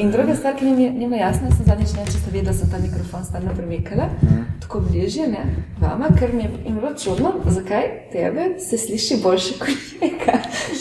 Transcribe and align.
In 0.00 0.10
druga 0.10 0.36
stvar, 0.36 0.56
ki 0.56 0.64
mi 0.64 0.90
ni 0.90 1.18
jasna, 1.18 1.48
sem 1.56 1.64
zadnjič 1.64 1.92
ne, 1.96 2.04
če 2.04 2.18
ste 2.18 2.30
videli, 2.30 2.46
da 2.50 2.52
sem 2.52 2.68
ta 2.70 2.78
mikrofon 2.82 3.24
stalno 3.24 3.54
premikala, 3.56 4.10
mm. 4.22 4.42
tako 4.60 4.82
bližje, 4.84 5.28
ne, 5.32 5.44
vama, 5.80 6.10
ker 6.18 6.34
mi 6.36 6.44
je 6.44 6.50
bilo 6.74 6.92
čudno, 7.00 7.32
zakaj 7.48 7.88
tebe 8.12 8.46
se 8.60 8.78
sliši 8.78 9.20
boljše 9.22 9.56
kot 9.62 9.88
njega. 10.02 10.36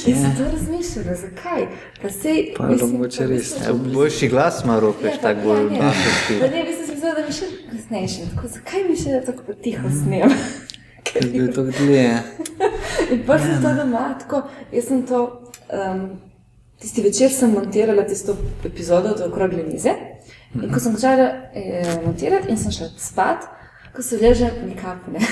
In 0.05 0.19
sem 0.19 0.35
to 0.37 0.49
razmišljala, 0.51 1.15
zakaj. 1.23 1.67
Pa 2.01 2.09
se 2.09 2.35
je 2.35 2.53
to 2.53 2.87
mogoče 2.87 3.27
res. 3.27 3.55
Ja, 3.65 3.73
boljši 3.73 4.31
glas 4.35 4.63
ima 4.63 4.79
roke, 4.79 5.07
ja, 5.07 5.17
tako 5.21 5.47
bolj 5.47 5.69
našesti. 5.79 6.39
Pa 6.43 6.53
ne, 6.55 6.63
bi 6.67 6.75
se 6.75 6.91
zmislila, 6.91 7.13
da 7.15 7.27
mi 7.27 7.35
še 7.39 7.51
glasnejši. 7.71 8.29
Tako, 8.35 8.53
zakaj 8.59 8.87
mi 8.89 8.97
še 8.99 9.21
tako 9.25 9.59
tiho 9.63 9.97
snem? 10.03 10.39
Ker 11.07 11.35
je 11.35 11.51
to 11.55 11.69
dlje. 11.71 12.09
In 13.13 13.21
pa 13.27 13.39
sem 13.39 13.61
to 13.63 13.77
doma, 13.79 14.09
tako, 14.19 14.49
jaz 14.75 14.91
sem 14.91 15.05
to. 15.07 15.29
Um, 15.69 16.09
Tisti 16.79 17.01
večer 17.01 17.31
sem 17.31 17.51
montirala 17.51 18.03
tisto 18.03 18.37
epizodo 18.65 19.09
od 19.09 19.21
okrogle 19.21 19.63
mize. 19.67 19.91
In 20.55 20.73
ko 20.73 20.79
sem 20.79 20.93
začela 20.95 21.31
eh, 21.53 21.99
montirati, 22.05 22.47
in 22.49 22.57
sem 22.57 22.71
šla 22.71 22.87
spat, 22.97 23.37
ko 23.95 24.01
se 24.01 24.17
leže, 24.21 24.51
nikakor 24.65 25.13
ne. 25.13 25.19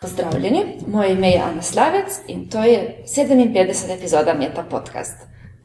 Pozdravljeni, 0.00 0.64
moje 0.86 1.12
ime 1.12 1.30
je 1.30 1.42
Ana 1.42 1.62
Slavec 1.62 2.20
in 2.28 2.48
to 2.48 2.62
je 2.62 3.02
57. 3.06 3.98
epizoda 3.98 4.34
Meta 4.34 4.62
Podcast, 4.62 5.16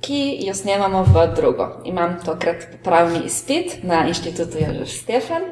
ki 0.02 0.38
jo 0.48 0.54
snemamo 0.54 1.04
v 1.04 1.28
drugo. 1.36 1.82
Imam 1.86 2.18
tokrat 2.26 2.68
pravni 2.84 3.20
izpit 3.26 3.84
na 3.84 4.08
inštitutu 4.08 4.58
Jožef 4.58 4.90
Stefan. 4.90 5.42
Eh, 5.44 5.52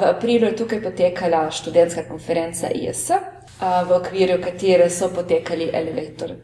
v 0.00 0.04
aprilu 0.10 0.46
je 0.46 0.56
tukaj 0.56 0.82
potekala 0.82 1.50
študentska 1.50 2.02
konferenca 2.08 2.66
IS 2.74 3.10
v 3.60 3.92
okviru 3.96 4.38
katere 4.42 4.90
so 4.90 5.08
potekali 5.14 5.70
elevator 5.72 6.36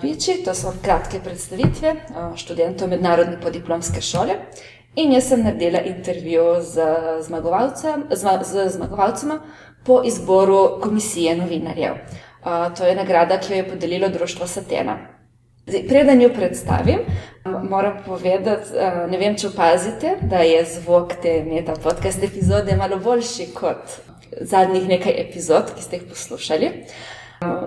piči, 0.00 0.42
to 0.44 0.54
so 0.54 0.72
kratke 0.82 1.20
predstavitve 1.22 1.94
študentov 2.36 2.90
mednarodne 2.90 3.38
podiplomske 3.40 4.02
šole. 4.02 4.34
In 4.98 5.12
jaz 5.14 5.28
sem 5.30 5.44
naredila 5.46 5.84
intervju 5.86 6.56
z, 6.66 6.86
zmagovalcem, 7.22 8.08
z 8.10 8.66
zmagovalcema 8.74 9.38
po 9.86 10.00
izboru 10.04 10.80
komisije 10.82 11.36
novinarjev. 11.36 11.94
To 12.76 12.84
je 12.84 12.96
nagrada, 12.96 13.38
ki 13.38 13.52
jo 13.52 13.56
je 13.56 13.68
podelilo 13.68 14.08
Društvo 14.08 14.46
Satena. 14.46 14.98
Preden 15.66 16.22
jo 16.22 16.30
predstavim, 16.34 16.98
moram 17.44 17.98
povedati, 18.06 18.72
ne 19.10 19.18
vem, 19.18 19.36
če 19.38 19.48
opazite, 19.52 20.16
da 20.22 20.40
je 20.42 20.64
zvok 20.66 21.14
te 21.22 21.36
meta 21.46 21.76
podcast 21.82 22.24
epizode 22.26 22.76
malo 22.76 22.98
boljši 22.98 23.46
kot 23.54 23.98
zadnjih 24.40 24.88
nekaj 24.88 25.14
epizod, 25.20 25.74
ki 25.76 25.82
ste 25.82 26.00
jih 26.00 26.08
poslušali. 26.10 26.70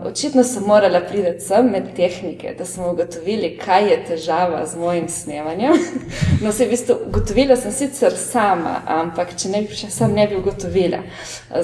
Očitno 0.05 0.43
sem 0.43 0.63
morala 0.63 0.99
priti 1.01 1.39
sem 1.41 1.65
med 1.71 1.95
tehnike, 1.95 2.51
da 2.57 2.65
smo 2.65 2.91
ugotovili, 2.91 3.55
kaj 3.57 3.87
je 3.89 3.95
težava 4.05 4.65
z 4.65 4.77
mojim 4.77 5.07
snemanjem. 5.09 5.73
No, 6.43 6.51
se 6.51 6.65
v 6.65 6.69
bistvu 6.69 6.95
ugotovila 7.07 7.55
sem 7.57 7.71
sicer 7.71 8.13
sama, 8.17 8.75
ampak 8.85 9.31
če 9.39 9.49
ne 9.49 9.61
bi 9.65 9.73
še 9.73 9.89
sam 9.89 10.13
ne 10.13 10.27
bi 10.29 10.37
ugotovila. 10.37 10.99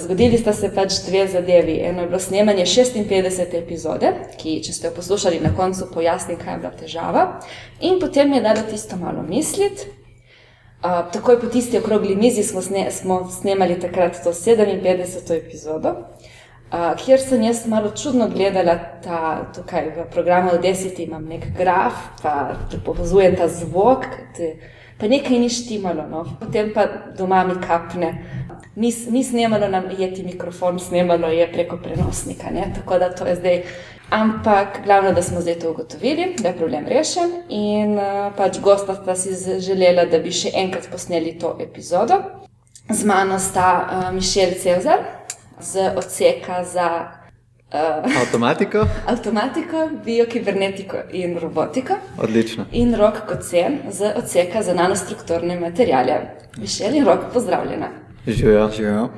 Zgodili 0.02 0.40
sta 0.42 0.56
se 0.58 0.72
pač 0.74 0.98
dve 1.06 1.28
zadevi. 1.28 1.76
Eno 1.86 2.02
je 2.02 2.10
bilo 2.10 2.22
snemanje 2.24 2.66
56. 2.66 3.54
epizode, 3.60 4.14
ki, 4.42 4.58
če 4.66 4.74
ste 4.74 4.90
jo 4.90 4.96
poslušali, 4.98 5.44
na 5.46 5.54
koncu 5.54 5.92
pojasnim, 5.94 6.42
kaj 6.42 6.56
je 6.56 6.64
bila 6.66 6.74
težava. 6.82 7.28
In 7.86 8.02
potem 8.02 8.32
mi 8.32 8.40
je 8.40 8.48
dalo 8.48 8.66
tisto 8.72 8.98
malo 8.98 9.22
misliti, 9.28 9.86
takoj 10.82 11.38
po 11.44 11.54
tisti 11.54 11.78
okrogli 11.78 12.16
mizi 12.16 12.42
smo, 12.48 12.66
sne, 12.66 12.88
smo 12.96 13.22
snemali 13.38 13.78
takrat 13.78 14.18
to 14.24 14.34
57. 14.34 15.38
epizodo, 15.38 15.94
uh, 15.94 16.36
kjer 16.72 17.20
sem 17.20 17.44
jaz 17.44 17.64
malo 17.68 17.92
čudno 17.98 18.30
gledala 18.30 18.76
ta, 19.04 19.52
tukaj 19.56 19.90
v 19.96 20.06
programu 20.12 20.52
Odesiti, 20.54 21.04
imam 21.04 21.26
nek 21.26 21.48
graf, 21.58 21.94
pa 22.22 22.56
povezujem 22.86 23.36
ta 23.36 23.48
zvok, 23.48 24.06
te, 24.38 24.54
pa 25.00 25.10
nekaj 25.10 25.40
ni 25.40 25.50
štimalo, 25.50 26.06
no. 26.10 26.26
potem 26.40 26.74
pa 26.74 26.86
doma 27.18 27.44
mi 27.44 27.58
kapne. 27.62 28.14
Ni, 28.76 28.94
ni 29.10 29.24
snemalo 29.24 29.68
nam 29.68 29.90
jeti 29.98 30.24
mikrofon, 30.24 30.80
snemalo 30.80 31.28
je 31.28 31.48
preko 31.52 31.78
prenosnika. 31.78 32.52
Ne? 32.54 32.70
Tako 32.76 33.00
da 33.00 33.10
to 33.16 33.26
je 33.26 33.36
zdaj 33.36 33.64
Ampak 34.10 34.80
glavno, 34.86 35.12
da 35.14 35.22
smo 35.22 35.42
zdaj 35.42 35.60
to 35.60 35.72
ugotovili, 35.72 36.36
da 36.40 36.48
je 36.48 36.58
problem 36.58 36.88
rešen 36.88 37.30
in 37.50 37.92
uh, 37.94 38.34
pač 38.38 38.58
gosta 38.60 38.96
sta 38.96 39.16
si 39.16 39.60
želela, 39.62 40.06
da 40.10 40.18
bi 40.20 40.32
še 40.34 40.50
enkrat 40.58 40.88
posneli 40.90 41.36
to 41.38 41.54
epizodo. 41.62 42.18
Z 42.90 43.06
mano 43.06 43.38
sta 43.40 43.68
uh, 43.86 44.08
Mišel 44.16 44.58
Cezar 44.58 45.19
z 45.60 45.92
odseka 45.96 46.64
za 46.64 47.12
uh, 47.74 48.22
avtomatiko. 48.22 48.86
avtomatiko, 49.14 49.90
biokibernetiko 50.06 50.98
in 51.12 51.38
robotiko. 51.38 51.94
Odlično. 52.18 52.66
In 52.72 52.96
rok 52.96 53.26
kot 53.28 53.44
cen 53.44 53.80
z 53.92 54.14
odseka 54.16 54.64
za 54.64 54.74
nanostrukturne 54.74 55.60
materijale. 55.60 56.20
Mišel 56.58 56.96
in 56.96 57.06
rok 57.06 57.20
pozdravljena. 57.34 57.90
Živijo, 58.28 58.70
živijo. 58.76 59.10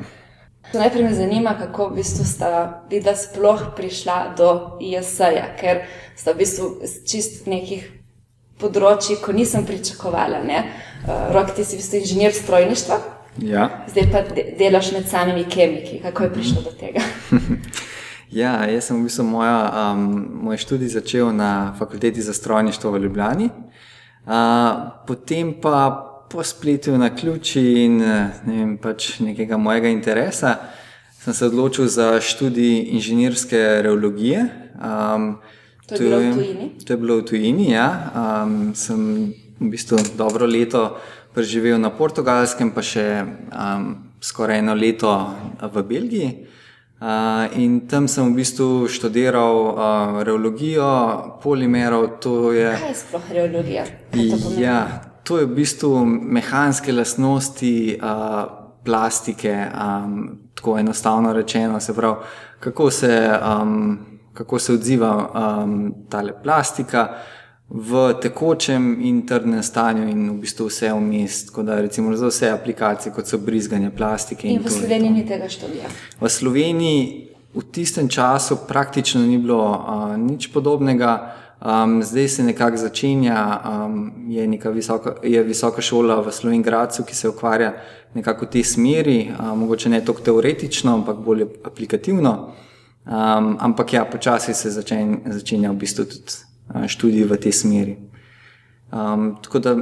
Najprej 0.74 1.04
me 1.04 1.14
zanima, 1.14 1.58
kako 1.60 1.88
v 1.88 1.96
bistvu 1.96 2.26
sta 2.26 2.84
videla 2.90 3.16
sploh 3.16 3.62
prišla 3.76 4.34
do 4.38 4.78
ISA-ja, 4.80 5.50
ker 5.60 5.84
sta 6.16 6.32
v 6.32 6.44
bistvu 6.46 6.70
čist 7.08 7.48
nekih 7.48 7.90
področji, 8.62 9.18
ko 9.20 9.34
nisem 9.36 9.66
pričakovala. 9.68 10.40
Uh, 10.46 11.34
Rok, 11.36 11.56
ti 11.56 11.66
si 11.66 11.76
v 11.76 11.82
bistvu 11.82 12.00
inženir 12.00 12.36
strojništva. 12.38 13.00
Ja. 13.38 13.86
Zdaj 13.88 14.12
pa 14.12 14.22
delaš 14.60 14.92
med 14.92 15.08
samimi 15.10 15.46
kemiki. 15.50 16.00
Kako 16.02 16.24
je 16.24 16.34
prišlo 16.34 16.62
do 16.62 16.72
tega? 16.80 17.00
ja, 18.42 18.66
jaz 18.68 18.90
sem 18.90 19.00
v 19.00 19.08
bistvu 19.08 19.24
moja, 19.24 19.92
um, 19.94 20.04
moj 20.44 20.58
študij 20.58 20.92
začel 20.98 21.32
na 21.36 21.74
fakulteti 21.80 22.22
za 22.22 22.34
strojništvo 22.34 22.92
v 22.92 23.04
Ljubljani. 23.04 23.50
Uh, 24.26 24.34
potem 25.08 25.54
pa 25.62 26.08
po 26.32 26.44
spletu 26.44 26.98
na 26.98 27.16
ključi 27.16 27.62
in 27.62 27.98
ne 27.98 28.32
vem, 28.46 28.78
pač 28.78 29.20
nekega 29.20 29.58
mojega 29.58 29.90
interesa, 29.92 30.56
sem 31.20 31.34
se 31.34 31.46
odločil 31.46 31.88
za 31.88 32.22
študij 32.22 32.92
inženirske 32.96 33.82
reologije. 33.82 34.46
Um, 34.76 35.38
to, 35.88 35.96
je 35.96 36.00
to, 36.00 36.20
je, 36.20 36.70
to 36.86 36.94
je 36.94 36.98
bilo 36.98 37.18
v 37.18 37.26
tujini. 37.26 37.72
Ja. 37.72 38.12
Um, 38.16 38.76
sem 38.76 39.34
v 39.60 39.70
bistvu 39.70 39.98
dobro 40.18 40.46
leto 40.46 40.98
preživel 41.34 41.80
na 41.80 41.90
portugalskem, 41.90 42.72
pa 42.76 42.84
še 42.84 43.06
um, 43.24 43.86
skoraj 44.22 44.62
eno 44.62 44.76
leto 44.76 45.12
v 45.62 45.84
Belgiji. 45.88 46.32
Uh, 47.02 47.50
in 47.58 47.88
tam 47.90 48.06
sem 48.06 48.28
v 48.30 48.44
bistvu 48.44 48.86
študiral 48.86 49.56
uh, 49.58 50.20
reologijo 50.22 50.86
polimerov. 51.42 52.22
Je, 52.54 52.68
Kaj 52.78 52.92
je 52.92 52.98
sploh 53.00 53.32
reologija? 53.34 53.86
Ja, 54.62 55.10
to 55.26 55.42
je 55.42 55.50
v 55.50 55.56
bistvu 55.58 56.06
mehanske 56.06 56.94
lastnosti 56.94 57.98
uh, 57.98 58.46
plastike, 58.86 59.56
um, 59.74 60.46
tako 60.54 60.78
enostavno 60.78 61.34
rečeno. 61.34 61.80
Se 61.82 61.96
pravi, 61.98 62.16
kako 62.60 62.92
se, 62.92 63.40
um, 63.42 63.98
kako 64.34 64.60
se 64.60 64.74
odziva 64.74 65.14
um, 65.18 65.94
ta 66.10 66.22
plastika 66.44 67.08
v 67.74 68.14
tekočem 68.20 69.00
in 69.02 69.22
trdnem 69.26 69.64
stanju, 69.64 70.10
in 70.12 70.30
v 70.30 70.42
bistvu 70.44 70.68
vse 70.68 70.92
vmes. 70.92 71.46
Tako 71.48 71.64
da 71.64 71.80
recimo 71.82 72.16
za 72.18 72.28
vse 72.28 72.50
aplikacije, 72.52 73.14
kot 73.16 73.28
so 73.28 73.38
brizganje 73.38 73.92
plastike. 73.96 74.48
In, 74.48 74.60
in 74.60 74.66
v 74.66 74.72
Sloveniji 74.72 75.12
ni 75.12 75.24
tega 75.28 75.50
študija. 75.50 75.88
V 76.20 76.30
Sloveniji 76.30 77.32
v 77.54 77.64
tistem 77.72 78.10
času 78.10 78.58
praktično 78.68 79.22
ni 79.22 79.38
bilo 79.38 79.72
uh, 79.72 80.18
nič 80.18 80.52
podobnega. 80.52 81.36
Um, 81.62 82.04
zdaj 82.04 82.28
se 82.28 82.44
nekako 82.44 82.78
začenja, 82.78 83.62
um, 83.86 84.12
je 84.28 84.48
neka 84.48 84.70
visoka, 84.70 85.16
je 85.24 85.44
visoka 85.44 85.82
šola 85.82 86.22
v 86.22 86.32
Slovenki, 86.32 86.72
ki 87.08 87.16
se 87.16 87.30
ukvarja 87.30 87.74
nekako 88.14 88.46
v 88.46 88.50
tej 88.50 88.64
smeri, 88.64 89.32
um, 89.32 89.60
mogoče 89.60 89.90
ne 89.90 90.02
toliko 90.02 90.24
teoretično, 90.24 90.94
ampak 90.94 91.18
bolj 91.18 91.46
aplikativno. 91.64 92.52
Um, 93.06 93.58
ampak 93.60 93.94
ja, 93.94 94.06
počasi 94.06 94.54
se 94.54 94.70
začenja, 94.70 95.18
začenja 95.26 95.72
v 95.72 95.76
bistvu 95.76 96.06
tudi 96.06 96.24
uh, 96.24 96.51
študij 96.88 97.24
v 97.28 97.38
tej 97.38 97.52
smeri. 97.52 97.98
Um, 98.92 99.38
tako 99.44 99.60
da, 99.60 99.76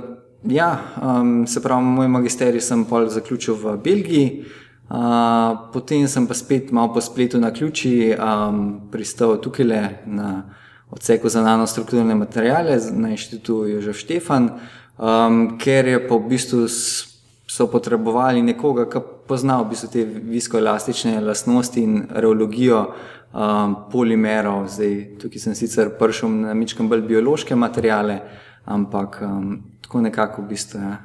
ja, 0.43 0.79
um, 1.01 1.47
se 1.47 1.61
pravi, 1.61 1.83
moj 1.85 2.07
magisterij 2.07 2.61
sem 2.61 2.85
pol 2.85 3.09
zaključil 3.09 3.55
v 3.55 3.77
Belgiji. 3.83 4.45
Uh, 4.89 5.69
potem 5.73 6.07
sem 6.07 6.25
pa 6.27 6.33
spet 6.33 6.71
malo 6.71 6.93
po 6.93 7.01
spletu 7.01 7.37
na 7.37 7.51
ključi 7.53 8.15
um, 8.17 8.89
pristal 8.91 9.37
tukaj 9.37 9.65
le 9.65 9.81
na 10.05 10.49
odseku 10.89 11.29
za 11.29 11.41
nanostrukturne 11.41 12.15
materijale 12.15 12.79
na 12.91 13.09
inštitutu 13.09 13.67
Jožef 13.67 13.97
Štefan, 13.97 14.49
um, 14.97 15.57
ker 15.61 15.87
je 15.87 15.99
pa 16.07 16.15
v 16.15 16.29
bistvu 16.29 16.65
so 17.49 17.67
potrebovali 17.67 18.41
nekoga, 18.41 18.85
ki 18.89 19.01
pozna 19.27 19.61
v 19.61 19.69
bistvu 19.69 19.89
te 19.93 20.05
viskoelastične 20.05 21.21
lastnosti 21.21 21.81
in 21.81 22.07
reologijo 22.09 22.93
um, 23.33 23.75
polimerov. 23.91 24.67
Zdaj, 24.67 24.95
tukaj 25.21 25.39
sem 25.39 25.55
sicer 25.55 25.93
prišel 25.99 26.29
na 26.29 26.53
mičkam 26.53 26.89
bolj 26.89 27.05
biološke 27.07 27.55
materijale, 27.55 28.21
ampak 28.65 29.21
um, 29.21 29.53
tako 29.81 30.01
nekako 30.01 30.41
v 30.41 30.53
bistvu. 30.53 30.79
Ja. 30.79 30.97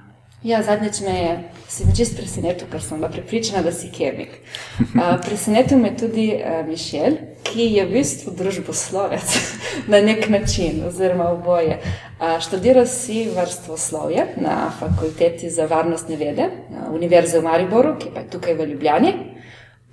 Ja, 0.45 0.63
zadnjič 0.63 1.01
me 1.01 1.13
je, 1.19 1.51
se 1.69 1.85
mi 1.87 1.97
čest 1.97 2.19
presenetil, 2.19 2.69
ker 2.69 2.83
sem 2.83 2.99
bila 3.01 3.09
pripričana, 3.09 3.63
da 3.65 3.73
si 3.73 3.89
kemik. 3.89 4.29
Uh, 4.95 5.17
presenetil 5.27 5.79
me 5.79 5.89
je 5.89 5.97
tudi 5.97 6.25
uh, 6.37 6.67
Mišel, 6.69 7.17
ki 7.43 7.65
je 7.73 7.85
v 7.87 7.93
bistvu 7.93 8.35
družboslovec 8.37 9.37
na 9.93 10.01
nek 10.05 10.29
način, 10.29 10.83
oziroma 10.87 11.31
oboje. 11.33 11.79
Uh, 12.21 12.37
študiral 12.45 12.87
si 12.87 13.25
vrstoslovje 13.33 14.27
na 14.37 14.71
fakulteti 14.81 15.51
za 15.51 15.67
varnostne 15.67 16.17
vede, 16.17 16.51
uh, 16.51 16.93
Univerze 16.93 17.41
v 17.41 17.49
Mariboru, 17.49 17.97
ki 17.99 18.13
pa 18.15 18.21
je 18.21 18.31
tukaj 18.37 18.55
v 18.55 18.69
Ljubljani. 18.75 19.15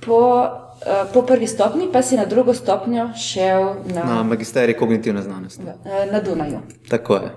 Po, 0.05 0.41
uh, 0.41 1.13
po 1.13 1.21
prvi 1.21 1.47
stopni 1.47 1.89
pa 1.93 2.01
si 2.01 2.17
na 2.17 2.25
drugo 2.25 2.53
stopnjo 2.53 3.09
šel 3.13 3.63
na, 3.93 4.03
Na 4.03 4.23
magisterij 4.23 4.77
kognitivne 4.77 5.21
znanosti. 5.21 5.63
na, 5.63 6.05
na 6.11 6.19
Dunaju. 6.21 6.59
Tako 6.89 7.15
je. 7.15 7.31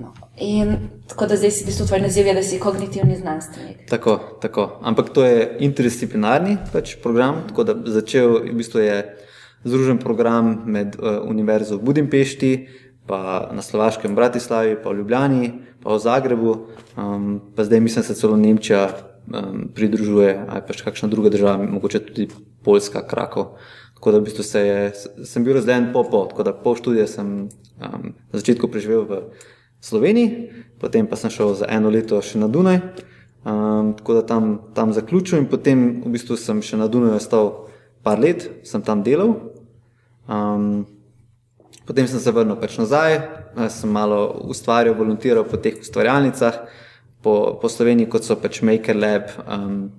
No. 0.00 0.12
In 0.36 0.76
tako 1.08 1.26
da 1.26 1.36
zdaj 1.36 1.50
si 1.50 1.64
v 1.64 1.66
bistvu 1.66 1.86
tvoj 1.86 2.00
naziv, 2.00 2.26
je, 2.26 2.34
da 2.34 2.42
si 2.42 2.58
kognitivni 2.60 3.16
znanstvenik. 3.16 3.88
Tako, 3.88 4.18
tako. 4.42 4.78
Ampak 4.82 5.08
to 5.08 5.24
je 5.24 5.56
interdisciplinarni 5.60 6.56
pač 6.72 6.96
program, 7.02 7.44
tako 7.48 7.64
da 7.64 7.74
začel 7.84 8.42
v 8.44 8.52
bistvu 8.52 8.80
je 8.80 8.98
združen 9.64 9.98
program 9.98 10.62
med 10.66 10.96
uh, 11.00 11.24
Univerzo 11.24 11.76
v 11.76 11.82
Budimpešti, 11.88 12.52
pa 13.06 13.48
na 13.52 13.62
Slovaškem 13.62 14.14
Bratislavi, 14.14 14.76
pa 14.82 14.90
v 14.90 15.00
Ljubljani, 15.00 15.52
pa 15.82 15.94
v 15.94 15.98
Zagrebu, 15.98 16.52
um, 16.96 17.40
pa 17.56 17.64
zdaj 17.64 17.80
mislim, 17.80 18.02
da 18.02 18.06
se 18.06 18.20
celo 18.20 18.36
Nemčija 18.36 18.88
um, 19.26 19.66
pridružuje, 19.74 20.34
ali 20.48 20.62
pač 20.66 20.82
kakšna 20.86 21.08
druga 21.08 21.30
država, 21.30 21.64
mogoče 21.64 22.00
tudi 22.08 22.28
Poljska, 22.64 23.02
Krakov. 23.08 23.56
Tako 23.94 24.12
da 24.12 24.18
v 24.18 24.26
bistvu 24.28 24.44
se 24.44 24.60
je, 24.60 24.80
sem 25.24 25.44
bil 25.44 25.56
razdeljen 25.56 25.92
po 25.92 26.04
pol, 26.04 26.28
tako 26.28 26.44
da 26.44 26.52
pol 26.52 26.76
študija 26.76 27.06
sem 27.08 27.48
um, 27.48 28.10
na 28.12 28.36
začetku 28.36 28.68
preživel 28.68 29.06
v 29.08 29.20
Sloveniji, 29.80 30.50
potem 30.80 31.06
pa 31.06 31.16
sem 31.16 31.32
šel 31.32 31.54
za 31.56 31.68
eno 31.70 31.90
leto 31.90 32.20
še 32.20 32.38
na 32.38 32.48
Dunaj, 32.48 32.80
um, 33.44 33.94
tako 33.96 34.18
da 34.20 34.26
tam, 34.26 34.50
tam 34.76 34.92
zaključil 34.92 35.40
in 35.40 35.48
potem 35.48 35.86
v 36.04 36.12
bistvu 36.12 36.36
sem 36.36 36.60
še 36.62 36.76
na 36.76 36.90
Dunaju 36.92 37.16
ostal 37.16 37.52
par 38.04 38.20
let, 38.20 38.50
sem 38.68 38.84
tam 38.84 39.02
delal. 39.02 39.32
Um, 40.28 40.84
potem 41.86 42.06
sem 42.10 42.20
se 42.20 42.32
vrnil 42.34 42.58
pač 42.60 42.76
nazaj, 42.78 43.20
sem 43.72 43.90
malo 43.90 44.42
ustvarjal, 44.50 44.96
volontiral 44.98 45.46
po 45.48 45.56
teh 45.56 45.80
ustvarjalnicah, 45.80 46.66
po, 47.22 47.58
po 47.60 47.68
Sloveniji, 47.68 48.10
kot 48.10 48.24
so 48.24 48.36
pač 48.40 48.62
Maker 48.62 48.96
Lab, 48.96 49.30
um, 49.46 49.90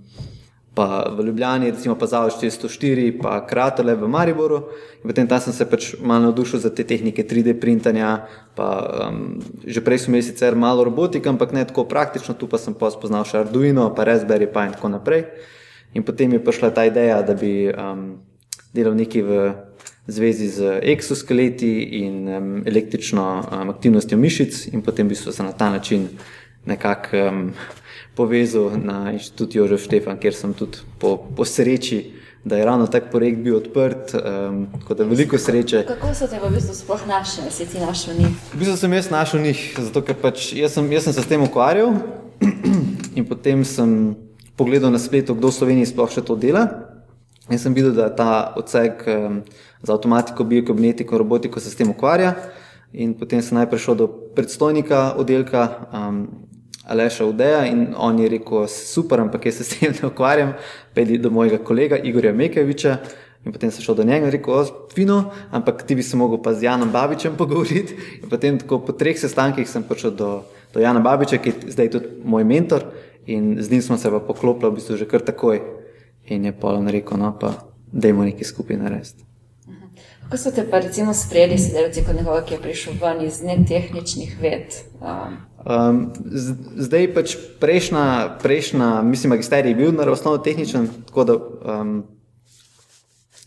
pa 0.77 1.09
v 1.09 1.25
Ljubljani, 1.25 1.71
recimo 1.73 1.95
pa 1.97 2.05
Zavod 2.05 2.37
404, 2.37 3.17
pa 3.17 3.41
Creator 3.49 3.85
Lab 3.85 4.03
v 4.05 4.09
Mariboru. 4.13 4.59
In 5.01 5.09
potem 5.09 5.25
tam 5.25 5.41
sem 5.41 5.53
se 5.53 5.65
pač 5.65 5.95
malo 5.97 6.29
navdušil 6.29 6.61
za 6.61 6.69
te 6.69 6.85
tehnike 6.85 7.25
3D 7.25 7.57
printanja, 7.57 8.29
pa 8.53 8.67
um, 9.09 9.41
že 9.65 9.81
prej 9.81 10.05
smo 10.05 10.13
imeli 10.13 10.29
sicer 10.29 10.53
malo 10.53 10.85
robotike, 10.85 11.25
ampak 11.25 11.49
ne 11.57 11.65
tako 11.65 11.89
praktično, 11.89 12.37
tu 12.37 12.45
pa 12.45 12.61
sem 12.61 12.77
pa 12.77 12.93
spoznal 12.93 13.25
še 13.25 13.41
Arduino, 13.41 13.89
pa 13.97 14.05
Raspberry 14.05 14.45
Pi 14.45 14.69
in 14.69 14.77
tako 14.77 14.93
naprej. 14.93 15.25
In 15.97 16.05
potem 16.05 16.37
je 16.37 16.45
prišla 16.45 16.69
ta 16.69 16.85
ideja, 16.85 17.25
da 17.25 17.33
bi 17.33 17.73
um, 17.73 18.21
delal 18.69 18.93
nekaj 18.93 19.23
v 19.25 19.31
zvezi 20.07 20.47
z 20.47 20.59
eksoskeleti 20.93 22.05
in 22.05 22.15
um, 22.29 22.51
električno 22.65 23.25
um, 23.41 23.69
aktivnostjo 23.73 24.17
mišic, 24.17 24.67
in 24.77 24.85
potem 24.85 25.09
bi 25.09 25.17
se 25.17 25.43
na 25.43 25.57
ta 25.57 25.73
način 25.73 26.05
nekako 26.67 27.17
um, 27.17 27.41
povezal 28.15 28.75
na 28.75 29.11
inštitut 29.15 29.55
Jožef 29.55 29.85
Štefan, 29.87 30.19
kjer 30.19 30.35
sem 30.35 30.53
tudi 30.53 30.83
po, 30.99 31.17
po 31.17 31.45
sreči, 31.45 32.17
da 32.47 32.57
je 32.57 32.65
ravno 32.65 32.87
tak 32.87 33.11
projekt 33.11 33.39
bil 33.43 33.57
odprt, 33.57 34.13
um, 34.15 34.67
tako 34.79 34.93
da 34.93 35.07
veliko 35.07 35.37
sreče. 35.37 35.83
Kako 35.87 36.13
so 36.15 36.27
te 36.27 36.39
v 36.43 36.51
bistvu 36.53 36.75
sploh 36.75 37.07
našli, 37.07 37.43
da 37.47 37.51
si 37.51 37.65
ti 37.65 37.79
našel 37.79 38.19
njih? 38.19 38.35
V 38.53 38.59
bistvu 38.59 38.77
sem 38.77 38.93
jaz 38.93 39.09
našel 39.11 39.41
njih, 39.41 39.63
zato 39.77 40.01
ker 40.01 40.15
pač 40.21 40.51
jaz 40.55 40.75
sem, 40.77 40.91
jaz 40.91 41.07
sem 41.07 41.15
se 41.15 41.23
s 41.23 41.29
tem 41.29 41.43
ukvarjal 41.43 41.97
in 43.17 43.25
potem 43.27 43.65
sem 43.65 44.15
pogledal 44.57 44.91
na 44.91 44.99
spletu, 44.99 45.35
kdo 45.35 45.51
v 45.51 45.57
Sloveniji 45.59 45.91
sploh 45.91 46.11
še 46.11 46.23
to 46.25 46.35
dela. 46.39 46.67
In 47.47 47.59
sem 47.59 47.71
videl, 47.71 47.93
da 47.95 48.09
ta 48.11 48.53
odsek 48.59 49.05
um, 49.07 49.41
za 49.83 49.95
avtomatiko, 49.95 50.43
biokabinetiko, 50.43 51.19
robotiko 51.19 51.59
se 51.63 51.71
s 51.71 51.79
tem 51.79 51.89
ukvarja. 51.91 52.35
In 52.91 53.13
potem 53.19 53.43
sem 53.43 53.59
najprej 53.59 53.83
šel 53.83 53.95
do 53.99 54.07
predstojnika 54.35 55.13
oddelka 55.19 55.63
um, 55.91 56.46
Aleša 56.87 57.25
Udeja 57.25 57.65
in 57.67 57.93
on 57.97 58.19
je 58.19 58.29
rekel, 58.29 58.67
super, 58.67 59.19
ampak 59.19 59.45
jaz 59.45 59.59
se 59.59 59.63
s 59.63 59.79
tem 59.79 59.91
ne 59.91 60.07
ukvarjam, 60.07 60.53
pedi 60.95 61.17
do 61.19 61.29
mojega 61.29 61.57
kolega 61.57 61.97
Igorja 61.97 62.33
Mekeviča. 62.33 62.97
In 63.45 63.53
potem 63.53 63.71
sem 63.71 63.83
šel 63.83 63.95
do 63.95 64.03
njega 64.03 64.27
in 64.27 64.31
rekel, 64.31 64.53
o, 64.53 64.87
fino, 64.95 65.17
ampak 65.51 65.83
ti 65.87 65.95
bi 65.95 66.03
se 66.03 66.17
mogel 66.17 66.41
pa 66.43 66.53
z 66.53 66.63
Janom 66.67 66.91
Babičem 66.91 67.35
pogovoriti. 67.37 67.95
In 68.23 68.29
potem 68.31 68.59
tako 68.59 68.79
po 68.79 68.95
treh 68.95 69.19
sestankih 69.19 69.67
sem 69.69 69.83
prišel 69.83 70.15
do, 70.15 70.31
do 70.73 70.83
Jana 70.83 71.03
Babiča, 71.03 71.39
ki 71.43 71.53
je 71.53 71.75
zdaj 71.75 71.91
tudi 71.91 72.11
moj 72.23 72.47
mentor 72.47 72.87
in 73.27 73.55
z 73.59 73.71
njim 73.71 73.81
smo 73.81 73.97
se 73.97 74.11
pa 74.11 74.19
poklopili 74.19 74.71
v 74.71 74.75
bistvu 74.79 74.97
že 74.97 75.07
kar 75.07 75.21
takoj. 75.21 75.61
In 76.27 76.45
je 76.45 76.51
Polon 76.51 76.87
rekel, 76.87 77.19
no 77.19 77.35
pa 77.39 77.53
dajmo 77.91 78.23
nekaj 78.23 78.47
skupaj 78.47 78.79
narediti. 78.79 79.26
Kako 80.27 80.37
so 80.37 80.51
te 80.51 80.65
pa 80.69 80.79
recimo 80.83 81.13
sprejeli 81.15 81.57
sodelavci 81.57 82.03
kot 82.03 82.15
nekoga, 82.19 82.41
ki 82.43 82.57
je 82.57 82.61
prišel 82.61 82.97
ven 83.01 83.21
iz 83.23 83.39
netehničnih 83.43 84.37
ved? 84.41 84.75
Um, 84.99 85.37
Um, 85.67 86.13
zdaj 86.79 87.09
pač 87.11 87.33
prejšnja, 87.59 88.37
prejšnja, 88.39 89.01
mislim, 89.03 89.33
magisterij 89.35 89.73
je 89.73 89.75
bil 89.75 89.91
naravoslovno 89.91 90.39
tehničen, 90.39 90.87
tako 91.09 91.23
da 91.23 91.33
um, 91.35 92.03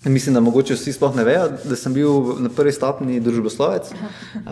mislim, 0.05 0.35
da 0.35 0.41
mogoče 0.41 0.75
vsi 0.75 0.93
sploh 0.93 1.17
ne 1.17 1.25
vejo, 1.25 1.49
da 1.65 1.77
sem 1.77 1.93
bil 1.95 2.39
na 2.41 2.49
prvi 2.49 2.73
stopni 2.73 3.21
družboslovec. 3.21 3.91
Uh, 4.35 4.51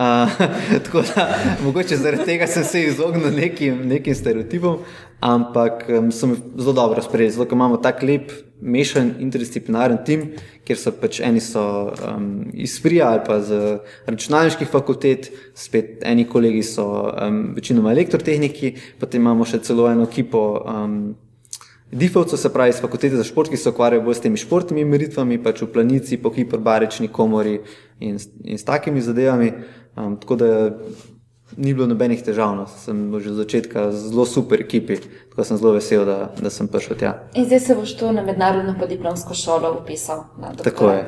tako 0.85 1.01
da 1.15 1.25
mogoče 1.63 1.97
zaradi 1.97 2.25
tega 2.25 2.47
sem 2.47 2.63
se 2.63 2.83
izognil 2.83 3.33
nekim, 3.33 3.87
nekim 3.87 4.15
stereotipom, 4.15 4.83
ampak 5.19 5.85
um, 5.89 6.11
so 6.11 6.27
me 6.27 6.35
zelo 6.57 6.73
dobro 6.73 7.01
sprejeli, 7.01 7.31
zato 7.31 7.55
imamo 7.55 7.77
tak 7.77 8.03
lep 8.03 8.31
mešan 8.61 9.13
interdisciplinaren 9.19 9.97
tim, 10.05 10.25
kjer 10.67 10.77
so 10.77 10.91
pač 10.91 11.19
eni 11.25 11.41
so 11.41 11.63
um, 11.89 12.27
iz 12.53 12.75
Frija 12.81 13.07
ali 13.09 13.23
pa 13.25 13.39
z 13.41 13.79
računalniških 14.05 14.67
fakultet, 14.69 15.31
spet 15.55 16.03
eni 16.05 16.27
kolegi 16.27 16.61
so 16.63 16.85
um, 17.09 17.41
večinoma 17.55 17.95
elektrotehniki, 17.95 18.75
potem 18.99 19.25
imamo 19.25 19.47
še 19.49 19.63
celo 19.65 19.89
eno 19.89 20.05
ekipo 20.05 20.43
um, 20.61 20.99
Difovcev, 21.91 22.37
se 22.37 22.53
pravi, 22.53 22.69
iz 22.69 22.81
fakultete 22.81 23.17
za 23.17 23.23
šport, 23.23 23.49
ki 23.49 23.57
se 23.57 23.69
ukvarjajo 23.69 24.03
bolj 24.05 24.15
s 24.19 24.21
temi 24.21 24.37
športnimi 24.37 24.85
meritvami, 24.85 25.39
pač 25.43 25.63
v 25.65 25.71
planici, 25.73 26.19
po 26.21 26.29
hiperbarični 26.29 27.07
komori 27.07 27.59
in, 27.99 28.19
in 28.43 28.57
s 28.57 28.65
takimi 28.65 29.01
zadevami. 29.01 29.53
Um, 29.97 30.17
tako 30.21 30.35
da 30.35 30.49
ni 31.57 31.73
bilo 31.73 31.87
nobenih 31.87 32.21
težav, 32.23 32.53
no. 32.55 32.67
sem 32.67 33.19
že 33.19 33.31
od 33.31 33.41
začetka 33.41 33.91
zelo 33.91 34.25
super 34.25 34.61
ekipi, 34.61 34.99
tako 35.01 35.41
da 35.41 35.43
sem 35.43 35.57
zelo 35.57 35.71
vesel, 35.73 36.05
da, 36.05 36.17
da 36.37 36.49
sem 36.49 36.67
prišel 36.67 36.97
tja. 36.97 37.13
in 37.33 37.45
zdaj 37.45 37.59
se 37.59 37.75
boš 37.75 37.95
tu 37.97 38.11
na 38.11 38.21
mednarodno 38.21 38.75
podiplomsko 38.79 39.33
šolo 39.33 39.79
upisal 39.81 40.23
na 40.37 40.53
Tako 40.53 40.91
je. 40.91 41.05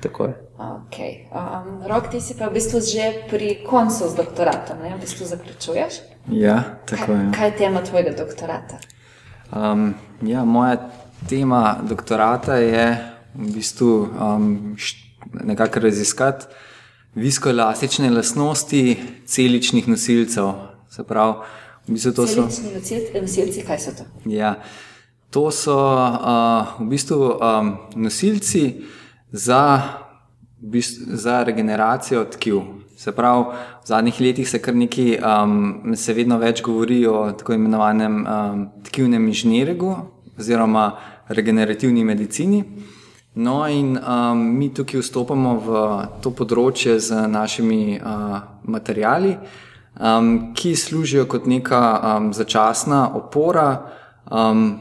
Tako 0.00 0.24
je. 0.24 0.34
Okay. 0.58 1.12
Um, 1.32 1.82
Rok, 1.86 2.10
ti 2.10 2.20
si 2.20 2.34
pa 2.38 2.48
v 2.48 2.58
bistvu 2.58 2.80
že 2.80 3.26
pri 3.30 3.64
koncu 3.66 4.08
z 4.08 4.14
doktoratom, 4.14 4.82
ne? 4.82 4.96
v 4.96 5.00
bistvu 5.00 5.26
zaključuješ. 5.26 5.94
Ja, 6.28 6.78
tako 6.86 7.12
je. 7.12 7.30
Kaj 7.34 7.48
je 7.48 7.56
tema 7.56 7.82
tvojega 7.82 8.12
doktorata? 8.18 8.78
Um, 9.54 9.94
ja, 10.22 10.44
moja 10.44 10.90
tema 11.28 11.78
doktorata 11.88 12.54
je 12.54 13.14
v 13.34 13.52
bistvu 13.54 14.08
um, 14.10 14.76
nekako 15.44 15.80
raziskati 15.80 16.46
viskoelastične 17.14 18.10
lastnosti 18.10 18.96
celičnih 19.26 19.88
nosilcev. 19.88 20.50
Se 20.90 21.04
pravi, 21.04 21.34
v 21.86 21.92
bistvu 21.92 22.12
to 22.12 22.26
so. 22.26 22.48
Celični 22.82 23.20
nosilci, 23.20 23.62
kaj 23.66 23.78
so 23.78 23.94
to? 23.94 24.04
Ja, 24.26 24.56
to 25.30 25.50
so 25.50 25.78
uh, 25.78 26.74
v 26.80 26.90
bistvu 26.90 27.38
um, 27.38 27.76
nosilci 27.94 28.82
za, 29.32 29.82
v 30.62 30.74
bistvu, 30.74 31.14
za 31.14 31.44
regeneracijo 31.44 32.24
tkiv. 32.24 32.62
Se 32.96 33.12
pravi, 33.12 33.44
v 33.82 33.86
zadnjih 33.86 34.20
letih 34.20 34.48
se 34.48 34.58
kar 34.62 34.74
nekaj, 34.74 35.18
um, 35.18 35.94
se 35.96 36.14
vedno 36.14 36.38
več 36.38 36.62
govori 36.62 37.06
o 37.06 37.32
tako 37.32 37.56
imenovanem 37.56 38.20
um, 38.22 38.68
tkivnem 38.86 39.26
inženiringu 39.28 39.96
oziroma 40.38 40.92
regenerativni 41.28 42.04
medicini. 42.04 42.62
No, 43.34 43.66
in 43.66 43.98
um, 43.98 44.38
mi 44.58 44.70
tukaj 44.70 45.02
vstopamo 45.02 45.54
v 45.58 45.84
to 46.22 46.30
področje 46.30 47.00
z 47.02 47.24
našimi 47.26 47.98
uh, 47.98 48.36
materijali, 48.70 49.34
um, 49.98 50.54
ki 50.54 50.76
služijo 50.78 51.26
kot 51.26 51.48
neka 51.50 51.82
um, 51.98 52.28
začasna 52.30 53.08
opora 53.18 53.68
um, 54.30 54.78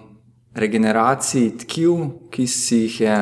regeneraciji 0.54 1.56
tkiv, 1.66 2.30
ki 2.30 2.46
si 2.46 2.84
jih 2.86 3.00
je 3.02 3.18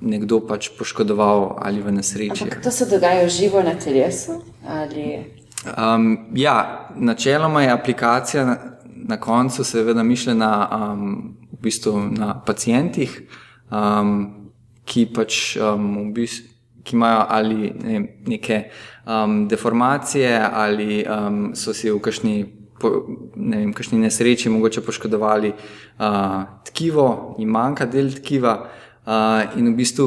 nekdo 0.00 0.40
pač 0.40 0.70
poškodoval 0.78 1.56
ali 1.62 1.82
v 1.82 1.92
nesreči. 1.92 2.44
Ampak 2.44 2.62
to 2.62 2.70
se 2.70 2.86
dogaja 2.86 3.28
živo 3.28 3.62
na 3.62 3.74
telesu? 3.74 4.42
Ali... 4.66 5.24
Um, 5.64 6.28
ja, 6.34 6.88
načeloma 6.96 7.62
je 7.62 7.70
aplikacija 7.70 8.44
na, 8.44 8.56
na 8.84 9.16
koncu 9.20 9.64
seveda 9.64 10.02
mišljena 10.02 10.68
um, 10.68 11.34
v 11.52 11.62
bistvu 11.62 11.98
na 12.10 12.34
pacijentih, 12.46 13.22
um, 13.70 14.50
ki 14.84 15.06
pač 15.14 15.56
um, 15.56 16.08
v 16.10 16.12
bistvu. 16.14 16.46
Ki 16.80 16.96
imajo 16.96 17.26
ali 17.28 17.74
ne, 17.76 17.98
neke 18.26 18.70
um, 19.04 19.42
deformacije, 19.48 20.30
ali 20.52 21.04
um, 21.04 21.50
so 21.52 21.74
si 21.76 21.90
v 21.92 21.98
kakšni 22.00 22.36
po, 22.80 23.04
ne 23.36 23.58
vem, 23.60 23.74
kakšni 23.76 23.98
nesreči 24.00 24.48
mogoče 24.48 24.80
poškodovali 24.80 25.52
uh, 25.52 26.40
tkivo, 26.70 27.36
jim 27.38 27.52
manjka 27.52 27.84
del 27.84 28.08
tkiva. 28.16 28.54
In 29.56 29.72
v 29.72 29.76
bistvu 29.76 30.06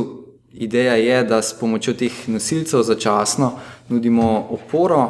ideja 0.54 0.96
je, 0.96 1.24
da 1.24 1.42
s 1.42 1.56
pomočjo 1.60 1.94
teh 1.94 2.28
nosilcev 2.28 2.84
začasno 2.84 3.52
nudimo 3.90 4.48
oporo 4.50 5.02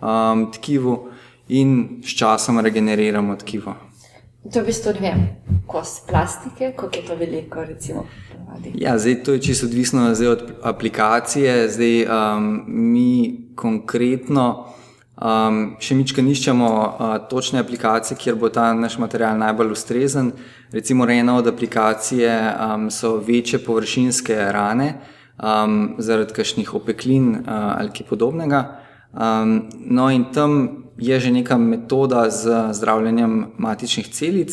um, 0.00 0.48
tkivu 0.52 1.08
in 1.48 2.00
s 2.04 2.16
časom 2.16 2.60
regeneriramo 2.60 3.36
tkivo. 3.36 3.74
To 4.52 4.58
je 4.58 4.62
v 4.62 4.66
bistvu 4.66 4.92
dve 4.98 5.12
kos 5.66 6.00
plastike, 6.08 6.72
koliko 6.76 6.96
je 6.98 7.06
to 7.06 7.16
veliko, 7.16 7.64
recimo. 7.64 8.06
Ja, 8.74 8.98
zdaj, 8.98 9.22
to 9.22 9.32
je 9.32 9.42
čisto 9.42 9.66
odvisno 9.66 10.14
od 10.30 10.52
aplikacije. 10.62 11.68
Zdaj, 11.68 12.06
um, 12.06 12.64
mi 12.66 13.40
konkretno 13.54 14.66
Um, 15.16 15.78
še 15.80 15.94
mička 15.96 16.20
niščemo 16.20 16.66
uh, 16.68 17.12
točne 17.30 17.62
aplikacije, 17.62 18.18
kjer 18.20 18.34
bo 18.36 18.50
ta 18.52 18.74
naš 18.76 18.98
material 19.00 19.38
najbolj 19.40 19.72
ustrezen. 19.72 20.32
Recimo, 20.72 21.06
ena 21.08 21.38
od 21.40 21.46
aplikacij 21.48 22.26
um, 22.28 22.90
so 22.92 23.16
večje 23.24 23.62
površinske 23.64 24.36
rane 24.52 24.90
um, 25.40 25.94
zaradi 25.98 26.36
kakšnih 26.36 26.74
opeklin 26.76 27.30
uh, 27.32 27.48
ali 27.78 27.94
kaj 27.96 28.06
podobnega. 28.10 28.62
Um, 29.16 29.70
no, 29.72 30.10
in 30.12 30.28
tam 30.36 30.84
je 31.00 31.20
že 31.20 31.32
neka 31.32 31.56
metoda 31.56 32.28
z 32.30 32.72
zdravljenjem 32.76 33.54
matičnih 33.56 34.12
celic, 34.12 34.52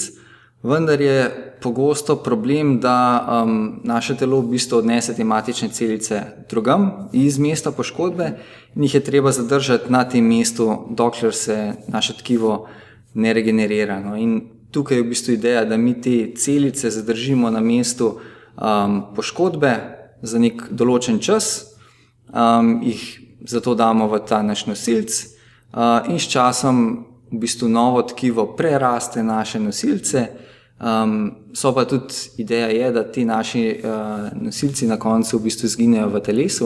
vendar 0.64 1.02
je 1.02 1.43
pogosto 1.64 2.16
problem, 2.16 2.80
da 2.80 3.24
um, 3.46 3.80
naše 3.84 4.18
telo 4.20 4.42
v 4.42 4.52
bistvu 4.58 4.78
odnese 4.78 5.16
te 5.16 5.24
matične 5.24 5.70
celice 5.70 6.22
drugam 6.50 7.10
iz 7.14 7.40
mesta 7.40 7.72
poškodbe 7.72 8.32
in 8.76 8.84
jih 8.84 8.96
je 8.96 9.04
treba 9.04 9.32
zadržati 9.32 9.92
na 9.92 10.04
tem 10.04 10.28
mestu, 10.28 10.88
dokler 10.90 11.34
se 11.34 11.74
naše 11.88 12.18
tkivo 12.20 12.68
ne 13.14 13.34
regenerira. 13.34 14.00
No. 14.00 14.16
In 14.16 14.42
tukaj 14.72 14.98
je 14.98 15.04
v 15.04 15.10
bistvu 15.10 15.34
ideja, 15.34 15.66
da 15.66 15.78
mi 15.78 15.96
te 16.02 16.34
celice 16.36 16.90
zadržimo 16.90 17.50
na 17.50 17.60
mestu 17.60 18.18
um, 18.18 19.02
poškodbe 19.16 19.74
za 20.22 20.40
nek 20.40 20.68
določen 20.72 21.20
čas, 21.24 21.76
um, 22.34 22.82
jih 22.84 23.04
zato 23.48 23.76
damo 23.76 24.08
v 24.12 24.20
ta 24.28 24.42
naš 24.44 24.66
nosilc 24.68 25.16
uh, 25.16 26.12
in 26.12 26.20
s 26.20 26.28
časom 26.28 27.06
v 27.32 27.40
bistvu 27.40 27.70
novo 27.70 28.04
tkivo 28.04 28.52
preraste 28.58 29.24
naše 29.24 29.60
nosilce. 29.60 30.28
Um, 30.84 31.32
so 31.54 31.72
pa 31.76 31.86
tudi 31.86 32.14
ideja, 32.38 32.68
je, 32.68 32.92
da 32.92 33.04
ti 33.04 33.26
naši 33.26 33.82
uh, 33.84 34.42
nosilci 34.42 34.88
na 34.88 34.98
koncu 35.00 35.38
v 35.38 35.44
bistvu 35.44 35.66
izginejo 35.66 36.10
v 36.10 36.20
telesu. 36.20 36.66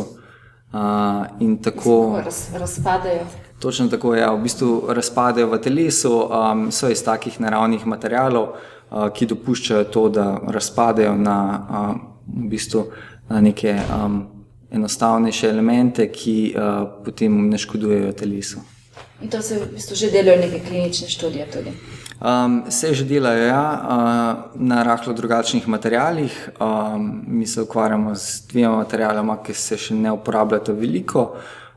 Uh, 0.73 1.25
in 1.39 1.57
tako 1.61 2.21
raz, 2.25 2.47
razpadajo. 2.53 3.27
Točno 3.59 3.87
tako 3.87 4.15
je, 4.15 4.21
ja, 4.21 4.31
v 4.33 4.41
bistvu 4.41 4.83
razpadajo 4.89 5.47
v 5.47 5.59
telesu, 5.61 6.13
um, 6.29 6.71
so 6.71 6.89
iz 6.89 7.03
takih 7.03 7.37
naravnih 7.41 7.85
materialov, 7.85 8.47
uh, 8.89 9.09
ki 9.13 9.25
dopuščajo 9.25 9.83
to, 9.93 10.09
da 10.09 10.25
razpadajo 10.47 11.13
na, 11.15 11.37
uh, 11.69 11.93
v 12.27 12.49
bistvu, 12.49 12.87
na 13.29 13.41
neke 13.41 13.75
um, 13.85 14.23
enostavnejše 14.71 15.49
elemente, 15.49 16.09
ki 16.11 16.55
uh, 16.55 16.89
potem 17.05 17.37
ne 17.49 17.57
škodujejo 17.57 18.17
telesu. 18.17 18.65
In 19.21 19.29
to 19.29 19.41
se 19.41 19.61
v 19.61 19.69
bistvu 19.75 19.95
že 19.95 20.11
delajo 20.11 20.41
neke 20.41 20.65
klinične 20.65 21.09
študije 21.09 21.47
tudi. 21.53 21.77
Um, 22.17 22.63
se 22.69 22.93
že 22.93 23.05
delajo 23.05 23.45
ja, 23.45 23.65
uh, 23.77 24.61
na 24.61 24.83
rahlo 24.83 25.13
drugačnih 25.13 25.67
materijalih. 25.67 26.49
Um, 26.59 27.23
mi 27.27 27.47
se 27.47 27.61
ukvarjamo 27.61 28.15
z 28.15 28.47
dvema 28.47 28.75
materijaloma, 28.75 29.37
ki 29.43 29.53
se 29.53 29.77
še 29.77 29.95
ne 29.95 30.11
uporabljata 30.11 30.73
veliko. 30.73 31.35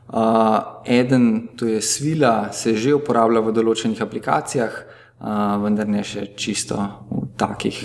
Uh, 0.09 0.81
eden, 0.85 1.47
to 1.55 1.69
je 1.69 1.81
svila, 1.81 2.49
se 2.51 2.73
že 2.73 2.95
uporablja 2.97 3.39
v 3.45 3.53
določenih 3.53 4.01
aplikacijah, 4.01 4.73
uh, 5.21 5.61
vendar 5.61 5.87
ne 5.87 6.01
še 6.03 6.31
čisto 6.33 6.79
v 7.11 7.29
takih. 7.37 7.77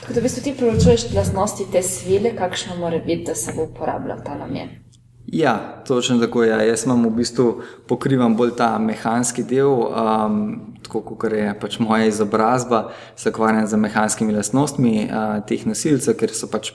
Tako 0.00 0.16
da 0.16 0.20
v 0.20 0.24
bistvu 0.24 0.46
ti 0.48 0.56
preučuješ 0.56 1.10
lastnosti 1.12 1.68
te 1.70 1.84
svile, 1.84 2.32
kakšno 2.34 2.80
mora 2.80 3.04
biti, 3.04 3.28
da 3.28 3.36
se 3.36 3.52
bo 3.52 3.68
uporabljal 3.68 4.24
ta 4.24 4.34
namen. 4.40 4.81
Ja, 5.26 5.82
točno 5.86 6.18
tako 6.18 6.42
je. 6.42 6.48
Ja. 6.48 6.62
Jaz 6.62 6.84
imam 6.84 7.04
v 7.06 7.10
bistvu 7.10 7.62
pokrivam 7.88 8.36
bolj 8.36 8.56
ta 8.56 8.78
mehanski 8.78 9.42
del, 9.42 9.70
um, 9.70 10.40
tako 10.82 11.02
kot 11.14 11.32
je 11.32 11.52
pač 11.60 11.78
moja 11.78 12.06
izobrazba, 12.06 12.88
se 13.16 13.30
ukvarjam 13.30 13.66
z 13.66 13.76
mehanskimi 13.76 14.34
lastnostmi 14.34 15.06
uh, 15.06 15.38
teh 15.46 15.66
nosilcev, 15.66 16.16
ker 16.18 16.34
so 16.34 16.50
pač 16.50 16.72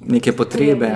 neke 0.00 0.32
potrebe. 0.32 0.90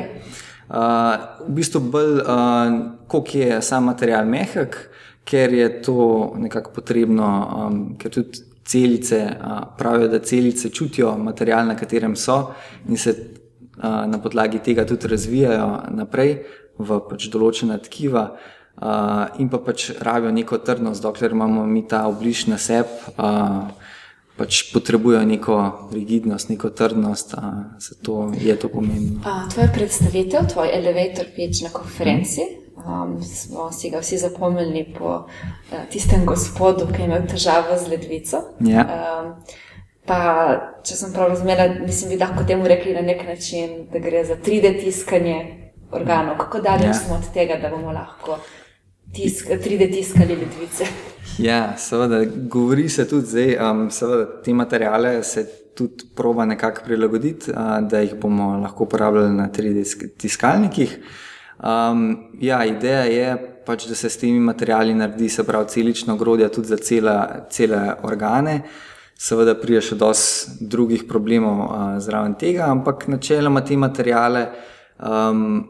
Uh, 0.64 1.44
v 1.44 1.58
bistvu 1.60 1.84
bolj, 1.92 2.18
uh, 2.24 2.80
koliko 3.06 3.38
je 3.38 3.60
sam 3.62 3.84
material 3.92 4.24
mehak, 4.24 4.80
ker 5.28 5.52
je 5.52 5.68
to 5.82 6.32
nekako 6.40 6.72
potrebno, 6.80 7.28
um, 7.44 7.78
ker 8.00 8.10
tudi 8.10 8.42
celice 8.64 9.20
uh, 9.28 9.60
pravijo, 9.78 10.08
da 10.08 10.24
celice 10.24 10.72
čutijo 10.72 11.18
material, 11.20 11.66
na 11.68 11.76
katerem 11.76 12.16
so 12.16 12.54
in 12.88 12.96
se 12.96 13.12
uh, 13.12 14.06
na 14.08 14.18
podlagi 14.18 14.58
tega 14.64 14.86
tudi 14.88 15.08
razvijajo 15.08 15.82
naprej 15.90 16.38
v 16.78 17.00
pač 17.08 17.28
določena 17.32 17.78
tkiva, 17.82 18.24
uh, 18.82 19.40
in 19.40 19.48
pa 19.48 19.60
pač 19.62 19.90
rabijo 20.00 20.32
neko 20.34 20.58
trdnost, 20.58 21.02
dokler 21.02 21.34
imamo 21.36 21.66
mi 21.66 21.84
ta 21.88 22.06
obliž 22.10 22.46
na 22.50 22.58
sebi, 22.58 23.14
uh, 23.18 23.70
pač 24.38 24.72
potrebujejo 24.72 25.22
neko 25.28 25.56
rigidnost, 25.94 26.50
neko 26.50 26.70
trdnost, 26.74 27.36
uh, 27.38 27.78
zato 27.78 28.32
je 28.34 28.56
to 28.58 28.68
pomembno. 28.68 29.22
Uh, 29.22 29.46
tvoja 29.52 29.70
predstavitev, 29.74 30.50
tvoj 30.50 30.74
elevator 30.74 31.30
pitch 31.36 31.62
na 31.62 31.70
konferenci. 31.74 32.64
Um, 32.84 33.22
smo 33.22 33.70
si 33.72 33.88
ga 33.88 34.02
vsi 34.02 34.18
zapomnili 34.18 34.82
po 34.98 35.24
uh, 35.24 35.84
tistem 35.90 36.26
gospodu, 36.26 36.90
ki 36.90 37.00
je 37.00 37.06
imel 37.06 37.28
težavo 37.30 37.78
z 37.78 37.88
ledvico. 37.88 38.42
Ja. 38.66 38.82
Um, 38.84 39.30
pa, 40.04 40.18
če 40.84 40.98
sem 40.98 41.14
prav 41.14 41.30
razumela, 41.32 41.68
mislim, 41.80 42.12
bi 42.12 42.18
lahko 42.20 42.44
temu 42.44 42.66
rekli 42.68 42.92
na 42.92 43.00
nek 43.06 43.22
način, 43.24 43.86
da 43.92 44.02
gre 44.02 44.24
za 44.26 44.36
3D 44.36 44.74
tiskanje 44.82 45.63
organov. 45.94 46.38
Kako 46.38 46.60
daleč 46.60 46.92
ja. 46.92 46.94
smo 46.94 47.14
od 47.14 47.32
tega, 47.34 47.58
da 47.62 47.70
bomo 47.70 47.92
lahko 47.92 48.38
tisk, 49.14 49.48
3D 49.48 49.90
tiskali 49.92 50.36
ledvice? 50.36 50.86
Ja, 51.38 51.76
seveda, 51.78 52.24
govori 52.50 52.88
se 52.88 53.08
tudi 53.08 53.26
zdaj, 53.26 53.56
um, 53.70 53.90
seveda, 53.90 54.26
te 54.42 54.54
materijale 54.54 55.22
se 55.22 55.46
tudi 55.74 56.06
proba 56.14 56.44
nekako 56.44 56.84
prilagoditi, 56.84 57.50
uh, 57.50 57.78
da 57.88 58.00
jih 58.00 58.14
bomo 58.20 58.56
lahko 58.62 58.84
uporabljali 58.84 59.32
na 59.34 59.48
3D 59.48 60.10
tiskalnikih. 60.18 60.98
Um, 61.58 62.16
ja, 62.40 62.64
ideja 62.64 63.04
je 63.04 63.36
pač, 63.66 63.86
da 63.88 63.94
se 63.94 64.10
s 64.10 64.18
temi 64.20 64.40
materijali 64.40 64.94
naredi, 64.94 65.28
se 65.28 65.44
pravi, 65.44 65.68
celično 65.68 66.16
grodje 66.16 66.48
tudi 66.52 66.68
za 66.68 66.76
cele, 66.76 67.18
cele 67.50 67.94
organe. 68.02 68.60
Seveda, 69.18 69.54
prije 69.54 69.80
še 69.80 69.96
dosti 69.96 70.66
drugih 70.70 71.06
problemov 71.08 71.60
uh, 71.64 71.84
zraven 72.02 72.34
tega, 72.38 72.66
ampak 72.70 73.06
načeloma 73.08 73.62
te 73.64 73.76
materijale 73.78 74.48
um, 74.98 75.62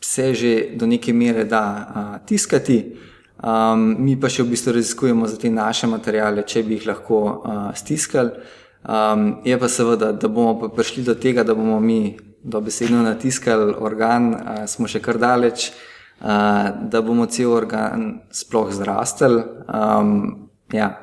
se 0.00 0.34
že 0.34 0.70
do 0.74 0.86
neke 0.86 1.12
mere 1.12 1.44
da 1.44 1.62
uh, 1.62 2.26
tiskati, 2.26 2.96
um, 3.44 3.96
mi 3.98 4.16
pa 4.16 4.28
še 4.32 4.42
v 4.42 4.54
bistvu 4.54 4.72
raziskujemo 4.72 5.28
za 5.28 5.36
te 5.36 5.50
naše 5.50 5.86
materijale, 5.86 6.44
če 6.46 6.64
bi 6.64 6.78
jih 6.78 6.88
lahko 6.88 7.20
uh, 7.20 7.68
stiskali. 7.76 8.32
Um, 8.80 9.42
je 9.44 9.58
pa 9.60 9.68
seveda, 9.68 10.12
da 10.12 10.28
bomo 10.28 10.56
pa 10.60 10.70
prišli 10.72 11.04
do 11.04 11.14
tega, 11.14 11.44
da 11.44 11.54
bomo 11.54 11.80
mi 11.80 12.16
dobesedno 12.42 13.02
natiskali 13.04 13.74
organ, 13.76 14.32
uh, 14.32 14.64
smo 14.64 14.88
še 14.88 15.02
kar 15.04 15.20
daleč, 15.20 15.68
uh, 15.68 16.72
da 16.88 17.04
bomo 17.04 17.28
cel 17.28 17.52
organ 17.52 18.22
sploh 18.32 18.72
zrastel. 18.72 19.42
Um, 19.68 20.48
ja, 20.72 20.94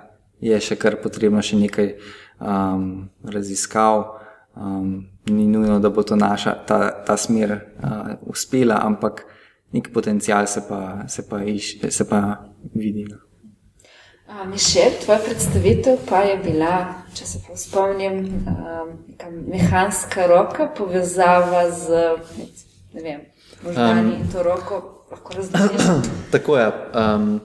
je 0.41 0.57
še 0.57 0.77
kar 0.81 0.97
potrebno 1.03 1.43
še 1.45 1.61
nekaj 1.61 1.93
um, 2.41 3.09
raziskav. 3.29 4.17
Um, 4.57 5.05
ni 5.29 5.47
nujno, 5.47 5.79
da 5.79 5.89
bo 5.89 6.03
to 6.03 6.15
naša, 6.15 6.53
ta, 6.67 7.03
ta 7.05 7.17
smer 7.17 7.51
uh, 7.51 8.13
uspela, 8.21 8.81
ampak 8.83 9.25
nek 9.71 9.93
potencial 9.93 10.47
se 10.47 10.63
pa, 10.69 11.07
se 11.07 11.29
pa, 11.29 11.43
iš, 11.43 11.77
se 11.89 12.09
pa 12.09 12.21
vidi. 12.73 13.05
No. 13.09 13.17
Mišel, 14.45 14.99
tvoja 15.03 15.19
predstavitev 15.23 15.97
pa 16.09 16.21
je 16.27 16.37
bila, 16.43 16.73
če 17.15 17.25
se 17.25 17.39
spomnim, 17.55 18.23
neka 19.07 19.29
mehanska 19.31 20.27
roka, 20.27 20.67
povezava 20.77 21.69
z 21.71 22.03
ne 22.97 23.03
vem, 23.03 23.21
možgani 23.63 24.01
um, 24.01 24.21
in 24.21 24.31
to 24.31 24.43
roko 24.43 25.05
lahko 25.11 25.33
razdeliš. 25.33 25.81
Tako 26.31 26.57
je. 26.57 26.67
Um, 26.93 27.39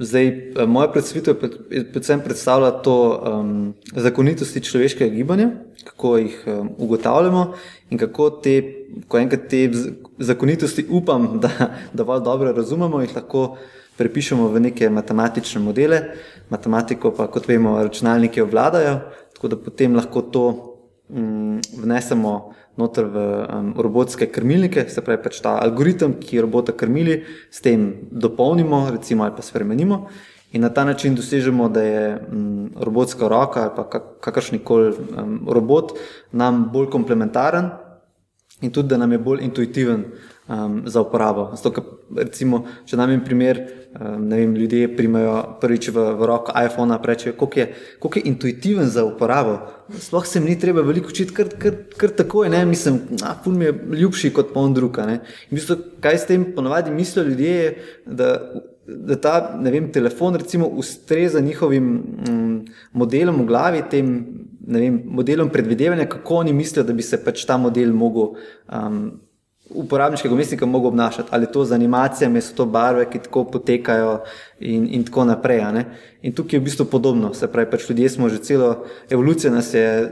Zdaj, 0.00 0.26
eh, 0.26 0.66
moja 0.66 0.88
predstavitev 0.88 1.34
predvsem 1.92 2.20
predstavlja 2.24 2.70
to 2.70 2.94
um, 3.20 3.74
zakonitosti 3.92 4.62
človeškega 4.64 5.14
gibanja, 5.14 5.50
kako 5.84 6.16
jih 6.16 6.44
um, 6.46 6.70
ugotavljamo 6.78 7.52
in 7.90 7.98
kako 7.98 8.30
te, 8.30 8.54
ko 9.08 9.18
enkrat 9.18 9.48
te 9.50 9.68
zakonitosti 10.18 10.86
upam, 10.88 11.28
da 11.42 11.50
dovolj 11.92 12.24
dobro 12.24 12.52
razumemo, 12.52 13.02
jih 13.04 13.12
lahko 13.16 13.58
prepišemo 13.98 14.48
v 14.48 14.60
neke 14.70 14.88
matematične 14.88 15.60
modele. 15.60 16.00
Matematiko 16.48 17.12
pa, 17.12 17.28
kot 17.28 17.48
vemo, 17.48 17.76
računalniki 17.82 18.40
obvladajo, 18.40 18.96
tako 19.34 19.48
da 19.48 19.60
potem 19.60 20.00
lahko 20.00 20.22
to 20.22 20.46
um, 21.08 21.60
vnesemo 21.76 22.54
noter 22.76 23.04
v 23.04 23.16
um, 23.18 23.74
robotske 23.76 24.26
krmilnike, 24.26 24.86
se 24.88 25.02
pravi, 25.04 25.22
pač 25.22 25.40
ta 25.42 25.56
algoritem, 25.62 26.14
ki 26.20 26.40
robota 26.40 26.72
krmili, 26.72 27.22
s 27.50 27.60
tem 27.64 27.92
dopolnimo, 28.10 28.86
recimo, 28.90 29.24
ali 29.24 29.34
pa 29.36 29.42
spremenimo. 29.42 30.06
In 30.52 30.62
na 30.62 30.70
ta 30.74 30.84
način 30.84 31.14
dosežemo, 31.14 31.68
da 31.68 31.82
je 31.82 32.06
um, 32.32 32.70
robotska 32.76 33.28
roka 33.28 33.62
ali 33.62 33.76
pa 33.76 33.84
kakršni 34.20 34.58
koli 34.58 34.90
um, 34.90 35.46
robot 35.48 35.92
nam 36.32 36.68
bolj 36.72 36.90
komplementaren 36.90 37.70
in 38.60 38.70
tudi, 38.70 38.88
da 38.88 38.96
nam 38.96 39.12
je 39.12 39.18
bolj 39.18 39.44
intuitiven 39.44 40.04
um, 40.50 40.82
za 40.86 41.00
uporabo. 41.00 41.50
Zato, 41.54 41.70
ka, 41.70 41.82
recimo, 42.16 42.64
če 42.86 42.98
nam 42.98 43.14
je 43.14 43.20
primer, 43.24 43.60
um, 43.94 44.26
ne 44.28 44.40
vem, 44.42 44.54
ljudje 44.58 44.88
primajo 44.96 45.36
prvič 45.62 45.90
v, 45.94 46.06
v 46.18 46.28
roko 46.30 46.54
iPhone, 46.58 46.98
rečejo, 47.04 47.36
koliko 47.38 47.60
je, 47.60 47.68
koliko 48.02 48.18
je 48.18 48.32
intuitiven 48.32 48.90
za 48.90 49.04
uporabo. 49.06 49.58
Sploh 49.98 50.26
se 50.26 50.40
mi 50.40 50.50
ni 50.50 50.58
treba 50.58 50.82
veliko 50.86 51.12
učiti, 51.14 51.34
kar, 51.34 51.52
kar, 51.58 51.78
kar 51.96 52.16
tako 52.18 52.44
je, 52.44 52.50
ne? 52.50 52.64
mislim, 52.66 53.00
da 53.20 53.36
mi 53.46 53.64
je 53.64 53.74
ljubši 54.02 54.32
kot 54.34 54.52
pa 54.54 54.60
on 54.60 54.74
druga. 54.74 55.06
In 55.14 55.22
v 55.50 55.60
bistvu, 55.60 55.78
kaj 56.02 56.18
s 56.18 56.26
tem 56.26 56.50
ponovadi 56.54 56.90
mislijo 56.90 57.28
ljudje, 57.28 57.54
je, 57.54 57.72
da 58.06 58.34
da 58.90 59.14
ta 59.20 59.34
vem, 59.62 59.92
telefon 59.92 60.34
recimo, 60.34 60.66
ustreza 60.66 61.40
njihovim 61.40 62.02
um, 62.28 62.64
modelom 62.92 63.42
v 63.42 63.46
glavi, 63.46 63.82
tem 63.90 64.08
vem, 64.66 65.02
modelom 65.06 65.50
predvidevanja, 65.50 66.08
kako 66.10 66.42
oni 66.42 66.52
mislijo, 66.52 66.84
da 66.84 66.92
bi 66.92 67.02
se 67.02 67.20
pač 67.24 67.44
ta 67.46 67.56
model 67.56 67.92
mogel. 67.94 68.34
Um, 68.66 69.20
Uporabniškega 69.70 70.34
umestnika 70.34 70.66
mogo 70.66 70.88
obnašati, 70.88 71.28
ali 71.30 71.46
to 71.46 71.64
z 71.64 71.72
animacijami, 71.72 72.40
so 72.40 72.54
to 72.56 72.66
barve, 72.66 73.04
ki 73.10 73.18
tako 73.18 73.44
potekajo, 73.44 74.20
in, 74.60 74.88
in 74.90 75.04
tako 75.04 75.24
naprej. 75.24 75.62
In 76.22 76.34
tukaj 76.34 76.56
je 76.56 76.60
v 76.60 76.64
bistvu 76.64 76.86
podobno. 76.90 77.34
Se 77.34 77.46
pravi, 77.46 77.70
pač 77.70 77.88
ljudje 77.88 78.10
smo 78.10 78.28
že 78.28 78.38
celo 78.38 78.84
evolucijo 79.10 79.52
nas 79.52 79.74
je 79.74 80.10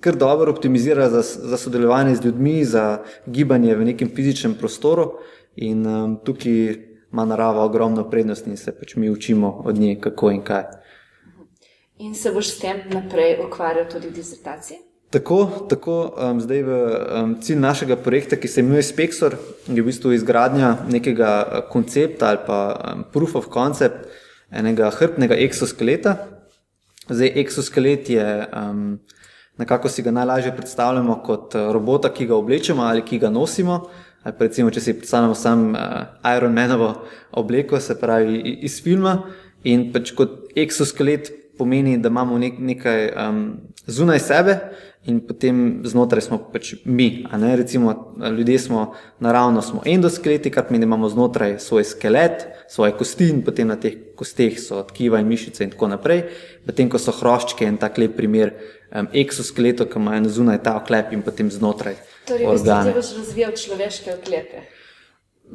kar 0.00 0.16
dobro 0.16 0.52
optimizirala 0.52 1.10
za, 1.10 1.22
za 1.22 1.56
sodelovanje 1.56 2.14
z 2.14 2.24
ljudmi, 2.24 2.64
za 2.64 3.02
gibanje 3.26 3.74
v 3.74 3.84
nekem 3.84 4.08
fizičnem 4.08 4.54
prostoru. 4.54 5.12
In 5.56 5.86
um, 5.86 6.18
tukaj 6.24 6.52
ima 7.12 7.24
narava 7.24 7.64
ogromno 7.64 8.10
prednost 8.10 8.46
in 8.46 8.56
se 8.56 8.72
pač 8.78 8.96
mi 8.96 9.10
učimo 9.10 9.62
od 9.64 9.78
nje, 9.78 9.98
kako 10.00 10.30
in 10.30 10.42
kaj. 10.42 10.64
In 11.98 12.14
se 12.14 12.32
boš 12.32 12.54
s 12.54 12.58
tem 12.58 12.78
naprej 12.90 13.40
ukvarjal 13.46 13.88
tudi 13.90 14.08
v 14.08 14.12
disertaciji? 14.12 14.89
Tako, 15.10 15.66
tako 15.68 16.14
um, 16.14 16.38
zdaj 16.40 16.62
v 16.62 16.70
um, 16.70 17.32
cilj 17.42 17.58
našega 17.58 17.96
projekta, 17.98 18.36
ki 18.38 18.48
se 18.48 18.62
imenuje 18.62 18.82
Spexor, 18.86 19.34
je 19.66 19.82
v 19.82 19.86
bistvu 19.86 20.12
izgradnja 20.14 20.76
nekega 20.86 21.30
uh, 21.42 21.62
koncepta 21.66 22.28
ali 22.30 22.38
pa 22.46 22.58
um, 22.78 23.02
proof 23.12 23.34
of 23.34 23.48
concept 23.50 24.06
enega 24.54 24.90
hrbtnega 24.94 25.34
eksoskeleta. 25.34 26.14
Zdaj, 27.08 27.32
eksoskelet 27.42 28.10
je 28.10 28.26
um, 28.54 29.00
nekako 29.58 29.90
si 29.90 30.02
ga 30.06 30.14
najlažje 30.14 30.54
predstavljamo 30.56 31.16
kot 31.26 31.58
uh, 31.58 31.72
robota, 31.74 32.12
ki 32.14 32.28
ga 32.30 32.38
oblečemo 32.38 32.86
ali 32.86 33.02
ki 33.02 33.18
ga 33.18 33.30
nosimo. 33.34 33.80
Recimo, 34.38 34.70
če 34.70 34.80
si 34.80 34.94
predstavljamo 34.94 35.34
samo 35.34 35.72
uh, 35.74 36.36
Iron 36.36 36.54
Manovo 36.54 36.92
obleko, 37.32 37.80
se 37.80 37.98
pravi 37.98 38.38
iz 38.62 38.78
filma, 38.82 39.24
in 39.64 39.88
pač 39.92 40.14
kot 40.14 40.54
eksoskelet 40.54 41.32
pomeni, 41.58 41.98
da 41.98 42.08
imamo 42.14 42.38
nek, 42.38 42.62
nekaj 42.62 43.10
um, 43.10 43.42
zunaj 43.90 44.22
sebe 44.22 44.56
in 45.08 45.20
potem 45.24 45.80
znotraj 45.84 46.22
smo 46.22 46.38
pač 46.52 46.74
mi. 46.84 47.24
Recimo, 47.32 48.14
ljudje 48.36 48.58
smo 48.58 48.94
naravno 49.18 49.62
smo 49.62 49.82
endoskeleti, 49.84 50.50
kar 50.50 50.66
pomeni, 50.66 50.84
da 50.84 50.88
imamo 50.88 51.08
znotraj 51.08 51.58
svoj 51.58 51.84
skelet, 51.84 52.46
svoje 52.68 52.92
kosti 52.92 53.28
in 53.28 53.44
potem 53.44 53.68
na 53.68 53.76
teh 53.80 53.96
kosteh 54.16 54.58
so 54.60 54.82
tkiva 54.82 55.20
in 55.20 55.28
mišice 55.28 55.64
in 55.64 55.70
tako 55.70 55.88
naprej. 55.88 56.26
Potem, 56.66 56.90
ko 56.90 56.98
so 56.98 57.14
hroščke 57.16 57.64
in 57.64 57.78
tak 57.80 57.98
lep 57.98 58.16
primer 58.16 58.52
um, 58.92 59.08
eksoskeleto, 59.12 59.88
ki 59.88 59.98
imajo 59.98 60.28
zunaj 60.28 60.60
ta 60.66 60.76
oklep 60.76 61.14
in 61.16 61.24
potem 61.24 61.50
znotraj. 61.50 61.96
Torej, 62.28 62.46
organe. 62.46 62.92
Torej, 62.92 63.00
ti 63.00 63.00
boš 63.00 63.16
razvijal 63.22 63.56
človeške 63.56 64.14
oklepe. 64.20 64.66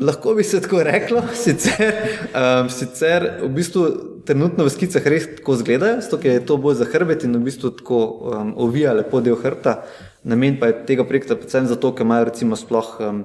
Lahko 0.01 0.33
bi 0.35 0.43
se 0.43 0.59
tako 0.61 0.83
reklo, 0.83 1.23
sicer, 1.43 1.93
um, 2.35 2.69
sicer 2.69 3.29
v 3.43 3.49
bistvu 3.55 3.85
trenutno 4.25 4.65
v 4.65 4.73
skicah 4.73 5.05
res 5.07 5.27
tako 5.37 5.55
izgledajo, 5.55 6.01
zato 6.01 6.19
je 6.27 6.45
to 6.45 6.57
bolj 6.59 6.81
za 6.81 6.87
hrbet 6.89 7.23
in 7.23 7.37
v 7.37 7.45
bistvu 7.45 7.71
tako 7.79 7.99
um, 8.03 8.53
ovija 8.57 8.93
lepo 8.93 9.21
del 9.21 9.37
hrbta. 9.39 9.83
Namen 10.27 10.59
pa 10.59 10.71
je 10.71 10.81
tega 10.89 11.05
projekta 11.07 11.37
predvsem 11.39 11.69
zato, 11.69 11.93
ker 11.95 12.03
imajo 12.03 12.27
recimo 12.31 12.57
sploh 12.59 12.89
um, 12.99 13.23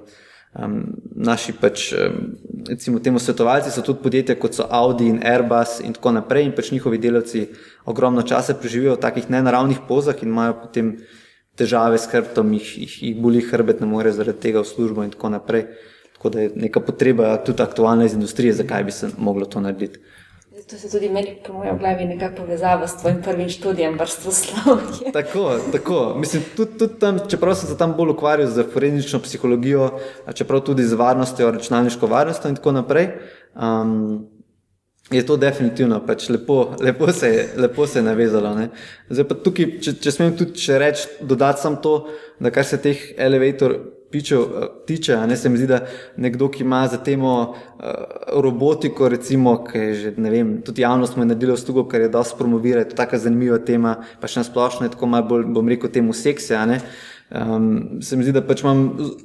um, 0.54 0.76
naši 1.16 1.56
pač, 1.58 1.90
um, 1.96 2.34
recimo 2.68 3.00
temu 3.00 3.18
svetovalci, 3.18 3.72
so 3.74 3.82
tudi 3.82 4.04
podjetja 4.04 4.38
kot 4.38 4.54
so 4.54 4.68
Audi 4.70 5.08
in 5.10 5.22
Airbus 5.26 5.80
in 5.82 5.96
tako 5.96 6.14
naprej 6.20 6.50
in 6.50 6.54
pač 6.54 6.70
njihovi 6.70 7.00
delavci 7.02 7.48
ogromno 7.90 8.22
časa 8.22 8.54
preživijo 8.54 8.94
v 8.94 9.02
takih 9.02 9.30
nenaravnih 9.30 9.82
pozah 9.88 10.22
in 10.22 10.30
imajo 10.30 10.60
potem 10.62 10.98
težave 11.58 11.98
s 11.98 12.06
hrbtom, 12.12 12.52
jih, 12.56 12.68
jih, 12.84 12.94
jih 13.02 13.16
boli 13.20 13.42
hrbet, 13.44 13.80
ne 13.82 13.88
more 13.90 14.12
zaradi 14.12 14.38
tega 14.46 14.62
v 14.62 14.70
službo 14.70 15.04
in 15.04 15.10
tako 15.16 15.34
naprej. 15.34 15.66
Tako 16.20 16.30
da 16.30 16.40
je 16.40 16.50
neka 16.54 16.80
potreba 16.80 17.36
tudi 17.36 17.62
aktualna 17.62 18.04
iz 18.04 18.12
industrije, 18.12 18.52
zakaj 18.52 18.84
bi 18.84 18.92
se 18.92 19.08
moglo 19.18 19.46
to 19.46 19.60
narediti. 19.60 19.98
To 20.70 20.76
se 20.76 20.90
tudi 20.90 21.08
meni, 21.08 21.38
po 21.46 21.52
mojem, 21.52 21.78
glavi 21.78 22.04
nekako 22.04 22.42
povezava 22.42 22.88
s 22.88 23.00
tvojim 23.00 23.22
prvim 23.22 23.48
študijem, 23.48 23.94
vrstoslovje. 23.98 25.12
tako, 25.18 25.56
tako. 25.72 26.14
Mislim, 26.16 26.42
tudi, 26.56 26.78
tudi 26.78 26.98
tam, 27.00 27.18
čeprav 27.28 27.54
sem 27.54 27.68
se 27.68 27.76
tam 27.78 27.94
bolj 27.96 28.10
ukvarjal 28.12 28.50
z 28.50 28.64
forenzično 28.72 29.18
psihologijo, 29.18 29.88
čeprav 30.34 30.60
tudi 30.60 30.84
z 30.84 30.94
varnostjo, 30.94 31.50
računalniško 31.50 32.06
varnostjo 32.06 32.50
in 32.50 32.56
tako 32.56 32.72
naprej. 32.72 33.08
Um, 33.54 34.28
je 35.10 35.26
to 35.26 35.36
definitivno 35.36 36.02
pač 36.06 36.28
lepo, 36.28 36.74
lepo, 36.80 37.12
se, 37.12 37.48
lepo 37.56 37.86
se 37.86 37.98
je 37.98 38.02
navezalo. 38.02 38.52
Zdaj 39.08 39.28
pa 39.28 39.38
tukaj, 39.40 39.72
če, 39.80 39.96
če 40.04 40.12
smem 40.12 40.36
tudi 40.36 40.78
reči, 40.84 41.08
dodati 41.20 41.64
samo 41.64 41.80
to, 41.80 41.94
da 42.38 42.52
kar 42.52 42.68
se 42.68 42.76
teh 42.76 43.08
elevator 43.16 43.78
pičev 44.10 44.40
uh, 44.40 44.64
tiče, 44.86 45.16
ne 45.26 45.36
se 45.36 45.48
mi 45.48 45.58
zdi, 45.58 45.66
da 45.70 45.80
nekdo, 46.16 46.48
ki 46.50 46.64
ima 46.64 46.86
za 46.88 46.98
temo 47.04 47.34
uh, 47.50 47.84
robotiko, 48.42 49.08
recimo, 49.08 49.56
ki 49.64 49.78
je 49.78 49.94
že, 49.94 50.12
ne 50.16 50.30
vem, 50.30 50.56
tudi 50.66 50.82
javnost 50.82 51.16
mu 51.16 51.22
je 51.22 51.32
naredila 51.32 51.54
v 51.54 51.62
stugu, 51.62 51.86
ker 51.88 52.06
je 52.06 52.10
dosti 52.12 52.38
promovirati, 52.38 52.90
to 52.90 52.94
je 52.94 53.02
tako 53.04 53.22
zanimiva 53.22 53.58
tema, 53.58 53.96
pa 54.20 54.28
še 54.30 54.42
na 54.42 54.48
splošno 54.50 54.86
je 54.86 54.96
tako 54.96 55.10
malo 55.10 55.28
bolj, 55.30 55.48
bom 55.54 55.68
rekel, 55.68 55.92
temu 55.92 56.16
sekse, 56.16 56.56
a 56.58 56.66
ne. 56.66 56.80
Um, 57.30 58.02
se 58.02 58.16
mi 58.16 58.24
zdi, 58.26 58.32
da 58.34 58.40
pač 58.42 58.64
imam 58.64 58.80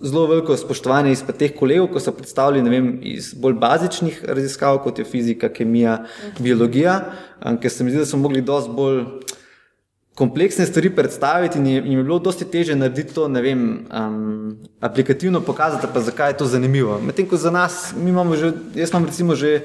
zelo 0.05 0.27
veliko 0.29 0.53
spoštovanja 0.53 1.09
iz 1.09 1.23
teh 1.25 1.55
kolegov, 1.57 1.87
ko 1.89 2.01
so 2.03 2.11
predstavili 2.13 2.61
vem, 2.69 2.91
iz 3.01 3.31
bolj 3.33 3.55
bazičnih 3.57 4.19
raziskav, 4.29 4.77
kot 4.83 5.01
je 5.01 5.07
fizika, 5.09 5.49
kemija, 5.49 6.03
biologija, 6.37 6.99
um, 7.41 7.57
ker 7.57 7.73
se 7.73 7.83
mi 7.83 7.89
zdi, 7.89 8.03
da 8.03 8.05
so 8.05 8.21
mogli 8.21 8.45
dosti 8.45 8.77
bolj 8.77 9.01
kompleksne 10.15 10.65
stvari 10.65 10.89
predstaviti 10.95 11.59
in 11.59 11.67
jim 11.67 11.97
je 11.99 12.03
bilo 12.03 12.19
dosti 12.19 12.45
teže 12.45 12.75
narediti 12.75 13.13
to, 13.13 13.27
ne 13.27 13.41
vem, 13.41 13.63
um, 13.91 14.57
aplikativno 14.79 15.41
pokazati, 15.41 15.87
pa 15.93 15.99
zakaj 15.99 16.29
je 16.29 16.37
to 16.37 16.45
zanimivo. 16.45 16.99
Medtem 17.03 17.27
ko 17.27 17.37
za 17.37 17.51
nas, 17.51 17.93
mi 17.97 18.09
imamo 18.09 18.35
že, 18.35 18.53
jaz 18.75 18.89
imam 18.89 19.05
recimo 19.05 19.35
že 19.35 19.61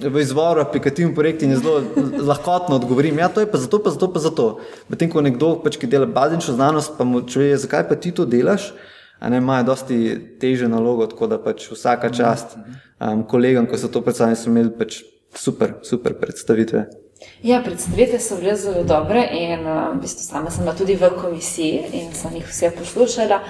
v 0.00 0.20
izvoru 0.20 0.60
aplikativni 0.60 1.14
projekt 1.14 1.42
in 1.42 1.56
zelo 1.56 1.82
lahkotno 2.30 2.76
odgovorim, 2.76 3.18
ja, 3.18 3.28
to 3.28 3.40
je 3.40 3.50
pa 3.50 3.58
zato, 3.58 3.82
pa 3.82 3.90
zato, 3.90 4.12
pa 4.12 4.20
zato. 4.20 4.46
Medtem 4.88 5.10
ko 5.10 5.20
nekdo, 5.20 5.56
pač, 5.64 5.80
ki 5.82 5.90
dela 5.90 6.06
bazično 6.06 6.54
znanost, 6.54 6.94
pa 6.98 7.04
mu 7.04 7.24
čuje, 7.26 7.56
zakaj 7.58 7.88
pa 7.88 7.98
ti 7.98 8.12
to 8.14 8.24
delaš, 8.24 8.70
a 9.18 9.30
ne 9.32 9.40
imajo 9.42 9.64
dosti 9.72 9.98
teže 10.40 10.68
nalogo, 10.68 11.08
tako 11.10 11.26
da 11.26 11.40
pač 11.42 11.66
vsaka 11.72 12.12
čast 12.14 12.54
um, 12.54 13.26
kolegom, 13.26 13.66
ko 13.66 13.80
so 13.80 13.90
to 13.90 14.04
predstavili, 14.04 14.38
so 14.38 14.52
imeli 14.52 14.70
pač 14.78 15.02
super, 15.34 15.74
super 15.82 16.14
predstavitve. 16.20 17.05
Ja, 17.42 17.62
predstavitve 17.64 18.18
so 18.20 18.36
bile 18.36 18.56
zelo 18.56 18.84
dobre 18.84 19.28
in 19.32 19.66
uh, 19.66 19.94
v 19.94 20.00
bistvu 20.00 20.24
sama 20.24 20.50
sem 20.50 20.64
bila 20.64 20.74
tudi 20.76 20.96
v 20.96 21.10
komisiji 21.20 21.84
in 21.92 22.14
sem 22.14 22.34
jih 22.36 22.46
vse 22.46 22.70
poslušala. 22.78 23.40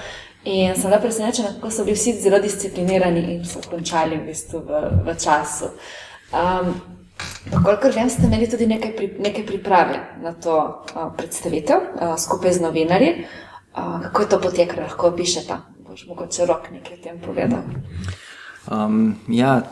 In 0.44 0.74
sem 0.74 0.90
bila 0.90 1.00
presenečena, 1.02 1.55
kako 1.57 1.70
so 1.70 1.85
bili 1.85 1.96
vsi 1.96 2.12
zelo 2.22 2.38
disciplinirani 2.38 3.22
in 3.35 3.44
so 3.44 3.61
končali 3.70 4.16
v, 4.16 4.26
bistvu 4.26 4.62
v, 4.62 4.83
v 5.07 5.16
času. 5.18 5.72
Um, 6.33 6.74
Kolikor 7.64 7.94
vem, 7.94 8.11
ste 8.11 8.26
imeli 8.26 8.48
tudi 8.50 8.66
nekaj, 8.66 8.92
pri, 8.96 9.07
nekaj 9.22 9.46
priprave 9.46 9.98
na 10.22 10.35
to 10.35 10.59
uh, 10.59 11.11
predstavitev 11.16 11.79
uh, 11.79 12.14
skupaj 12.18 12.52
z 12.52 12.61
novinarji. 12.61 13.26
Uh, 13.76 14.02
kako 14.02 14.22
je 14.22 14.29
to 14.29 14.38
potekalo, 14.40 14.83
lahko 14.83 15.09
opišete? 15.09 15.57
Boš 15.87 16.07
mogoče 16.07 16.46
rok 16.46 16.70
nekaj 16.70 16.98
o 16.98 17.02
tem 17.02 17.18
povedal. 17.22 17.62
Um, 18.70 19.16
ja, 19.29 19.62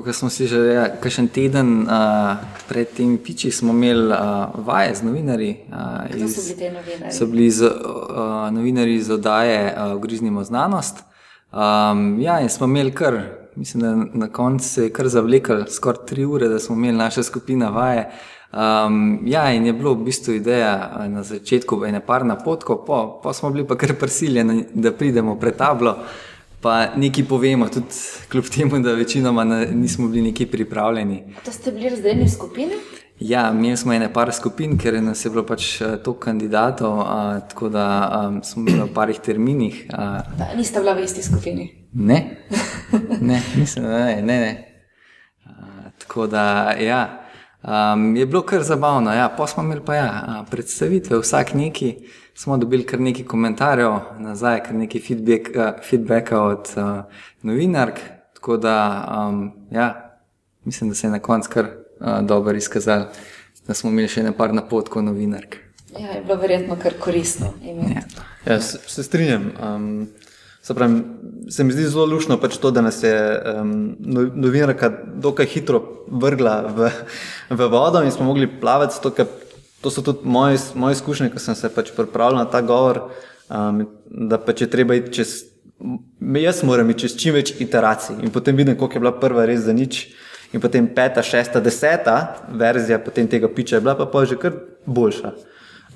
kot 0.00 0.14
smo 0.14 0.30
si 0.30 0.46
že 0.46 0.56
rekli, 0.58 1.00
kakšen 1.04 1.28
teden 1.28 1.84
uh, 1.84 2.40
pred 2.68 2.88
tem 2.96 3.18
piči 3.18 3.50
smo 3.50 3.72
imeli 3.76 4.08
uh, 4.08 4.48
vaje 4.64 4.94
z 4.94 5.02
novinarji. 5.02 5.52
Uh, 5.68 6.16
iz, 6.16 6.32
so 6.32 6.42
bili 6.42 6.56
te 6.58 6.72
novinarji? 6.72 7.12
So 7.18 7.26
bili 7.26 7.50
z, 7.50 7.68
uh, 7.68 8.48
novinarji 8.52 8.94
iz 8.96 9.10
oddaje 9.10 9.74
uh, 9.76 10.00
Griznimo 10.00 10.44
znanost. 10.44 11.04
Um, 11.52 12.20
ja, 12.20 12.40
in 12.40 12.48
smo 12.48 12.66
imeli 12.66 12.94
kar 12.94 13.42
mislim, 13.56 13.82
da 13.82 14.18
na 14.18 14.28
koncu 14.28 14.68
se 14.68 14.84
je 14.84 14.92
kar 14.92 15.08
zavlekel 15.08 15.64
skoraj 15.68 16.06
tri 16.06 16.24
ure, 16.24 16.48
da 16.48 16.58
smo 16.58 16.76
imeli 16.76 16.98
naša 16.98 17.22
skupina 17.22 17.68
vaje. 17.68 18.10
Um, 18.52 19.20
ja, 19.26 19.52
in 19.52 19.66
je 19.66 19.72
bilo 19.72 19.94
v 19.94 20.04
bistvu 20.04 20.34
ideja 20.34 21.06
na 21.08 21.22
začetku 21.22 21.84
ene 21.84 22.00
par 22.06 22.24
napotkov, 22.26 22.84
pa, 22.86 23.20
pa 23.22 23.32
smo 23.32 23.50
bili 23.50 23.66
pa 23.66 23.76
kar 23.76 23.94
prisiljeni, 24.00 24.64
da 24.74 24.92
pridemo 24.92 25.38
pred 25.40 25.56
tablo. 25.56 25.96
Pa 26.62 26.86
nekaj 26.96 27.24
povemo, 27.28 27.68
tudi 27.68 27.86
kljub 28.30 28.44
temu, 28.54 28.78
da 28.80 28.92
večinoma 28.94 29.44
nismo 29.44 30.08
bili 30.08 30.22
neki 30.22 30.46
pripravljeni. 30.46 31.24
To 31.44 31.52
ste 31.52 31.72
bili 31.72 31.88
razdeljeni 31.88 32.24
v 32.24 32.30
skupine? 32.30 32.74
Ja, 33.20 33.50
imeli 33.50 33.76
smo 33.76 33.92
ene 33.92 34.12
par 34.12 34.32
skupin, 34.32 34.78
ker 34.78 35.02
nas 35.02 35.24
je 35.24 35.30
bilo 35.30 35.42
pač 35.46 35.80
eh, 35.80 35.96
toliko 36.04 36.20
kandidatov, 36.20 37.00
a, 37.00 37.40
tako 37.50 37.68
da 37.68 37.86
a, 37.86 38.40
smo 38.42 38.64
bili 38.64 38.80
v 38.80 38.88
parih 38.94 39.18
terminih. 39.18 39.86
A, 39.92 40.22
da, 40.38 40.52
niste 40.56 40.80
bili 40.80 40.94
v 40.94 41.04
isti 41.04 41.22
skupini? 41.22 41.68
Ne, 41.92 42.18
ne, 43.28 43.42
nisem, 43.56 43.84
ne, 43.84 44.22
ne. 44.22 44.38
ne. 44.40 44.72
Tako 45.98 46.26
da, 46.26 46.74
ja. 46.80 47.18
Um, 47.62 48.16
je 48.16 48.26
bilo 48.26 48.42
kar 48.42 48.62
zabavno. 48.62 49.12
Ja, 49.12 49.28
pa 49.36 49.46
smo 49.46 49.62
imeli 49.62 49.80
pa 49.86 49.94
ja, 49.94 50.44
predstavitve, 50.50 51.18
vsak 51.18 51.54
neki, 51.54 51.96
smo 52.34 52.56
dobili 52.56 52.86
kar 52.86 53.00
nekaj 53.00 53.24
komentarjev, 53.24 53.98
nazaj 54.18 54.62
kar 54.62 54.74
nekaj 54.74 55.00
feedback, 55.00 55.56
uh, 55.56 55.84
feedbacka 55.90 56.42
od 56.42 56.72
uh, 56.76 57.04
novinark. 57.42 58.00
Tako 58.34 58.56
da, 58.56 58.76
um, 59.28 59.52
ja, 59.70 60.18
mislim, 60.64 60.90
da 60.90 60.94
se 60.94 61.06
je 61.06 61.10
na 61.10 61.18
koncu 61.18 61.50
kar 61.52 61.66
uh, 61.66 62.20
dobro 62.22 62.56
izkazalo, 62.56 63.06
da 63.66 63.74
smo 63.74 63.90
imeli 63.90 64.08
še 64.08 64.22
nekaj 64.22 64.52
napotkov 64.52 65.02
novinark. 65.02 65.56
Ja, 65.98 66.08
je 66.16 66.22
bilo 66.24 66.40
verjetno 66.40 66.76
kar 66.82 66.92
koristno. 67.00 67.52
Ja. 67.62 68.02
Ja, 68.46 68.60
se, 68.60 68.78
se 68.86 69.02
strinjam. 69.02 69.50
Um, 69.62 70.08
Se, 70.62 70.74
pravi, 70.74 71.00
se 71.50 71.64
mi 71.64 71.72
zdi 71.74 71.88
zelo 71.90 72.04
lušno, 72.06 72.36
pač 72.38 72.54
to, 72.62 72.70
da 72.70 72.84
nas 72.86 73.00
je 73.02 73.14
um, 73.50 73.96
novinarka 73.98 74.92
dokaj 75.18 75.48
hitro 75.50 75.80
vrgla 76.06 76.52
v, 76.76 76.90
v 77.50 77.66
vodo 77.66 77.98
in 78.06 78.14
smo 78.14 78.28
mogli 78.28 78.46
plavati. 78.46 79.00
To, 79.02 79.10
to 79.82 79.90
so 79.90 80.02
tudi 80.02 80.18
moje, 80.24 80.58
moje 80.74 80.98
izkušnje, 80.98 81.30
ko 81.34 81.42
sem 81.42 81.54
se 81.58 81.68
pač 81.74 81.90
pripravljal 81.96 82.38
na 82.44 82.50
ta 82.50 82.60
govor, 82.62 83.00
um, 83.50 83.84
da 84.06 84.38
pač 84.38 84.62
je 84.62 84.70
treba 84.70 84.94
iti 84.94 85.12
čez. 85.18 85.38
Jaz 86.38 86.62
moram 86.62 86.90
iti 86.90 87.06
čez 87.06 87.16
čim 87.18 87.34
več 87.34 87.56
iteracij 87.60 88.20
in 88.22 88.30
potem 88.30 88.56
vidim, 88.56 88.76
koliko 88.78 88.96
je 88.96 89.02
bila 89.02 89.12
prva 89.18 89.46
res 89.50 89.64
za 89.66 89.74
nič. 89.74 90.06
In 90.52 90.60
potem 90.60 90.86
peta, 90.94 91.22
šesta, 91.24 91.62
deseta 91.64 92.16
verzija 92.52 92.98
tega 93.00 93.48
piča 93.48 93.76
je 93.76 93.80
bila 93.80 93.96
pa, 93.96 94.06
pa 94.06 94.24
že 94.24 94.36
kar 94.36 94.52
boljša. 94.86 95.32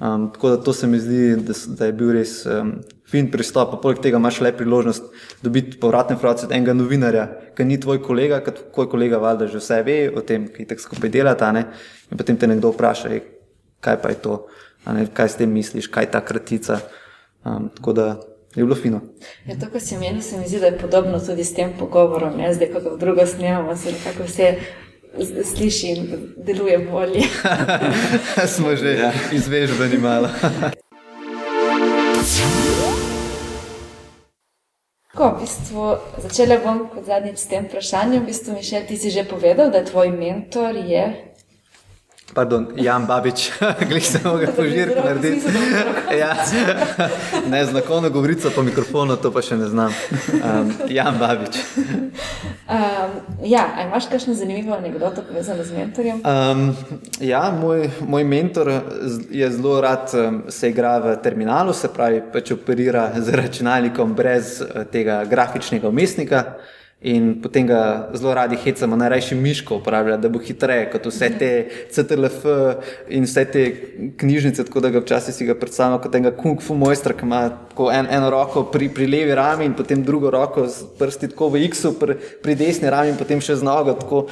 Um, 0.01 0.31
tako 0.33 0.51
da 0.51 0.57
to 0.57 0.73
se 0.73 0.87
mi 0.87 0.99
zdi, 0.99 1.37
da, 1.37 1.55
da 1.67 1.87
je 1.87 1.93
bil 1.93 2.13
res 2.13 2.47
um, 2.47 2.73
fin 3.09 3.31
pristop. 3.31 3.77
Poleg 3.83 4.01
tega 4.05 4.19
imaš 4.19 4.41
le 4.41 4.53
priložnost 4.57 5.05
dobiti 5.43 5.79
povratne 5.81 6.17
informacije 6.17 6.49
od 6.49 6.57
enega 6.57 6.75
novinarja, 6.75 7.29
ki 7.57 7.65
ni 7.65 7.79
tvoj 7.81 8.03
kolega, 8.03 8.41
ki 8.45 8.57
tvoj 8.75 8.91
kolega 8.93 9.21
valjda 9.23 9.47
že 9.53 9.63
vse 9.63 9.83
ve 9.87 9.99
o 10.11 10.21
tem, 10.21 10.49
ki 10.53 10.67
tako 10.69 10.89
skupaj 10.89 11.13
delata. 11.13 11.53
Ne? 11.53 11.67
In 12.11 12.19
potem 12.19 12.37
te 12.37 12.49
nekdo 12.49 12.73
vpraša, 12.75 13.13
ej, 13.13 13.23
kaj 13.81 14.01
pa 14.03 14.09
je 14.09 14.21
to, 14.23 14.47
kaj 15.13 15.29
s 15.29 15.37
tem 15.41 15.53
misliš, 15.53 15.87
kaj 15.87 16.09
je 16.09 16.11
ta 16.11 16.21
kratica. 16.25 16.81
Um, 17.45 17.69
tako 17.77 17.93
da 17.93 18.07
je 18.57 18.65
bilo 18.65 18.75
fino. 18.75 19.01
Ja, 19.47 19.55
to, 19.61 19.71
kar 19.73 19.81
si 19.81 19.97
omenil, 19.97 20.23
se 20.23 20.39
mi 20.39 20.49
zdi, 20.49 20.61
da 20.61 20.67
je 20.67 20.79
podobno 20.79 21.21
tudi 21.21 21.45
s 21.45 21.55
tem 21.55 21.73
pogovorom. 21.79 22.37
Ne? 22.39 22.55
Zdaj, 22.55 22.73
ko 22.73 22.81
ga 22.81 22.97
drugo 22.97 23.27
snemamo, 23.27 23.77
se 23.77 23.93
nekako 23.93 24.25
vse 24.25 24.55
sliši 25.45 25.87
in 25.87 26.07
deluje 26.37 26.79
bolje. 26.79 27.23
Smo 28.55 28.77
že 28.77 28.97
ja. 28.99 29.13
izvežbeni 29.33 29.99
malo. 29.99 30.29
Ko, 35.17 35.33
v 35.33 35.41
bistvu, 35.41 35.97
začela 36.21 36.59
bom 36.61 36.89
kot 36.93 37.07
zadnjič 37.09 37.39
s 37.39 37.49
tem 37.49 37.65
vprašanjem. 37.65 38.23
V 38.23 38.27
bistvu, 38.27 38.53
Mišel, 38.53 38.85
ti 38.89 38.97
si 39.01 39.09
že 39.11 39.25
povedal, 39.25 39.71
da 39.73 39.85
tvoj 39.85 40.13
mentor 40.13 40.77
je 40.77 41.36
Pardon, 42.35 42.67
Jan 42.77 43.07
Babič, 43.07 43.53
glej 43.89 44.01
se 44.01 44.21
mogo 44.25 44.47
požirati 44.57 45.01
narediti. 45.05 45.47
Ja, 46.19 46.37
ne, 47.51 47.65
znakovno 47.65 48.11
govorico 48.11 48.51
po 48.51 48.63
mikrofonu, 48.63 49.17
to 49.17 49.31
pa 49.33 49.43
še 49.43 49.57
ne 49.57 49.67
znam. 49.69 49.93
Um, 50.33 50.73
Jan 50.89 51.19
Babič. 51.19 51.59
Um, 52.67 53.17
ja, 53.45 53.67
imaš 53.87 54.09
kakšno 54.11 54.35
zanimivo 54.35 54.75
anegdoto 54.75 55.23
povezano 55.29 55.65
z 55.65 55.77
mentorjem? 55.77 56.23
Um, 56.25 56.71
ja, 57.21 57.51
moj, 57.51 57.91
moj 58.09 58.25
mentor 58.25 58.73
je 59.31 59.51
zelo 59.51 59.81
rad 59.81 60.11
se 60.49 60.71
igra 60.71 60.99
v 60.99 61.17
terminalu, 61.23 61.73
se 61.73 61.89
pravi, 61.93 62.23
pač 62.33 62.55
operira 62.57 63.11
z 63.17 63.35
računalnikom 63.39 64.15
brez 64.15 64.61
eh, 64.63 64.85
tega 64.91 65.25
grafičnega 65.25 65.89
umestnika 65.89 66.45
in 67.07 67.41
potem 67.43 67.67
ga 67.71 68.11
zelo 68.15 68.35
radi 68.35 68.57
hecamo, 68.59 68.97
najrajši 68.99 69.37
miško 69.39 69.77
uporablja, 69.79 70.17
da 70.19 70.29
bo 70.29 70.41
hitreje 70.43 70.89
kot 70.91 71.07
vse 71.07 71.29
te 71.39 71.51
CTLF 71.95 72.47
in 73.15 73.29
vse 73.29 73.45
te 73.53 73.63
knjižnice, 74.19 74.65
tako 74.67 74.83
da 74.83 74.91
ga 74.91 75.05
včasih 75.05 75.35
si 75.35 75.47
ga 75.47 75.55
predstavljamo 75.55 76.03
kot 76.03 76.19
enega 76.19 76.35
kung 76.37 76.63
fu 76.63 76.75
mojstra, 76.75 77.15
ki 77.15 77.29
ima 77.29 77.43
en, 77.93 78.09
eno 78.11 78.31
roko 78.33 78.65
pri, 78.73 78.89
pri 78.89 79.07
levi 79.07 79.35
rami 79.37 79.69
in 79.69 79.75
potem 79.77 80.03
drugo 80.05 80.31
roko 80.31 80.67
z 80.67 80.89
prsti 80.99 81.33
tako 81.33 81.53
v 81.55 81.67
X-u 81.69 81.93
pri, 82.01 82.17
pri 82.43 82.55
desni 82.57 82.91
rami 82.91 83.13
in 83.13 83.21
potem 83.21 83.41
še 83.41 83.59
z 83.61 83.67
nogo 83.67 83.95
tako 84.01 84.27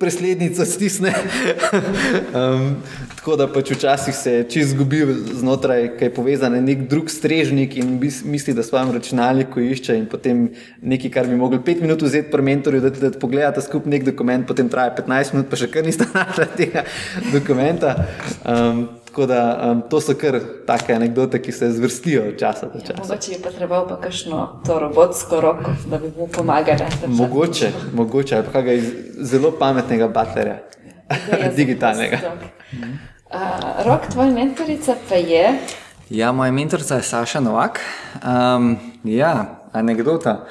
preslednico 0.00 0.64
stisne. 0.64 1.12
um, 2.38 2.76
tako 3.16 3.36
da 3.36 3.46
pač 3.52 3.70
včasih 3.70 4.14
se 4.14 4.32
čez 4.50 4.72
izgubi 4.72 5.04
znotraj, 5.38 5.88
kaj 5.98 6.08
je 6.08 6.14
povezan 6.14 6.56
nek 6.64 6.86
drug 6.90 7.10
strežnik 7.10 7.76
in 7.76 7.98
misli, 8.24 8.54
da 8.54 8.62
svojem 8.62 8.90
računalniku 8.96 9.60
išče 9.60 9.96
in 9.96 10.06
potem 10.10 10.48
nekaj, 10.82 11.10
kar 11.10 11.28
bi 11.28 11.36
mogli 11.36 11.60
pet 11.64 11.80
minut 11.80 12.02
vzeti 12.02 12.30
pri 12.32 12.42
mentorju, 12.42 12.80
da, 12.80 12.90
da 12.90 13.12
pogledate 13.18 13.62
skupaj 13.62 13.90
nek 13.90 14.08
dokument, 14.08 14.46
potem 14.48 14.68
traja 14.72 14.94
15 14.98 15.36
minut, 15.36 15.50
pa 15.50 15.60
še 15.60 15.70
kar 15.70 15.86
niste 15.86 16.08
našli 16.14 16.48
tega 16.56 16.84
dokumenta. 17.36 17.94
Um, 18.42 18.88
Tako 19.12 19.26
da 19.26 19.70
um, 19.70 19.82
to 19.90 20.00
so 20.00 20.14
kar 20.14 20.40
take 20.66 20.94
anekdote, 20.94 21.42
ki 21.42 21.52
se 21.52 21.70
zvrstijo 21.70 22.22
od 22.28 22.38
časa 22.38 22.66
do 22.66 22.80
časa. 22.80 22.92
Ja, 22.92 23.02
mogoče 23.02 23.32
je 23.32 23.38
potreboval 23.42 23.88
pa 23.88 23.98
kakšno 24.00 24.62
to 24.66 24.78
robotsko 24.78 25.40
roko, 25.40 25.74
da 25.90 25.98
bi 25.98 26.12
mu 26.16 26.28
pomagala. 26.32 26.88
Mogoče, 27.06 27.72
mogoče, 27.92 28.36
ali 28.36 28.46
pa 28.52 28.62
kaj 28.62 28.80
zelo 29.20 29.52
pametnega 29.58 30.08
batlerja, 30.08 30.56
ja, 31.10 31.50
digitalnega. 31.56 32.18
Uh, 32.72 33.38
rok, 33.86 34.08
tvoja 34.12 34.32
mentorica 34.32 34.96
pa 35.08 35.14
je? 35.14 35.58
Ja, 36.10 36.32
moja 36.32 36.52
mentorica 36.52 36.96
je 36.96 37.02
Saša 37.02 37.40
Novak. 37.40 37.80
Um, 38.24 38.78
ja, 39.04 39.60
anekdota. 39.72 40.46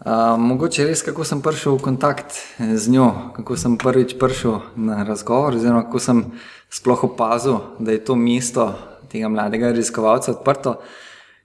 Uh, 0.00 0.38
mogoče 0.38 0.88
res, 0.88 1.04
kako 1.04 1.24
sem 1.24 1.44
prišel 1.44 1.76
v 1.76 1.82
kontakt 1.82 2.32
z 2.58 2.88
njo, 2.88 3.12
kako 3.36 3.56
sem 3.56 3.76
prvič 3.76 4.16
prišel 4.18 4.60
na 4.76 5.04
razgovor, 5.04 5.60
oziroma 5.60 5.84
kako 5.84 5.98
sem 6.00 6.24
sploh 6.70 7.04
opazil, 7.04 7.58
da 7.78 7.92
je 7.92 8.04
to 8.04 8.14
mesto 8.16 8.72
tega 9.12 9.28
mladega 9.28 9.70
raziskovalca 9.70 10.32
odprto. 10.32 10.80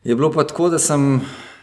Je 0.03 0.15
bilo 0.15 0.31
pa 0.31 0.43
tako, 0.43 0.69
da 0.69 0.79
sem 0.79 1.21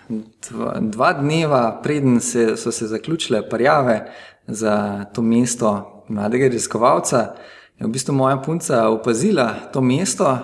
dva, 0.08 0.76
dva 0.80 1.12
dneva, 1.12 1.80
preden 1.82 2.20
se, 2.20 2.56
so 2.56 2.72
se 2.72 2.86
zaključile 2.86 3.48
prijave 3.48 4.12
za 4.46 5.04
to 5.14 5.22
mesto 5.22 6.04
mladega 6.08 6.46
raziskovalca, 6.46 7.34
je 7.78 7.86
v 7.86 7.90
bistvu 7.90 8.14
moja 8.14 8.36
punca 8.42 8.88
opazila 8.88 9.54
to 9.72 9.80
mesto, 9.80 10.38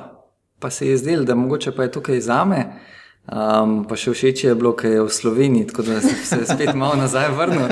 pa 0.59 0.71
se 0.71 0.89
je 0.89 0.97
zdelo, 0.97 1.25
da 1.25 1.35
mogoče 1.35 1.73
pa 1.73 1.83
je 1.83 1.93
tukaj 1.93 2.21
za 2.21 2.45
me. 2.45 2.65
Um, 3.25 3.87
pa 3.89 3.97
še 3.97 4.13
všeč 4.13 4.43
je 4.45 4.53
bilo, 4.53 4.75
ker 4.77 4.91
je 4.93 5.05
v 5.07 5.13
Sloveniji, 5.13 5.71
tako 5.71 5.87
da 5.87 6.01
sem 6.05 6.19
se 6.29 6.45
spet 6.45 6.75
malo 6.77 6.99
nazaj 7.01 7.31
vrnil. 7.33 7.65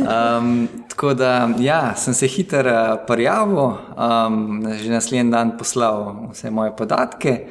Um, 0.00 0.68
tako 0.92 1.14
da 1.16 1.48
ja, 1.64 1.94
sem 1.96 2.12
se 2.14 2.28
hitro 2.28 2.68
uh, 2.68 3.00
prijavil, 3.08 3.72
um, 3.96 4.60
že 4.76 4.92
naslednji 4.92 5.32
dan 5.32 5.54
poslal 5.56 6.28
vse 6.34 6.52
moje 6.52 6.74
podatke. 6.76 7.48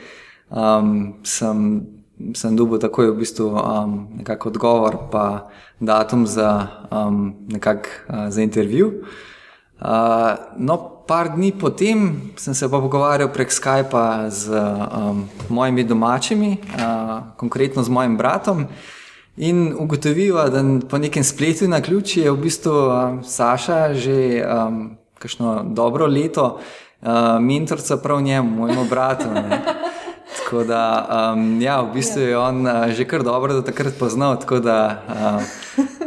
Um, 0.54 1.18
sem, 1.26 1.82
sem 2.38 2.54
dobil 2.54 2.78
takoj 2.78 3.10
v 3.10 3.26
bistvu 3.26 3.58
um, 3.58 3.98
odgovor, 4.46 5.10
pa 5.10 5.50
datum 5.82 6.30
za, 6.30 6.86
um, 6.94 7.34
nekak, 7.50 7.90
uh, 8.06 8.30
za 8.30 8.46
intervju. 8.46 9.02
Uh, 9.82 10.38
no, 10.62 10.99
par 11.10 11.34
dni 11.34 11.50
potem 11.52 12.30
sem 12.38 12.54
se 12.54 12.70
pa 12.70 12.78
pogovarjal 12.78 13.34
prek 13.34 13.50
Skypa 13.50 14.30
z 14.30 14.54
um, 14.54 15.26
mojimi 15.50 15.82
domačimi, 15.84 16.62
uh, 16.78 17.34
konkretno 17.34 17.82
z 17.82 17.90
mojim 17.90 18.14
bratom. 18.18 18.68
In 19.42 19.74
ugotovil, 19.74 20.38
da 20.54 20.62
po 20.86 21.02
nekem 21.02 21.24
spletu 21.24 21.66
na 21.66 21.82
ključi 21.82 22.22
je 22.22 22.32
v 22.32 22.38
bistvu 22.38 22.76
um, 22.78 23.24
Saša 23.26 23.98
že 23.98 24.46
um, 24.46 25.00
kakšno 25.18 25.66
dobro 25.74 26.06
leto 26.06 26.62
uh, 26.62 27.42
mentorica 27.42 27.98
prav 27.98 28.22
njemu, 28.22 28.50
mojemu 28.50 28.86
bratu. 28.86 29.34
Ne. 29.34 29.89
Tako 30.38 30.64
da, 30.64 30.84
um, 31.34 31.62
ja, 31.62 31.82
v 31.82 31.94
bistvu 31.94 32.22
je 32.22 32.38
on 32.38 32.62
uh, 32.68 32.90
že 32.94 33.06
kar 33.06 33.24
dobro 33.24 33.54
do 33.54 33.62
takrat 33.62 33.98
poznal. 34.00 34.38
Tako 34.40 34.60
da, 34.60 34.78
uh, 35.10 35.60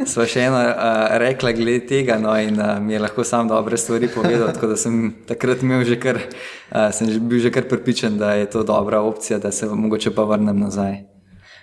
Sva 0.06 0.26
še 0.26 0.46
eno 0.48 0.58
uh, 0.58 1.14
rekla 1.22 1.52
glede 1.56 1.86
tega, 1.86 2.18
no, 2.22 2.32
in 2.40 2.58
uh, 2.58 2.78
mi 2.82 2.96
je 2.96 3.02
lahko 3.02 3.24
sam 3.26 3.48
dobre 3.50 3.78
stvari 3.78 4.10
povedal. 4.10 4.50
Tako 4.54 4.72
da 4.72 4.76
sem 4.76 5.14
takrat 5.28 5.62
že 5.62 5.96
kar, 6.00 6.18
uh, 6.18 6.90
sem 6.90 7.08
bil 7.28 7.38
že 7.38 7.50
kar 7.54 7.68
pripričan, 7.70 8.18
da 8.18 8.34
je 8.34 8.50
to 8.50 8.62
dobra 8.62 9.00
opcija, 9.00 9.38
da 9.38 9.52
se 9.52 9.66
mogoče 9.66 10.10
pa 10.14 10.24
vrnem 10.24 10.58
nazaj. 10.58 11.12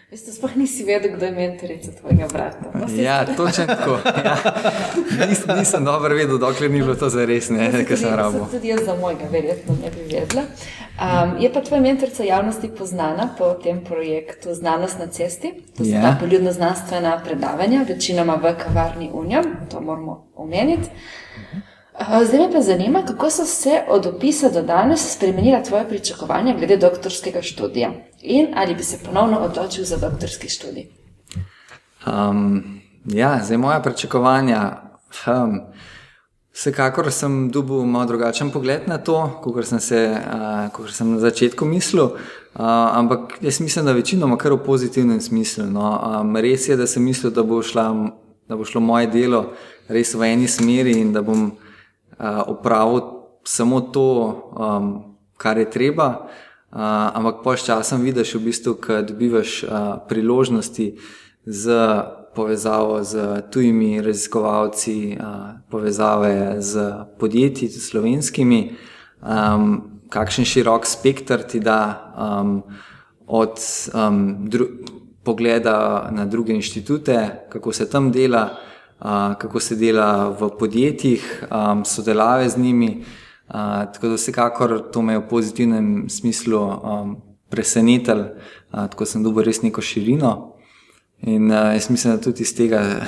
Veste, 0.09 0.31
sploh 0.33 0.55
nisi 0.57 0.83
vedel, 0.83 1.11
kdo 1.13 1.25
je 1.25 1.31
mentorica 1.31 1.91
tvojega 1.99 2.27
brata. 2.33 2.71
No, 2.73 2.87
ja, 2.97 3.25
točno 3.25 3.65
tako. 3.69 3.99
Ja. 4.01 4.37
Nis, 5.29 5.45
nisem 5.45 5.85
dobro 5.85 6.15
vedel, 6.15 6.39
dokler 6.41 6.71
ni 6.71 6.81
bilo 6.81 6.95
to 6.95 7.11
za 7.13 7.25
res, 7.29 7.51
ne, 7.53 7.69
kaj 7.85 7.97
sem 7.97 8.15
rabo. 8.17 8.47
Tudi 8.49 8.71
jaz 8.71 8.81
za 8.87 8.95
mojega 8.97 9.29
verjetno 9.29 9.77
ne 9.77 9.91
bi 9.93 10.07
vedela. 10.09 10.47
Um, 10.99 11.37
je 11.39 11.53
pa 11.53 11.61
tvoja 11.61 11.81
mentorica 11.81 12.23
javnosti 12.23 12.69
poznana 12.77 13.29
po 13.37 13.53
tem 13.63 13.83
projektu 13.83 14.53
Znanost 14.53 14.99
na 14.99 15.07
cesti. 15.07 15.53
To 15.77 15.85
so 15.85 15.91
ja. 15.91 16.01
ta 16.01 16.17
poljudno 16.19 16.51
znanstvena 16.51 17.21
predavanja, 17.23 17.85
večinoma 17.87 18.35
v 18.35 18.55
kavarni 18.57 19.09
Unijam, 19.13 19.43
to 19.71 19.81
moramo 19.81 20.27
omeniti. 20.35 20.89
Zdaj 22.25 22.39
me 22.39 22.51
pa 22.53 22.61
zanima, 22.61 23.03
kako 23.05 23.29
so 23.29 23.45
se 23.45 23.81
od 23.89 24.05
opisa 24.05 24.49
do 24.49 24.61
danes 24.61 25.15
spremenila 25.15 25.63
tvoja 25.63 25.83
pričakovanja 25.83 26.55
glede 26.57 26.77
doktorskega 26.77 27.41
študija 27.41 27.91
in 28.21 28.47
ali 28.55 28.75
bi 28.75 28.83
se 28.83 28.97
ponovno 29.05 29.39
odločil 29.39 29.83
za 29.83 29.97
doktorski 29.97 30.49
študij? 30.49 30.87
Um, 32.07 32.81
ja, 33.05 33.39
zdaj 33.43 33.57
moja 33.57 33.79
pričakovanja. 33.79 34.71
Um, 35.27 35.61
Vsekakor 36.59 37.07
sem 37.11 37.47
dobil 37.47 37.85
malo 37.87 38.05
drugačen 38.05 38.49
pogled 38.51 38.87
na 38.87 38.97
to, 38.99 39.15
kot 39.39 39.63
sem, 39.63 39.79
se, 39.79 39.99
uh, 40.11 40.89
sem 40.91 41.07
na 41.13 41.19
začetku 41.23 41.63
mislil. 41.65 42.03
Uh, 42.03 42.65
ampak 42.99 43.37
jaz 43.39 43.61
mislim, 43.63 43.85
da 43.85 43.93
večinoma 43.95 44.35
kar 44.37 44.51
v 44.51 44.65
pozitivnem 44.65 45.21
smislu. 45.23 45.69
No. 45.71 45.87
Um, 46.19 46.35
res 46.35 46.67
je, 46.67 46.75
da 46.75 46.87
sem 46.87 47.03
mislil, 47.03 47.31
da 47.31 47.47
bo, 47.47 47.61
šla, 47.63 47.85
da 48.51 48.59
bo 48.59 48.67
šlo 48.67 48.83
moje 48.83 49.07
delo 49.07 49.53
res 49.87 50.11
v 50.13 50.33
eni 50.33 50.51
smeri 50.51 50.99
in 50.99 51.15
da 51.15 51.23
bom 51.23 51.47
uh, 51.47 52.43
opravil 52.51 53.01
samo 53.47 53.79
to, 53.95 54.09
um, 54.51 54.93
kar 55.39 55.63
je 55.63 55.69
treba. 55.71 56.09
Uh, 56.75 57.07
ampak 57.15 57.39
po 57.43 57.55
časom 57.55 58.03
vidiš, 58.03 58.35
v 58.35 58.51
bistvu, 58.51 58.75
da 58.83 58.99
dobivaš 59.07 59.63
uh, 59.63 59.95
priložnosti 60.11 60.91
za 61.45 62.18
povezavo 62.35 63.03
z 63.03 63.41
tujimi 63.51 64.01
raziskovalci, 64.01 65.17
povezave 65.69 66.61
z 66.61 66.93
podjetji, 67.19 67.67
z 67.67 67.89
slovenskimi, 67.89 68.59
um, 69.21 69.81
kakšen 70.09 70.45
širok 70.45 70.85
spektr 70.85 71.43
ti 71.43 71.59
da 71.59 72.13
um, 72.17 72.61
od 73.27 73.59
um, 73.93 74.49
pogleda 75.23 76.09
na 76.11 76.25
druge 76.25 76.53
inštitute, 76.53 77.45
kako 77.49 77.73
se 77.73 77.89
tam 77.89 78.11
dela, 78.11 78.49
uh, 78.99 79.35
kako 79.37 79.59
se 79.59 79.75
dela 79.75 80.29
v 80.29 80.49
podjetjih, 80.59 81.43
um, 81.51 81.85
sodelave 81.85 82.49
z 82.49 82.57
njimi. 82.57 83.03
Uh, 83.49 83.55
tako 83.93 84.07
da 84.07 84.13
vsekakor 84.13 84.91
to 84.91 85.01
me 85.01 85.13
je 85.13 85.19
v 85.19 85.27
pozitivnem 85.29 86.09
smislu 86.09 86.59
um, 86.61 87.17
presenetilo, 87.49 88.21
uh, 88.21 88.87
tako 88.89 89.05
sem 89.05 89.23
dobil 89.23 89.43
res 89.43 89.61
neko 89.61 89.81
širino. 89.81 90.58
In 91.21 91.51
uh, 91.51 91.73
jaz 91.73 91.89
mislim, 91.89 92.15
da 92.15 92.21
tudi 92.21 92.43
iz 92.43 92.55
tega 92.55 92.79
eh, 92.79 93.03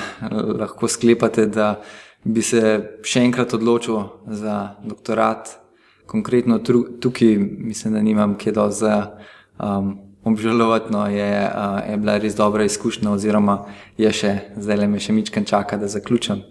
lahko 0.58 0.88
sklepate, 0.88 1.46
da 1.46 1.80
bi 2.24 2.42
se 2.42 2.60
še 3.02 3.22
enkrat 3.24 3.54
odločil 3.56 4.02
za 4.26 4.76
doktorat. 4.84 5.56
Konkretno 6.06 6.58
tukaj 7.00 7.38
mislim, 7.40 7.94
da 7.94 8.02
nimam 8.02 8.34
kje 8.38 8.52
do 8.52 8.66
za 8.70 8.96
um, 9.56 9.94
obžalovati, 10.28 10.92
no 10.92 11.06
je, 11.08 11.30
uh, 11.48 11.78
je 11.88 11.96
bila 11.96 12.18
res 12.20 12.36
dobra 12.36 12.66
izkušnja, 12.68 13.10
oziroma 13.10 13.62
je 13.96 14.12
še, 14.12 14.34
zdaj 14.60 14.82
le 14.82 14.90
me 14.92 15.00
še 15.00 15.16
mičken 15.16 15.48
čaka, 15.48 15.80
da 15.80 15.88
zaključim. 15.88 16.44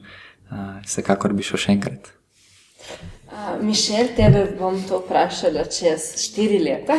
Uh, 0.50 0.82
vsekakor 0.88 1.38
bi 1.38 1.46
šel 1.46 1.62
še 1.62 1.78
enkrat. 1.78 2.10
Mišel, 3.62 4.12
tebe 4.16 4.44
bom 4.60 4.76
to 4.88 5.00
vprašala 5.00 5.64
čez 5.64 6.12
štiri 6.20 6.60
leta. 6.60 6.98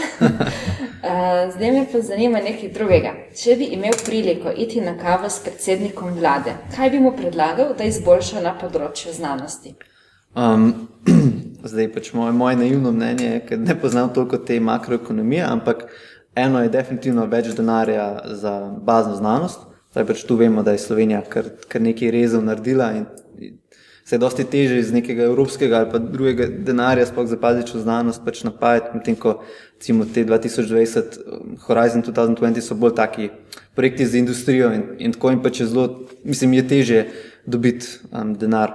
Zdaj 1.55 1.73
me 1.73 1.87
pa 1.93 2.01
zanima 2.01 2.41
nekaj 2.41 2.71
drugega. 2.73 3.13
Če 3.37 3.57
bi 3.61 3.69
imel 3.77 3.93
priliko 4.05 4.53
iti 4.57 4.81
na 4.81 4.95
kavo 4.99 5.29
s 5.29 5.43
predsednikom 5.45 6.15
vlade, 6.17 6.55
kaj 6.77 6.91
bi 6.91 7.01
mu 7.01 7.13
predlagal, 7.17 7.75
da 7.79 7.85
izboljša 7.85 8.41
na 8.41 8.55
področju 8.57 9.13
znanosti? 9.13 9.75
Um, 10.33 10.89
zdaj 11.71 11.91
pač 11.93 12.13
moje, 12.17 12.33
moje 12.33 12.57
naivno 12.63 12.95
mnenje, 12.97 13.43
ker 13.49 13.61
ne 13.61 13.77
poznam 13.81 14.09
toliko 14.15 14.41
te 14.41 14.57
makroekonomije, 14.61 15.45
ampak 15.45 15.85
eno 16.35 16.63
je 16.63 16.73
definitivno 16.73 17.27
več 17.29 17.53
denarja 17.59 18.09
za 18.41 18.55
bazno 18.81 19.19
znanost. 19.21 19.69
Zdaj 19.93 20.09
pač 20.09 20.25
tu 20.25 20.41
vemo, 20.41 20.65
da 20.65 20.73
je 20.73 20.81
Slovenija 20.81 21.21
kar, 21.29 21.53
kar 21.69 21.85
nekaj 21.85 22.15
rezov 22.15 22.47
naredila 22.47 22.95
in 22.97 23.05
se 24.05 24.15
je 24.15 24.19
dosti 24.19 24.45
teže 24.45 24.79
iz 24.79 24.93
nekega 24.93 25.23
evropskega 25.23 25.77
ali 25.77 25.91
pa 25.91 25.99
drugega 25.99 26.47
denarja, 26.47 27.07
sploh 27.07 27.27
za 27.27 27.37
bazično 27.37 27.81
znanost, 27.81 28.25
pač 28.25 28.43
napajati, 28.45 28.97
medtem 28.97 29.17
ko 29.17 29.37
recimo 29.77 30.05
te 30.05 30.25
2020, 30.25 31.19
um, 31.27 31.57
Horizon 31.67 32.03
2020 32.03 32.61
so 32.61 32.75
bolj 32.75 32.95
taki 32.95 33.31
projekti 33.75 34.07
za 34.07 34.19
industrijo 34.19 34.73
in, 34.73 34.83
in 34.99 35.13
tako 35.13 35.31
in 35.31 35.43
pač 35.43 35.61
je 35.61 35.67
zelo, 35.67 35.87
mislim, 36.25 36.53
je 36.59 36.69
teže 36.69 37.05
dobiti 37.47 37.87
um, 38.11 38.35
denar. 38.35 38.75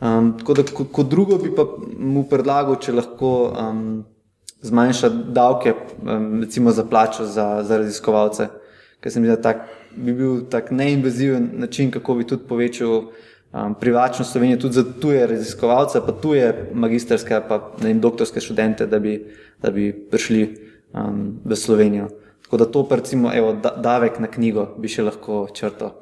Um, 0.00 0.32
tako 0.38 0.54
da 0.54 0.62
kot 0.62 0.92
ko 0.92 1.02
drugo 1.02 1.38
bi 1.38 1.50
pa 1.54 1.66
mu 1.98 2.24
predlagal, 2.28 2.78
če 2.80 2.94
lahko 2.96 3.32
um, 3.50 3.82
zmanjša 4.62 5.10
davke, 5.34 5.74
um, 6.02 6.40
recimo 6.40 6.72
za 6.72 6.84
plačo 6.84 7.26
za, 7.26 7.62
za 7.66 7.78
raziskovalce, 7.82 8.48
ker 9.00 9.12
se 9.12 9.20
mi 9.20 9.26
zdi, 9.26 9.36
da 9.36 9.42
tak, 9.42 9.66
bi 9.96 10.14
bil 10.14 10.46
tak 10.50 10.70
neinvaziven 10.70 11.50
način, 11.58 11.90
kako 11.90 12.14
bi 12.14 12.26
tudi 12.26 12.46
povečal 12.48 13.10
um, 13.52 13.74
privlačno 13.74 14.24
Slovenijo 14.24 14.58
tudi 14.58 14.74
za 14.74 14.84
tuje 15.00 15.26
raziskovalce, 15.26 16.00
pa 16.06 16.12
tuje 16.12 16.70
magistrske, 16.72 17.40
pa 17.48 17.60
vem, 17.78 18.00
doktorske 18.00 18.40
študente, 18.40 18.86
da 18.86 18.98
bi, 18.98 19.18
da 19.62 19.70
bi 19.70 19.92
prišli 20.10 20.42
um, 20.92 21.40
v 21.44 21.56
Slovenijo. 21.56 22.08
Tako 22.42 22.56
da 22.56 22.64
to, 22.64 22.86
recimo, 22.90 23.30
evo, 23.34 23.52
da, 23.52 23.70
davek 23.76 24.18
na 24.18 24.26
knjigo 24.26 24.64
bi 24.78 24.88
še 24.90 25.04
lahko 25.06 25.44
črto. 25.54 25.92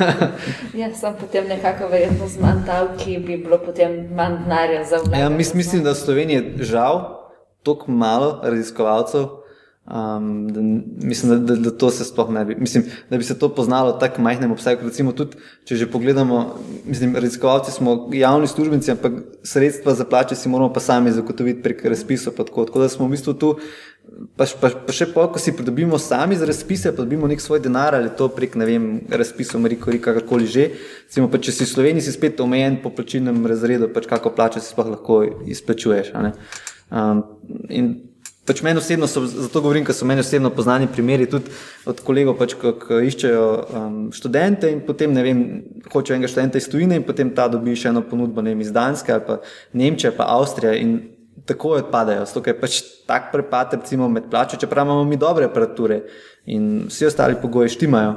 ja, 0.80 0.88
sem 0.94 1.14
potem 1.20 1.46
nekako 1.46 1.86
verjetno 1.92 2.26
z 2.28 2.42
manj 2.42 2.64
davki, 2.66 3.18
bi 3.22 3.36
bilo 3.38 3.60
potem 3.62 4.08
manj 4.16 4.40
denarja 4.44 4.84
za 4.84 4.98
vse. 5.04 5.20
Ja, 5.20 5.28
mis, 5.30 5.54
mislim, 5.54 5.84
da 5.86 5.94
v 5.94 6.00
Sloveniji 6.00 6.66
žal 6.66 6.98
toliko 7.62 7.90
malo 7.90 8.40
raziskovalcev. 8.42 9.45
Um, 9.86 10.48
da, 10.48 10.60
mislim, 11.06 11.30
da, 11.30 11.54
da, 11.54 11.60
da 11.62 11.70
to 11.70 11.90
se 11.90 12.04
sploh 12.04 12.30
ne 12.30 12.44
bi. 12.44 12.54
Mislim, 12.58 12.84
da 13.10 13.18
bi 13.18 13.24
se 13.24 13.38
to 13.38 13.48
poznalo 13.54 13.92
tako 13.92 14.22
majhnem 14.22 14.52
obsegu. 14.52 14.82
Recimo, 14.84 15.12
tudi, 15.12 15.38
če 15.64 15.76
že 15.76 15.86
pogledamo, 15.90 16.56
mislim, 16.84 17.14
raziskovalci 17.14 17.70
smo 17.72 18.10
javni 18.12 18.48
službenci, 18.50 18.90
ampak 18.90 19.12
sredstva 19.42 19.94
za 19.94 20.04
plače 20.04 20.34
si 20.34 20.48
moramo 20.48 20.72
pa 20.72 20.80
sami 20.80 21.12
zagotoviti 21.12 21.62
prek 21.62 21.84
razpisov. 21.84 22.34
Tako, 22.34 22.64
tako 22.64 22.82
da 22.82 22.88
smo 22.88 23.06
v 23.06 23.14
bistvu 23.14 23.34
tu, 23.38 23.52
pa, 24.34 24.48
pa, 24.60 24.72
pa 24.88 24.96
še 24.96 25.06
pol, 25.14 25.28
ko 25.30 25.38
si 25.38 25.54
pridobimo 25.54 26.02
sami 26.02 26.34
za 26.34 26.50
razpise, 26.50 26.90
pa 26.90 27.06
dobimo 27.06 27.30
nek 27.30 27.40
svoj 27.40 27.62
denar 27.62 27.94
ali 27.94 28.10
to 28.10 28.26
prek 28.26 28.58
ne 28.58 28.66
vem, 28.66 28.90
razpisov, 29.06 29.62
Mariko, 29.62 29.94
kakorkoli 30.02 30.50
že. 30.50 30.66
Recimo, 31.06 31.30
pa, 31.30 31.38
če 31.38 31.54
si 31.54 31.62
v 31.62 31.70
Sloveniji 31.70 32.08
si 32.08 32.16
spet 32.18 32.42
omejen 32.42 32.82
po 32.82 32.90
plačilnem 32.90 33.38
razredu, 33.46 33.86
pač 33.94 34.10
kako 34.10 34.34
plače 34.34 34.58
si 34.58 34.74
sploh 34.74 34.96
lahko 34.96 35.22
izplačuješ. 35.46 36.10
Um, 36.90 37.22
in 37.70 38.05
Pač 38.46 38.62
meni 38.62 38.78
osebno, 38.78 39.08
so, 39.10 39.24
zato 39.26 39.60
govorim, 39.60 39.82
ker 39.84 39.94
so 39.96 40.06
meni 40.06 40.22
osebno 40.22 40.52
poznani 40.54 40.86
primeri 40.86 41.26
tudi 41.26 41.50
od 41.90 41.98
kolegov, 42.06 42.36
pač, 42.38 42.54
ki 42.54 43.00
iščejo 43.08 43.46
um, 43.74 43.96
študente 44.14 44.70
in 44.70 44.84
potem 44.86 45.10
ne 45.14 45.24
vem, 45.26 45.40
hočejo 45.90 46.14
enega 46.14 46.30
študenta 46.30 46.60
iz 46.62 46.68
tujine 46.70 47.00
in 47.00 47.06
potem 47.06 47.32
ta 47.34 47.48
dobi 47.50 47.74
še 47.74 47.90
eno 47.90 48.04
ponudbo 48.06 48.44
vem, 48.46 48.62
iz 48.62 48.70
Danske 48.74 49.14
ali 49.16 49.24
pa 49.26 49.40
Nemčije 49.74 50.12
pa 50.14 50.28
Avstrije 50.36 50.76
in 50.78 50.94
tako 51.46 51.74
odpadajo. 51.80 52.22
Zato 52.26 52.44
je 52.46 52.54
pač 52.60 52.78
tak 53.06 53.32
prepad 53.32 53.74
recimo 53.80 54.08
med 54.08 54.30
plačo, 54.30 54.60
čeprav 54.62 54.86
imamo 54.86 55.04
mi 55.04 55.18
dobre 55.18 55.50
aparature 55.50 56.04
in 56.46 56.86
vsi 56.86 57.10
ostali 57.10 57.40
pogoji 57.42 57.74
štimajo. 57.74 58.14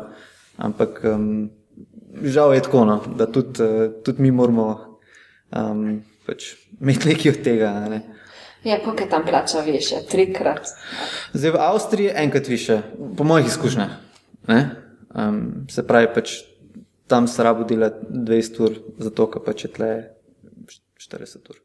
Ampak 0.61 1.01
um, 1.09 1.49
žal 2.21 2.53
je 2.53 2.61
tako, 2.69 2.85
no, 2.85 3.01
da 3.17 3.25
tudi, 3.25 3.63
uh, 3.63 3.89
tudi 4.05 4.21
mi 4.21 4.31
moramo 4.31 4.69
um, 5.57 6.01
pač 6.27 6.53
imeti 6.77 7.15
nekaj 7.15 7.31
od 7.33 7.43
tega. 7.49 7.73
Ne. 7.89 8.18
Ja, 8.63 8.79
koliko 8.83 9.03
je 9.03 9.09
tam 9.09 9.25
plača 9.25 9.59
više? 9.59 9.95
Trikrat. 10.09 10.67
Zdaj 11.33 11.51
v 11.51 11.59
Avstriji 11.59 12.05
je 12.05 12.13
enkrat 12.15 12.47
više, 12.47 12.81
po 13.17 13.23
mojih 13.23 13.47
izkušnjah. 13.47 13.89
Um, 15.15 15.67
se 15.69 15.87
pravi, 15.87 16.07
pač 16.15 16.33
tam 17.07 17.27
se 17.27 17.43
rabo 17.43 17.63
dela 17.63 17.89
20 18.09 18.61
ur, 18.61 18.75
zato 18.97 19.29
pa 19.45 19.53
če 19.53 19.71
tle 19.73 19.93
40 20.99 21.49
ur. 21.49 21.61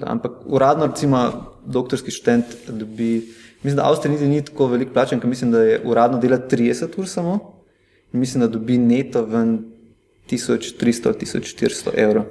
Da, 0.00 0.06
ampak 0.10 0.44
uradno, 0.46 0.86
recimo, 0.86 1.18
doktorski 1.66 2.10
študent 2.10 2.54
dobi, 2.68 3.34
mislim, 3.62 3.76
da 3.76 3.88
Avstrija 3.88 4.12
niti 4.12 4.28
ni 4.28 4.44
tako 4.44 4.66
velik 4.66 4.92
plačen, 4.92 5.20
ker 5.20 5.28
mislim, 5.30 5.52
da 5.52 5.62
je 5.62 5.80
uradno 5.84 6.18
dela 6.18 6.38
30 6.38 6.98
ur 6.98 7.08
samo 7.08 7.38
in 8.12 8.20
mislim, 8.20 8.40
da 8.40 8.48
dobi 8.48 8.78
neto 8.78 9.24
ven 9.24 9.58
1300-1400 10.30 11.90
evrov. 11.94 12.24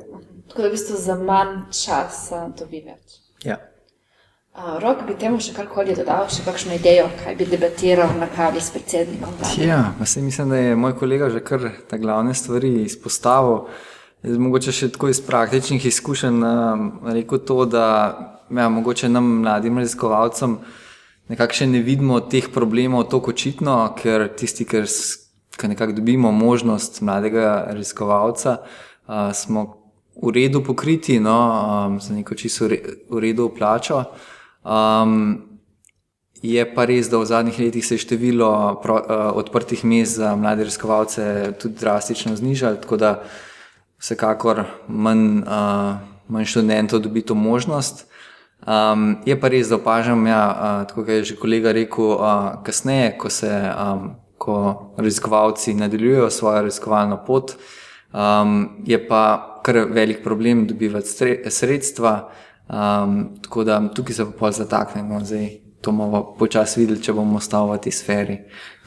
Tako 0.47 0.62
da 0.62 0.67
v 0.67 0.71
bistvu 0.71 0.97
za 0.97 1.15
manj 1.19 1.59
časa 1.71 2.47
dobi 2.59 2.81
več. 2.86 3.22
Ja. 3.43 3.58
Uh, 4.53 4.77
Rok 4.84 5.08
bi 5.08 5.15
temu 5.17 5.39
še 5.41 5.56
karkoli 5.56 5.95
dodal, 5.97 6.27
še 6.29 6.45
kakšno 6.45 6.75
idejo, 6.77 7.08
kaj 7.23 7.36
bi 7.39 7.47
debatiral 7.49 8.13
na 8.19 8.27
kavi 8.29 8.62
s 8.62 8.69
predsednikom. 8.75 9.34
Ja, 9.58 9.95
mislim, 9.99 10.29
da 10.49 10.60
je 10.62 10.75
moj 10.77 10.93
kolega 10.99 11.29
že 11.34 11.41
kar 11.41 11.71
te 11.89 11.97
glavne 11.97 12.36
stvari 12.38 12.84
izpostavil. 12.84 13.65
Zdaj, 14.23 14.39
mogoče 14.39 14.71
še 14.71 14.91
tako 14.93 15.10
iz 15.10 15.19
praktičnih 15.25 15.86
izkušenj 15.89 16.45
rekel 17.12 17.41
to, 17.43 17.65
da 17.65 17.88
ja, 18.47 18.69
mogoče 18.69 19.10
nam 19.10 19.41
mladim 19.41 19.82
raziskovalcem 19.82 20.62
nekako 21.32 21.58
še 21.58 21.67
ne 21.71 21.82
vidimo 21.84 22.19
teh 22.29 22.49
problemov 22.53 23.08
tako 23.12 23.34
očitno, 23.34 23.77
ker 23.99 24.27
tisti, 24.38 24.67
ki 24.67 25.69
nekako 25.69 25.97
dobimo 25.99 26.32
možnost 26.32 27.01
mladega 27.06 27.69
raziskovalca, 27.71 28.58
uh, 28.60 29.32
smo 29.36 29.82
v 30.21 30.30
redu 30.32 30.63
pokriti, 30.63 31.19
no, 31.19 31.38
um, 31.88 31.99
za 32.02 32.13
neko 32.13 32.36
čisto 32.36 32.69
v 33.10 33.19
redu 33.19 33.49
plačo. 33.49 34.04
Um, 34.63 35.41
je 36.43 36.63
pa 36.76 36.86
res, 36.86 37.08
da 37.10 37.17
v 37.17 37.26
zadnjih 37.26 37.60
letih 37.60 37.86
se 37.86 37.95
je 37.95 38.04
število 38.04 38.80
pro, 38.84 38.99
uh, 38.99 39.32
odprtih 39.39 39.86
mest 39.86 40.19
za 40.19 40.36
mlade 40.36 40.63
raziskovalce 40.63 41.54
tudi 41.60 41.80
drastično 41.80 42.36
znižalo, 42.36 42.82
tako 42.84 42.97
da 42.97 43.12
vsekakor 43.99 44.65
manj, 44.88 45.43
uh, 45.47 46.02
manj 46.28 46.45
študentov 46.52 46.99
dobi 46.99 47.23
to 47.23 47.36
možnost. 47.36 48.06
Um, 48.63 49.23
je 49.26 49.36
pa 49.39 49.47
res, 49.47 49.71
da 49.71 49.80
opažam, 49.80 50.28
ja, 50.28 50.43
uh, 50.52 50.88
tako 50.88 51.04
kot 51.04 51.15
je 51.15 51.23
že 51.23 51.39
kolega 51.39 51.71
rekel, 51.71 52.15
uh, 52.15 52.60
kasneje, 52.63 53.15
ko 53.17 53.32
se 53.32 53.52
um, 53.52 54.12
ko 54.43 54.91
raziskovalci 54.97 55.73
nadaljujejo 55.73 56.30
svojo 56.30 56.62
raziskovalno 56.62 57.23
pot, 57.26 57.56
um, 58.13 58.69
je 58.86 59.08
pa 59.08 59.52
kar 59.63 59.86
velik 59.89 60.23
problem 60.23 60.67
dobivati 60.67 61.08
sredstva. 61.49 62.30
Um, 62.65 63.15
tako 63.41 63.63
da 63.63 63.82
tukaj 63.89 64.15
se 64.15 64.26
pa 64.26 64.32
pol 64.34 64.52
zataknemo. 64.54 65.19
Zdaj 65.21 65.49
to 65.82 65.91
bomo 65.91 66.36
počasi 66.39 66.80
videli, 66.80 67.02
če 67.02 67.12
bomo 67.12 67.36
ostali 67.38 67.73
v 67.73 67.82
tej 67.82 67.91
sferi, 67.91 68.38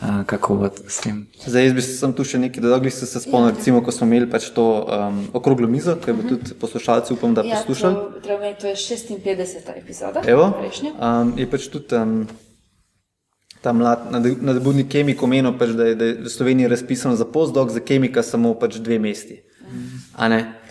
uh, 0.00 0.24
kako 0.24 0.54
bo 0.56 0.70
s 0.88 1.00
tem. 1.00 1.26
Zdaj, 1.38 1.64
jaz 1.64 1.74
bi 1.74 1.82
sem 1.82 2.12
tu 2.12 2.24
še 2.24 2.38
nekaj 2.38 2.62
dodal, 2.62 2.80
ste 2.88 3.04
se 3.04 3.20
spomnili, 3.20 3.52
Ja. 3.52 3.56
recimo, 3.56 3.82
ko 3.82 3.92
smo 3.92 4.06
imeli 4.06 4.24
pač 4.26 4.48
to 4.50 4.64
um, 4.80 5.28
okroglo 5.34 5.68
mizo, 5.68 5.96
ki 5.96 6.10
Mhm. 6.10 6.16
bo 6.16 6.28
tudi 6.30 6.54
poslušalci, 6.54 7.12
upam, 7.12 7.34
da 7.34 7.42
Ja, 7.42 7.56
poslušali. 7.58 7.94
to, 7.94 8.20
treba 8.22 8.40
imeti, 8.40 8.60
to 8.60 8.66
je 8.66 8.76
56. 8.76 9.76
epizoda. 9.76 10.22
Evo, 10.24 10.52
um, 10.94 11.32
je 11.36 11.46
pač 11.46 11.68
tudi 11.68 11.94
um, 11.94 12.26
ta 13.60 13.72
mlad 13.72 14.08
nad- 14.10 14.42
nadobudni 14.42 14.88
kemik 14.88 15.22
omenil, 15.22 15.52
pač, 15.52 15.68
da, 15.70 15.84
je, 15.84 15.94
da 15.94 16.04
je 16.06 16.14
v 16.14 16.28
Sloveniji 16.28 16.68
razpisano 16.68 17.12
za 17.14 17.24
postdoc, 17.26 17.70
za 17.70 17.80
kemika 17.80 18.22
samo 18.22 18.54
pač 18.54 18.76
dve 18.78 18.98
mesti. 18.98 19.42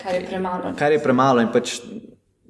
Kar 0.03 0.15
je 0.15 0.25
premalo. 0.27 0.73
Kar 0.77 0.91
je 0.91 0.99
premalo. 1.03 1.41
In 1.41 1.51
pač, 1.53 1.77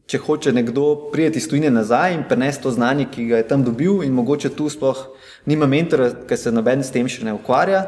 če 0.05 0.19
hoče 0.21 0.53
nekdo 0.53 1.09
priti 1.13 1.41
iz 1.41 1.47
tujine 1.49 1.71
nazaj 1.73 2.13
in 2.13 2.25
prenesti 2.29 2.63
to 2.63 2.73
znanje, 2.75 3.07
ki 3.11 3.29
ga 3.31 3.41
je 3.41 3.47
tam 3.49 3.63
dobil, 3.65 4.03
in 4.05 4.13
mogoče 4.13 4.53
tu 4.57 4.69
sploh 4.69 4.99
nima 5.49 5.67
mentora, 5.69 6.11
ker 6.29 6.37
se 6.37 6.53
noben 6.53 6.83
s 6.83 6.93
tem 6.93 7.09
še 7.09 7.25
ne 7.25 7.33
ukvarja. 7.37 7.87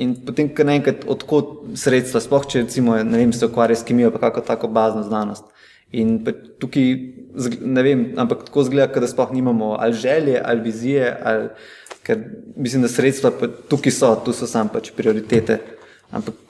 In 0.00 0.14
potem, 0.26 0.48
kar 0.56 0.66
naenkrat, 0.66 1.04
odkot 1.10 1.76
sredstva, 1.76 2.22
sploh 2.24 2.46
če 2.48 2.64
recimo, 2.64 2.96
vem, 2.96 3.32
se 3.36 3.44
ukvarja 3.46 3.76
s 3.76 3.86
kemijo, 3.86 4.10
pa 4.14 4.22
kako 4.24 4.40
tako 4.46 4.70
bazno 4.72 5.04
znanost. 5.04 5.44
In 5.92 6.22
pa 6.24 6.32
tukaj, 6.32 6.94
ne 7.60 7.84
vem, 7.84 8.06
ampak 8.16 8.46
tako 8.48 8.64
zgleda, 8.64 9.02
da 9.04 9.10
sploh 9.10 9.34
nimamo 9.36 9.74
ali 9.76 9.92
želje, 9.92 10.40
ali 10.40 10.64
vizije, 10.64 11.10
ali, 11.24 11.50
ker 12.02 12.24
mislim, 12.56 12.86
da 12.86 12.88
sredstva 12.88 13.30
pa 13.36 13.50
tukaj 13.68 13.92
so, 13.92 14.14
tu 14.24 14.32
so 14.32 14.48
sam 14.48 14.72
pač 14.72 14.90
prioritete. 14.96 15.60
Ampak 16.10 16.40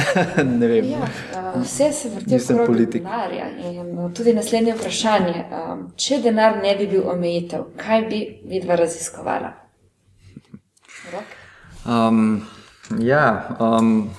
ne 0.58 0.66
vem. 0.66 0.88
Ja, 0.90 0.98
uh, 0.98 1.62
vse 1.62 1.92
se 1.92 2.08
vrti 2.08 2.38
okrog 2.54 2.76
denarja. 2.76 3.48
In 3.70 3.98
uh, 3.98 4.12
tudi 4.14 4.34
naslednje 4.34 4.76
vprašanje. 4.78 5.44
Um, 5.50 5.84
če 5.96 6.22
denar 6.24 6.58
ne 6.62 6.74
bi 6.78 6.88
bil 6.90 7.04
omejitev, 7.12 7.68
kaj 7.80 8.06
bi 8.08 8.22
vidva 8.48 8.78
raziskovala? 8.80 9.52
Rok? 11.12 11.36
Um, 11.84 12.42
ja, 13.02 13.56
um, 13.60 14.10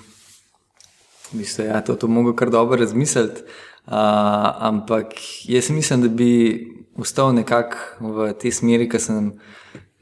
v 1.32 1.42
bistvu, 1.42 1.68
ja, 1.70 1.82
to, 1.82 1.96
to 1.96 2.08
mogo 2.08 2.36
kar 2.38 2.52
dobro 2.54 2.78
razmisliti. 2.80 3.46
Uh, 3.84 3.94
ampak 4.64 5.18
jaz 5.50 5.70
mislim, 5.70 6.02
da 6.02 6.08
bi 6.08 6.32
ostal 6.96 7.34
nekako 7.36 8.14
v 8.14 8.30
tej 8.40 8.52
smeri, 8.52 8.88
ki 8.90 9.00
sem 9.00 9.34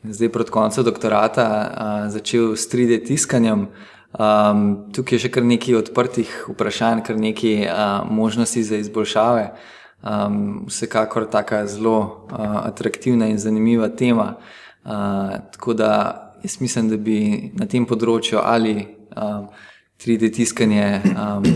zdaj 0.04 0.30
proti 0.34 0.52
koncu 0.52 0.84
doktorata 0.84 1.48
uh, 1.48 2.12
začel 2.12 2.56
s 2.56 2.68
3D 2.70 3.06
tiskanjem. 3.08 3.70
Um, 4.12 4.92
tukaj 4.92 5.16
je 5.16 5.26
še 5.26 5.30
kar 5.32 5.46
nekaj 5.48 5.78
odprtih 5.80 6.32
vprašanj, 6.52 7.04
kar 7.08 7.20
nekaj 7.20 7.62
uh, 7.64 8.10
možnosti 8.12 8.64
za 8.64 8.82
izboljšave. 8.84 9.46
Um, 10.02 10.66
vsekakor 10.68 11.30
taka 11.32 11.64
zelo 11.68 12.28
uh, 12.32 12.66
atraktivna 12.66 13.30
in 13.32 13.40
zanimiva 13.40 13.88
tema. 13.88 14.36
Uh, 14.84 15.38
tako 15.54 15.74
da 15.74 15.92
jaz 16.44 16.58
mislim, 16.62 16.90
da 16.90 16.98
bi 16.98 17.52
na 17.54 17.68
tem 17.70 17.86
področju 17.86 18.42
ali 18.44 18.76
um, 19.16 19.48
3D 20.02 20.32
tiskanje 20.34 21.02
um, 21.14 21.48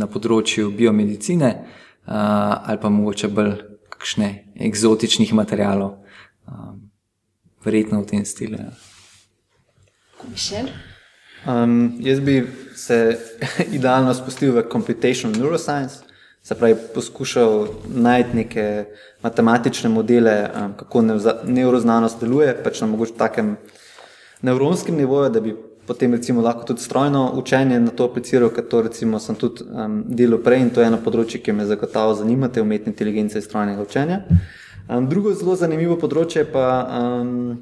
na 0.00 0.08
področju 0.08 0.72
biomedicine 0.74 1.52
uh, 1.52 2.16
ali 2.16 2.80
pa 2.82 2.90
mogoče 2.90 3.28
bolj 3.28 3.54
kakšne 3.92 4.30
eksotičnih 4.66 5.32
materialov, 5.36 5.98
um, 6.48 6.90
verjetno 7.64 8.02
v 8.02 8.10
tem 8.10 8.24
stilu. 8.24 8.58
Ja. 8.58 8.72
Mišel? 10.26 10.95
Um, 11.46 11.92
jaz 12.00 12.20
bi 12.20 12.46
se 12.74 13.18
idealno 13.78 14.14
spustil 14.14 14.52
v 14.52 14.64
computational 14.72 15.38
neuroscience, 15.38 16.02
se 16.42 16.54
pravi, 16.54 16.74
poskušal 16.94 17.68
najti 17.94 18.36
neke 18.36 18.84
matematične 19.22 19.90
modele, 19.90 20.50
um, 20.50 20.74
kako 20.78 21.02
nevroznanost 21.44 22.20
deluje, 22.20 22.54
pač 22.64 22.80
na 22.80 22.86
mogoče 22.86 23.14
takem 23.18 23.56
nevronskem 24.42 24.96
nivoju, 24.96 25.30
da 25.30 25.40
bi 25.40 25.54
potem 25.86 26.14
recimo 26.14 26.42
lahko 26.42 26.64
tudi 26.64 26.82
strojno 26.82 27.32
učenje 27.34 27.80
na 27.80 27.90
to 27.90 28.04
apliciral, 28.04 28.50
ker 28.50 28.64
to 28.68 28.82
recimo 28.82 29.18
sem 29.18 29.38
tudi 29.38 29.64
um, 29.70 30.02
delal 30.08 30.42
prej 30.42 30.66
in 30.66 30.70
to 30.70 30.82
je 30.82 30.90
eno 30.90 30.98
področje, 31.02 31.40
ki 31.42 31.54
me 31.54 31.66
zagotovo 31.66 32.14
zanima, 32.18 32.48
te 32.48 32.62
umetne 32.62 32.90
inteligence 32.90 33.38
in 33.38 33.44
strojnega 33.46 33.86
učenja. 33.86 34.22
Um, 34.88 35.06
drugo 35.10 35.34
zelo 35.34 35.54
zanimivo 35.56 35.94
področje 35.98 36.42
je 36.42 36.48
pa 36.50 36.66
um, 36.82 37.58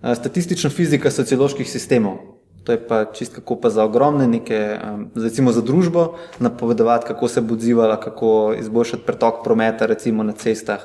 a, 0.00 0.14
statistična 0.14 0.70
fizika 0.70 1.10
socioloških 1.10 1.66
sistemov. 1.70 2.29
To 2.64 2.72
je 2.72 2.80
pa 2.86 3.04
čist 3.04 3.34
kako 3.34 3.56
pa 3.60 3.70
za 3.70 3.84
ogromne 3.84 4.28
neke, 4.28 4.78
um, 4.84 5.10
recimo 5.16 5.52
za 5.52 5.62
družbo, 5.64 6.18
napovedovati, 6.38 7.06
kako 7.06 7.28
se 7.28 7.40
bo 7.40 7.54
odzivala, 7.54 8.00
kako 8.00 8.54
izboljšati 8.58 9.02
pretok 9.06 9.44
prometa, 9.44 9.86
recimo 9.86 10.22
na 10.22 10.32
cestah 10.32 10.80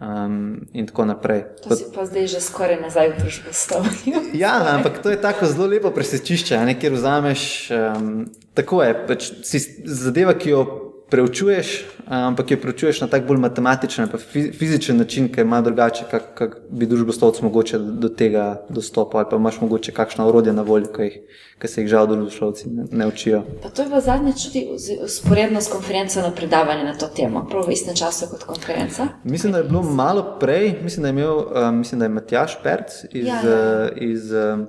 um, 0.00 0.66
in 0.72 0.86
tako 0.86 1.04
naprej. 1.04 1.44
To 1.62 1.76
si 1.76 1.84
pa 1.94 2.06
zdaj 2.06 2.26
že 2.26 2.40
skoraj 2.40 2.80
nazaj 2.80 3.12
v 3.12 3.18
družbo 3.22 3.52
stavil. 3.52 4.18
Ja, 4.42 4.58
ampak 4.74 5.02
to 5.02 5.10
je 5.10 5.20
tako 5.20 5.46
zelo 5.46 5.66
lepo 5.66 5.90
presečišče, 5.90 6.58
ne, 6.66 6.74
kjer 6.78 6.92
vzameš. 6.92 7.70
Um, 7.70 8.26
tako 8.54 8.82
je, 8.82 8.92
pač 9.06 9.30
si 9.46 9.62
zadeva, 9.84 10.34
ki 10.34 10.50
jo 10.50 10.85
preučuješ, 11.10 11.84
ampak 12.06 12.50
jo 12.50 12.56
preučuješ 12.56 13.00
na 13.00 13.06
tak 13.06 13.26
bolj 13.26 13.38
matematičen, 13.38 14.08
pa 14.08 14.18
fi- 14.18 14.52
fizičen 14.52 14.96
način, 14.96 15.28
ki 15.28 15.40
je 15.40 15.44
malo 15.44 15.62
drugače, 15.62 16.04
kak, 16.10 16.34
kak 16.34 16.56
bi 16.70 16.86
družboslovci 16.86 17.44
mogoče 17.44 17.78
do 17.78 18.08
tega 18.08 18.62
dostopali, 18.68 19.22
ali 19.22 19.30
pa 19.30 19.36
imaš 19.36 19.60
mogoče 19.60 19.92
kakšna 19.92 20.26
orodja 20.26 20.52
na 20.52 20.62
voljo, 20.62 20.86
ki, 20.86 21.02
jih, 21.02 21.18
ki 21.58 21.68
se 21.68 21.80
jih 21.80 21.88
žal 21.88 22.06
družboslovci 22.06 22.68
ne, 22.68 22.84
ne 22.90 23.06
učijo. 23.06 23.42
Pa 23.62 23.68
to 23.68 23.82
je 23.82 23.90
pa 23.90 24.00
zadnjič 24.00 24.44
tudi 24.44 24.66
usporedno 25.04 25.60
s 25.60 25.68
konferenco 25.68 26.20
na 26.20 26.30
predavanje 26.30 26.84
na 26.84 26.94
to 26.94 27.06
temo, 27.06 27.46
prav 27.50 27.66
v 27.66 27.72
istem 27.72 27.94
času 27.94 28.26
kot 28.30 28.44
konferenca. 28.44 29.08
Mislim, 29.24 29.52
da 29.52 29.58
je 29.58 29.64
bilo 29.64 29.82
malo 29.82 30.36
prej, 30.40 30.74
mislim, 30.82 31.02
da 31.02 31.08
je 31.08 31.12
imel, 31.12 31.36
um, 31.38 31.78
mislim, 31.78 31.98
da 31.98 32.04
je 32.04 32.08
Matjaš 32.10 32.58
Perc 32.62 33.04
iz, 33.12 33.26
Ja, 33.26 33.40
ja, 33.42 33.50
ja. 33.50 33.88
iz 33.96 34.32
um, 34.32 34.66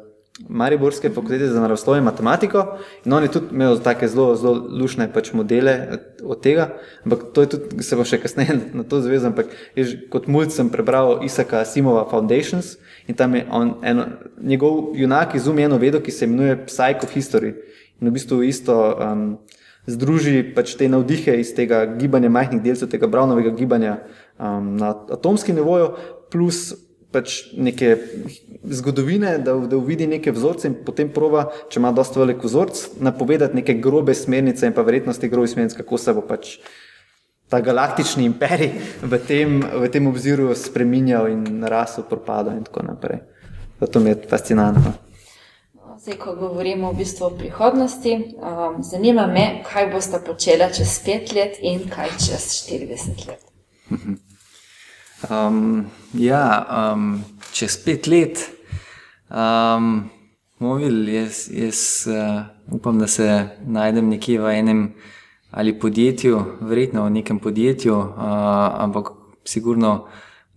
Mariborske 0.50 1.10
fakultete 1.10 1.48
za 1.48 1.62
naravoslovje 1.62 2.00
in 2.00 2.06
matematiko 2.06 2.78
in 3.06 3.14
on 3.14 3.24
je 3.24 3.32
tudi 3.32 3.46
imel 3.52 3.80
take 3.80 4.08
zelo, 4.08 4.36
zelo 4.36 4.54
lušne 4.54 5.10
pač 5.14 5.32
modele 5.34 5.98
od 6.24 6.42
tega, 6.42 6.78
ampak 7.06 7.20
to 7.34 7.42
je 7.42 7.50
tudi, 7.50 7.84
se 7.84 7.98
bo 7.98 8.06
še 8.06 8.20
kasneje 8.22 8.60
na 8.78 8.86
to 8.86 9.02
zavezal, 9.02 9.34
ampak 9.34 9.50
že 9.74 9.98
kot 10.14 10.30
mulj 10.30 10.52
sem 10.54 10.70
prebral 10.70 11.26
Isaka 11.26 11.64
Asimova 11.66 12.06
Foundations 12.10 12.78
in 13.08 13.18
tam 13.18 13.36
je 13.36 13.48
on 13.50 13.76
eno, 13.82 14.06
njegov 14.38 14.94
junak 14.94 15.36
izumi 15.36 15.66
eno 15.66 15.82
vedo, 15.82 16.02
ki 16.06 16.12
se 16.12 16.26
imenuje 16.26 16.66
Psychohistory. 16.70 17.56
In 18.02 18.10
v 18.10 18.14
bistvu 18.14 18.44
isto 18.46 18.76
um, 18.94 19.40
združi 19.90 20.44
pač 20.54 20.76
te 20.78 20.90
navdihe 20.90 21.40
iz 21.42 21.56
tega 21.58 21.86
gibanja 21.98 22.30
majhnih 22.30 22.62
delcev, 22.62 22.92
tega 22.92 23.10
Brownovega 23.10 23.56
gibanja 23.58 24.04
um, 24.38 24.76
na 24.78 24.94
atomskem 25.18 25.58
nivoju, 25.58 25.96
plus 26.30 26.76
pač 27.18 27.40
neke 27.58 27.96
zgodovine, 28.78 29.38
da, 29.42 29.56
da 29.58 29.78
uvidi 29.78 30.08
neke 30.08 30.32
vzorce 30.32 30.70
in 30.70 30.76
potem 30.86 31.10
prova, 31.14 31.48
če 31.74 31.82
ima 31.82 31.92
dosta 31.96 32.22
velik 32.22 32.46
vzorc, 32.46 32.84
napovedati 33.02 33.58
neke 33.58 33.80
grobe 33.82 34.14
smernice 34.16 34.70
in 34.70 34.78
pa 34.78 34.86
verjetnosti 34.86 35.30
grobih 35.34 35.52
smernic, 35.52 35.78
kako 35.82 35.98
se 36.02 36.14
bo 36.14 36.26
pač 36.28 36.58
ta 37.50 37.62
galaktični 37.64 38.28
imperij 38.28 38.72
v 39.02 39.20
tem, 39.28 39.60
v 39.64 39.90
tem 39.92 40.08
obziru 40.08 40.52
spreminjal 40.56 41.32
in 41.32 41.64
rasel, 41.64 42.06
propadal 42.06 42.60
in 42.60 42.64
tako 42.68 42.84
naprej. 42.88 43.24
Zato 43.80 44.00
mi 44.00 44.10
je 44.14 44.22
fascinantno. 44.30 44.94
Zdaj, 45.98 46.18
ko 46.22 46.36
govorimo 46.36 46.92
v 46.92 47.02
bistvu 47.02 47.26
o 47.26 47.30
prihodnosti, 47.36 48.14
um, 48.38 48.84
zanima 48.84 49.26
me, 49.28 49.64
kaj 49.66 49.90
boste 49.92 50.20
počela 50.24 50.70
čez 50.72 51.00
pet 51.06 51.34
let 51.34 51.58
in 51.62 51.88
kaj 51.90 52.14
čez 52.22 52.46
40 52.70 53.28
let. 53.28 53.44
Um, 55.26 55.86
ja, 56.14 56.62
um, 56.94 57.24
čez 57.52 57.74
pet 57.82 58.06
let, 58.06 58.38
um, 59.34 60.04
bomo 60.60 60.76
videli, 60.78 61.16
jaz, 61.16 61.48
jaz 61.50 61.80
uh, 62.06 62.44
upam, 62.70 63.00
da 63.00 63.08
se 63.08 63.26
najdem 63.66 64.12
nekje 64.14 64.38
v 64.38 64.52
enem 64.60 64.84
ali 65.52 65.74
podjetju, 65.80 66.42
verjetno 66.62 67.08
v 67.08 67.16
nekem 67.18 67.40
podjetju, 67.40 67.98
uh, 67.98 68.14
ampak 68.78 69.10
sigurno 69.42 70.06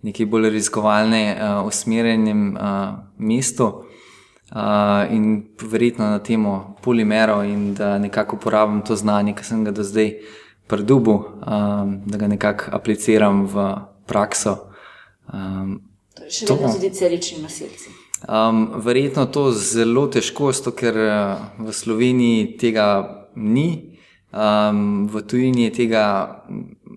nekaj 0.04 0.28
bolj 0.28 0.50
raziskovalne, 0.50 1.22
uh, 1.32 1.64
usmerjenem 1.64 2.42
uh, 2.52 2.98
mestu. 3.16 3.70
Uh, 4.50 5.06
in 5.08 5.46
verjetno 5.62 6.04
na 6.10 6.18
temo 6.18 6.76
polimerov, 6.82 7.46
in 7.48 7.72
da 7.74 7.96
nekako 7.98 8.36
uporabim 8.36 8.82
to 8.82 8.96
znanje, 8.96 9.32
ki 9.38 9.44
sem 9.44 9.64
ga 9.64 9.72
do 9.72 9.86
zdaj 9.86 10.18
pridobil, 10.68 11.22
um, 11.48 12.00
da 12.04 12.18
ga 12.18 12.28
nekako 12.28 12.74
apliciram 12.76 13.46
v 13.46 13.70
prakso. 14.10 14.56
Um, 15.30 15.78
To 16.18 16.26
je 16.26 16.30
še 16.34 16.46
To 16.50 16.58
vedno 16.58 16.68
bo. 16.68 16.74
tudi 16.74 16.90
celični 16.90 17.38
nosilci. 17.42 17.94
Um, 18.28 18.66
verjetno 18.84 19.24
to 19.32 19.48
zelo 19.56 20.04
težko, 20.12 20.50
zato 20.52 20.74
ker 20.76 20.96
uh, 21.00 21.40
v 21.56 21.72
Sloveniji 21.72 22.58
tega 22.60 22.86
ni, 23.38 23.96
um, 24.34 25.06
v 25.08 25.22
tujini 25.24 25.70
je 25.70 25.76
tega 25.78 26.04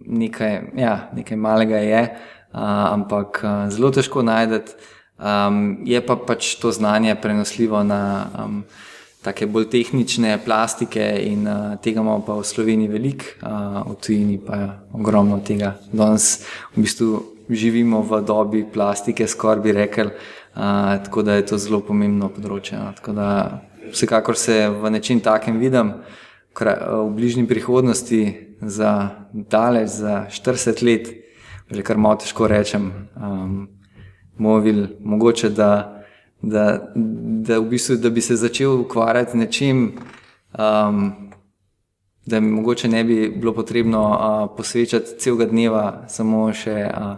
nekaj, 0.04 0.74
ja, 0.76 0.96
nekaj 1.16 1.40
malega, 1.40 1.80
je, 1.80 2.02
uh, 2.12 2.60
ampak 2.92 3.40
uh, 3.46 3.54
zelo 3.72 3.94
težko 3.96 4.26
najdete. 4.26 4.76
Um, 5.24 5.86
je 5.88 6.02
pa 6.04 6.18
pač 6.18 6.58
to 6.60 6.74
znanje 6.74 7.14
prenosljivo 7.22 7.86
na 7.86 8.28
um, 8.34 8.64
take 9.24 9.48
bolj 9.48 9.70
tehnične 9.72 10.36
plastike 10.46 11.04
in 11.24 11.48
uh, 11.48 11.76
tega 11.82 12.02
imamo 12.04 12.26
pa 12.28 12.36
v 12.36 12.46
Sloveniji 12.48 12.92
veliko, 12.92 13.26
uh, 13.42 13.82
v 13.94 13.96
tujini 14.04 14.38
pa 14.38 14.60
je 14.60 14.70
ogromno 15.00 15.40
tega. 15.40 15.78
Danes 15.92 16.44
v 16.76 16.84
bistvu 16.84 17.10
živimo 17.50 18.04
v 18.04 18.22
dobi 18.28 18.64
plastike, 18.68 19.28
skoraj 19.28 19.64
bi 19.64 19.76
rekel, 19.76 20.12
uh, 20.12 21.00
tako 21.04 21.24
da 21.24 21.40
je 21.40 21.48
to 21.54 21.58
zelo 21.58 21.80
pomembno 21.80 22.30
področje. 22.34 22.80
No. 22.80 22.92
Tako 23.00 23.16
da 23.16 23.28
vsekakor 23.94 24.38
se 24.40 24.68
v 24.70 24.92
nečem 24.92 25.24
takem 25.24 25.60
vidim 25.60 25.96
v 26.54 27.10
bližnji 27.16 27.48
prihodnosti 27.48 28.22
za 28.62 29.26
daleč, 29.34 29.90
za 29.90 30.28
40 30.30 30.84
let, 30.86 31.10
že 31.72 31.82
kar 31.82 31.98
malo 31.98 32.22
težko 32.22 32.48
rečem, 32.48 33.10
um, 33.18 33.68
movil, 34.38 34.88
mogoče 35.00 35.50
da 35.50 35.93
da, 36.44 36.92
da, 36.96 37.60
v 37.60 37.70
bistvu, 37.70 37.96
da 37.96 38.10
bi 38.10 38.22
se 38.22 38.36
začel 38.36 38.82
ukvarjati 38.82 39.38
nečim, 39.38 39.92
um, 40.60 41.12
da 42.26 42.40
mi 42.40 42.52
mogoče 42.52 42.88
ne 42.88 43.04
bi 43.04 43.30
bilo 43.36 43.54
potrebno 43.54 44.02
uh, 44.10 44.58
posvečati 44.58 45.20
celega 45.20 45.46
dneva 45.46 46.06
samo 46.08 46.50
še 46.54 46.76
uh, 46.88 47.16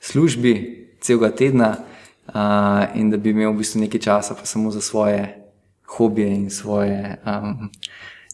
službi, 0.00 0.54
celega 1.00 1.30
tedna, 1.36 1.74
uh, 1.76 2.96
in 2.96 3.10
da 3.12 3.20
bi 3.20 3.30
imel 3.36 3.52
v 3.52 3.60
bistvu 3.60 3.84
nekaj 3.84 4.00
časa 4.00 4.34
pa 4.34 4.48
samo 4.48 4.70
za 4.70 4.80
svoje 4.80 5.28
hobije 5.96 6.32
in 6.32 6.50
svoje, 6.50 7.16
um, 7.28 7.68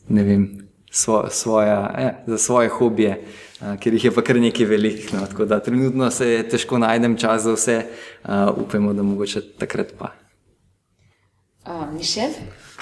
ne 0.08 0.22
vem, 0.22 0.46
svo, 0.90 1.26
svoja, 1.30 1.94
eh, 1.98 2.14
za 2.26 2.38
svoje 2.38 2.68
hobije. 2.68 3.18
Uh, 3.60 3.74
ker 3.82 3.92
jih 3.92 4.04
je 4.04 4.14
pa 4.14 4.22
kar 4.22 4.38
nekaj 4.38 4.66
velikih. 4.70 5.10
No, 5.14 5.26
tako 5.26 5.50
da 5.50 5.58
trenutno 5.58 6.10
se 6.10 6.46
težko 6.50 6.78
najdem 6.78 7.18
čas 7.18 7.42
za 7.42 7.58
vse, 7.58 7.82
uh, 8.22 8.54
upajmo, 8.54 8.94
da 8.94 9.02
mogoče 9.02 9.42
takrat 9.58 9.98
pa. 9.98 10.14
Uh, 11.68 11.84
Mišel? 11.92 12.32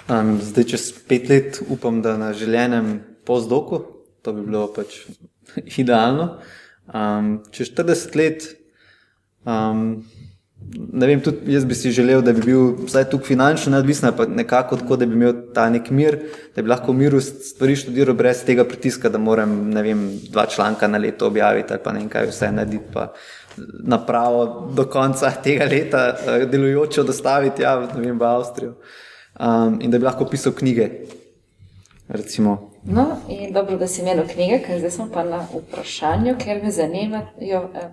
Um, 0.06 0.36
zdaj, 0.38 0.64
čez 0.70 0.82
pet 1.10 1.26
let, 1.26 1.58
upam, 1.66 1.98
da 2.02 2.14
na 2.16 2.30
željenem 2.32 3.00
pozdoku, 3.26 3.80
to 4.22 4.30
bi 4.32 4.44
bilo 4.46 4.68
pač 4.70 5.00
idealno. 5.82 6.36
Um, 6.94 7.40
čez 7.50 7.72
40 7.74 8.14
let, 8.14 8.46
um, 9.42 10.06
ne 10.70 11.06
vem, 11.10 11.18
tudi 11.18 11.50
jaz 11.50 11.66
bi 11.66 11.74
si 11.74 11.90
želel, 11.90 12.22
da 12.22 12.30
bi 12.32 12.46
bil 12.46 12.76
vsaj 12.86 13.08
tukaj 13.10 13.26
finančno 13.26 13.74
neodvisen, 13.74 14.12
pa 14.14 14.28
nekako 14.30 14.78
tako, 14.78 15.00
da 15.02 15.10
bi 15.10 15.18
imel 15.18 15.34
ta 15.54 15.66
nek 15.70 15.90
mir, 15.90 16.20
da 16.54 16.62
bi 16.62 16.70
lahko 16.70 16.94
v 16.94 17.02
miru 17.02 17.20
stvari 17.20 17.74
študiral 17.82 18.14
brez 18.14 18.44
tega 18.46 18.64
pritiska, 18.64 19.10
da 19.10 19.18
moram, 19.18 19.64
ne 19.74 19.82
vem, 19.82 20.06
dva 20.30 20.46
članka 20.46 20.86
na 20.86 21.02
leto 21.02 21.26
objaviti 21.26 21.74
ali 21.74 21.82
pa 21.82 21.92
ne 21.92 22.04
vem 22.04 22.08
kaj 22.14 22.30
vse 22.30 22.54
narediti 22.54 22.94
napravo 23.84 24.70
do 24.74 24.84
konca 24.84 25.30
tega 25.42 25.64
leta, 25.64 26.06
uh, 26.14 26.50
delujočo, 26.50 27.04
dostaviti 27.04 27.62
ja, 27.62 27.76
vem, 27.76 28.18
v 28.18 28.24
Avstrijo. 28.24 28.74
Um, 29.40 29.78
in 29.80 29.90
da 29.90 29.98
bi 29.98 30.04
lahko 30.04 30.24
pisal 30.24 30.52
knjige. 30.52 30.90
Recimo. 32.08 32.70
No, 32.84 33.16
in 33.28 33.52
dobro, 33.52 33.76
da 33.76 33.88
si 33.88 34.00
imel 34.00 34.22
knjige, 34.28 34.60
ker 34.66 34.78
zdaj 34.78 34.90
smo 34.90 35.08
pa 35.12 35.24
na 35.24 35.42
vprašanju, 35.50 36.36
ker 36.38 36.62
me 36.62 36.70
zanimajo. 36.70 37.62
Eh, 37.74 37.88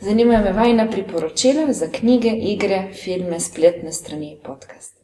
zanimajo 0.00 0.44
me 0.44 0.52
vajna 0.52 0.88
priporočila 0.90 1.72
za 1.72 1.90
knjige, 1.92 2.32
igre, 2.52 2.88
filme, 2.94 3.40
spletne 3.40 3.92
strani, 3.92 4.38
podcast. 4.44 4.95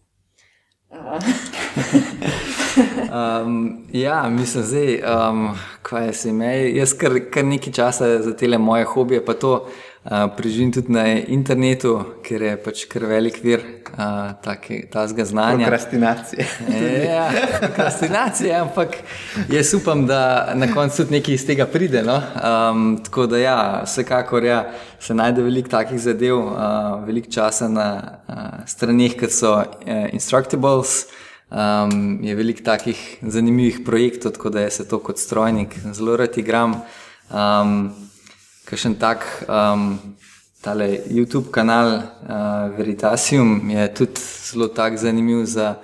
um, 3.43 3.78
ja, 3.93 4.28
mislim, 4.28 4.62
da 4.62 4.68
um, 5.30 5.51
je 6.07 6.12
se 6.12 6.28
ime. 6.28 6.74
Jaz 6.74 6.95
kar, 6.99 7.12
kar 7.30 7.45
nekaj 7.45 7.72
časa 7.72 8.22
za 8.22 8.36
te 8.36 8.59
moje 8.59 8.84
hobije, 8.84 9.24
pa 9.24 9.34
to 9.34 9.68
preživim 10.36 10.72
tudi 10.72 10.90
na 10.92 11.05
internetu, 11.07 11.92
ker 12.26 12.42
je 12.42 12.57
pač 12.59 12.80
kar 12.90 13.05
velik 13.07 13.36
vir 13.38 13.61
uh, 13.94 14.32
tega 14.42 15.24
znanja. 15.24 15.68
Prokrastinacije. 15.68 16.46
ja, 17.12 17.28
prokrastinacije, 17.61 18.55
ampak 18.64 18.98
jaz 19.46 19.70
upam, 19.78 20.07
da 20.07 20.53
na 20.59 20.66
koncu 20.74 21.05
tudi 21.05 21.20
nekaj 21.20 21.34
iz 21.34 21.46
tega 21.46 21.68
pride. 21.70 22.03
No? 22.03 22.18
Um, 22.18 22.98
tako 23.05 23.28
da, 23.30 23.38
ja, 23.38 23.59
vsekakor 23.86 24.44
ja, 24.44 24.64
se 25.00 25.14
najde 25.14 25.46
veliko 25.46 25.70
takih 25.70 26.03
zadev, 26.03 26.38
uh, 26.50 26.98
veliko 27.07 27.30
časa 27.30 27.70
na 27.70 27.88
uh, 28.26 28.36
stranih, 28.66 29.14
kot 29.20 29.30
so 29.30 29.55
uh, 29.61 29.66
Instructables. 30.12 31.05
Um, 31.53 32.18
je 32.24 32.34
veliko 32.34 32.64
takih 32.64 33.18
zanimivih 33.22 33.82
projektov, 33.86 34.32
tako 34.32 34.50
da 34.50 34.70
se 34.70 34.88
to 34.88 34.98
kot 34.98 35.18
strojnik 35.20 35.76
zelo 35.92 36.16
rad 36.16 36.38
igram. 36.38 36.80
Um, 37.30 37.92
Kakšen 38.72 38.96
tak 38.96 39.44
um, 39.52 40.00
YouTube 41.12 41.52
kanal 41.52 41.88
uh, 41.92 42.72
Veritasium 42.72 43.68
je 43.68 43.88
tudi 43.88 44.16
zelo 44.16 44.68
tak 44.68 44.96
zanimiv 44.96 45.44
za 45.44 45.76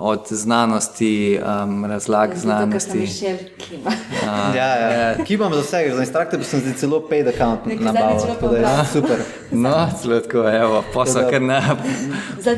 od 0.00 0.26
znanosti, 0.30 1.40
um, 1.62 1.84
razlag 1.84 2.30
ja, 2.30 2.36
znanosti. 2.36 2.98
Uh, 2.98 4.56
ja, 4.56 4.76
ja. 4.76 4.90
ja. 4.90 5.24
Ki 5.24 5.34
imam 5.34 5.54
za 5.54 5.60
vse, 5.60 5.92
za 5.94 6.00
instruktorje 6.00 6.44
sem 6.44 6.60
zdaj 6.60 6.72
celo 6.74 7.00
paid 7.08 7.28
account 7.28 7.60
na 7.80 7.92
bavu. 7.92 8.56
Ja, 8.62 8.84
super. 8.84 9.18
No, 9.50 9.88
celo 10.02 10.20
tako, 10.20 10.48
evo, 10.48 10.84
posla 10.94 11.26
kar 11.30 11.42
na 11.42 11.76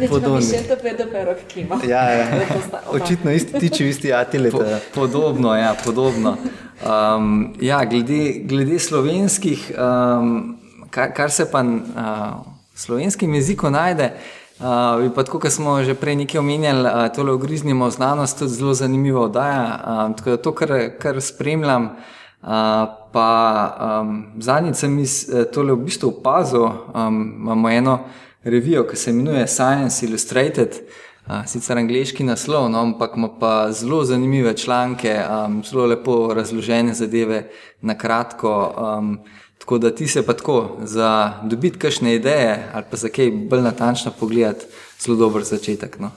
podobno. 0.08 0.40
Zdaj 0.40 0.62
še 0.62 0.68
to 0.68 0.76
pedo 0.82 1.06
perok 1.10 1.40
kima. 1.48 1.80
Ja, 1.88 2.04
ja. 2.10 2.26
Očitno 2.90 3.34
isti 3.34 3.58
tiči, 3.58 3.88
isti 3.88 4.12
atili. 4.12 4.50
Po, 4.50 4.62
podobno, 4.94 5.56
ja, 5.56 5.74
podobno. 5.84 6.36
Um, 6.86 7.56
ja, 7.60 7.82
glede, 7.84 8.38
glede 8.46 8.78
slovenskih, 8.78 9.72
um, 9.74 10.58
kar, 10.90 11.10
kar 11.10 11.30
se 11.30 11.50
pa 11.50 11.64
uh, 11.66 11.74
v 12.74 12.80
slovenskem 12.86 13.34
jeziku 13.34 13.70
najde, 13.70 14.12
Uh, 14.12 14.41
pa 15.14 15.22
tako, 15.24 15.38
kot 15.38 15.52
smo 15.52 15.82
že 15.82 15.94
prej 15.94 16.16
nekaj 16.22 16.38
omenjali, 16.38 16.86
uh, 16.86 17.08
tole 17.14 17.32
ogriznimo 17.32 17.90
znanost, 17.90 18.38
tudi 18.38 18.54
zelo 18.54 18.74
zanimiva 18.74 19.20
oddaja. 19.20 19.64
Uh, 20.08 20.16
tako 20.16 20.30
da 20.30 20.36
to, 20.36 20.52
kar, 20.54 20.72
kar 20.98 21.20
spremljam, 21.20 21.84
uh, 22.42 22.48
pa 23.12 23.30
um, 24.02 24.24
zadnjič 24.38 24.76
sem 24.76 24.98
tole 25.52 25.74
v 25.74 25.84
bistvu 25.84 26.08
opazil, 26.08 26.64
um, 26.94 27.34
imamo 27.42 27.70
eno 27.70 27.98
revijo, 28.44 28.86
ki 28.86 28.96
se 28.96 29.10
imenuje 29.10 29.46
Science 29.46 30.06
Illustrated, 30.06 30.78
uh, 31.26 31.42
sicer 31.46 31.78
angliški 31.78 32.24
naslov, 32.24 32.70
no, 32.70 32.86
ampak 32.86 33.16
ima 33.16 33.28
pa 33.40 33.72
zelo 33.72 34.04
zanimive 34.04 34.56
članke, 34.56 35.18
um, 35.26 35.62
zelo 35.64 35.86
lepo 35.86 36.34
razložene 36.34 36.94
zadeve 36.94 37.48
na 37.80 37.98
kratko. 37.98 38.74
Um, 38.78 39.18
Tako 39.62 39.78
da 39.78 39.94
ti 39.94 40.08
se 40.08 40.26
pa 40.26 40.32
tako 40.32 40.76
za 40.82 41.32
dobiti 41.42 41.78
kakšne 41.78 42.14
ideje 42.14 42.68
ali 42.72 42.84
pa 42.90 42.96
za 42.96 43.08
kaj 43.08 43.30
bolj 43.30 43.60
natančno 43.62 44.12
pogledati, 44.20 44.66
zelo 45.00 45.16
dober 45.16 45.42
začetek. 45.42 45.98
No. 45.98 46.10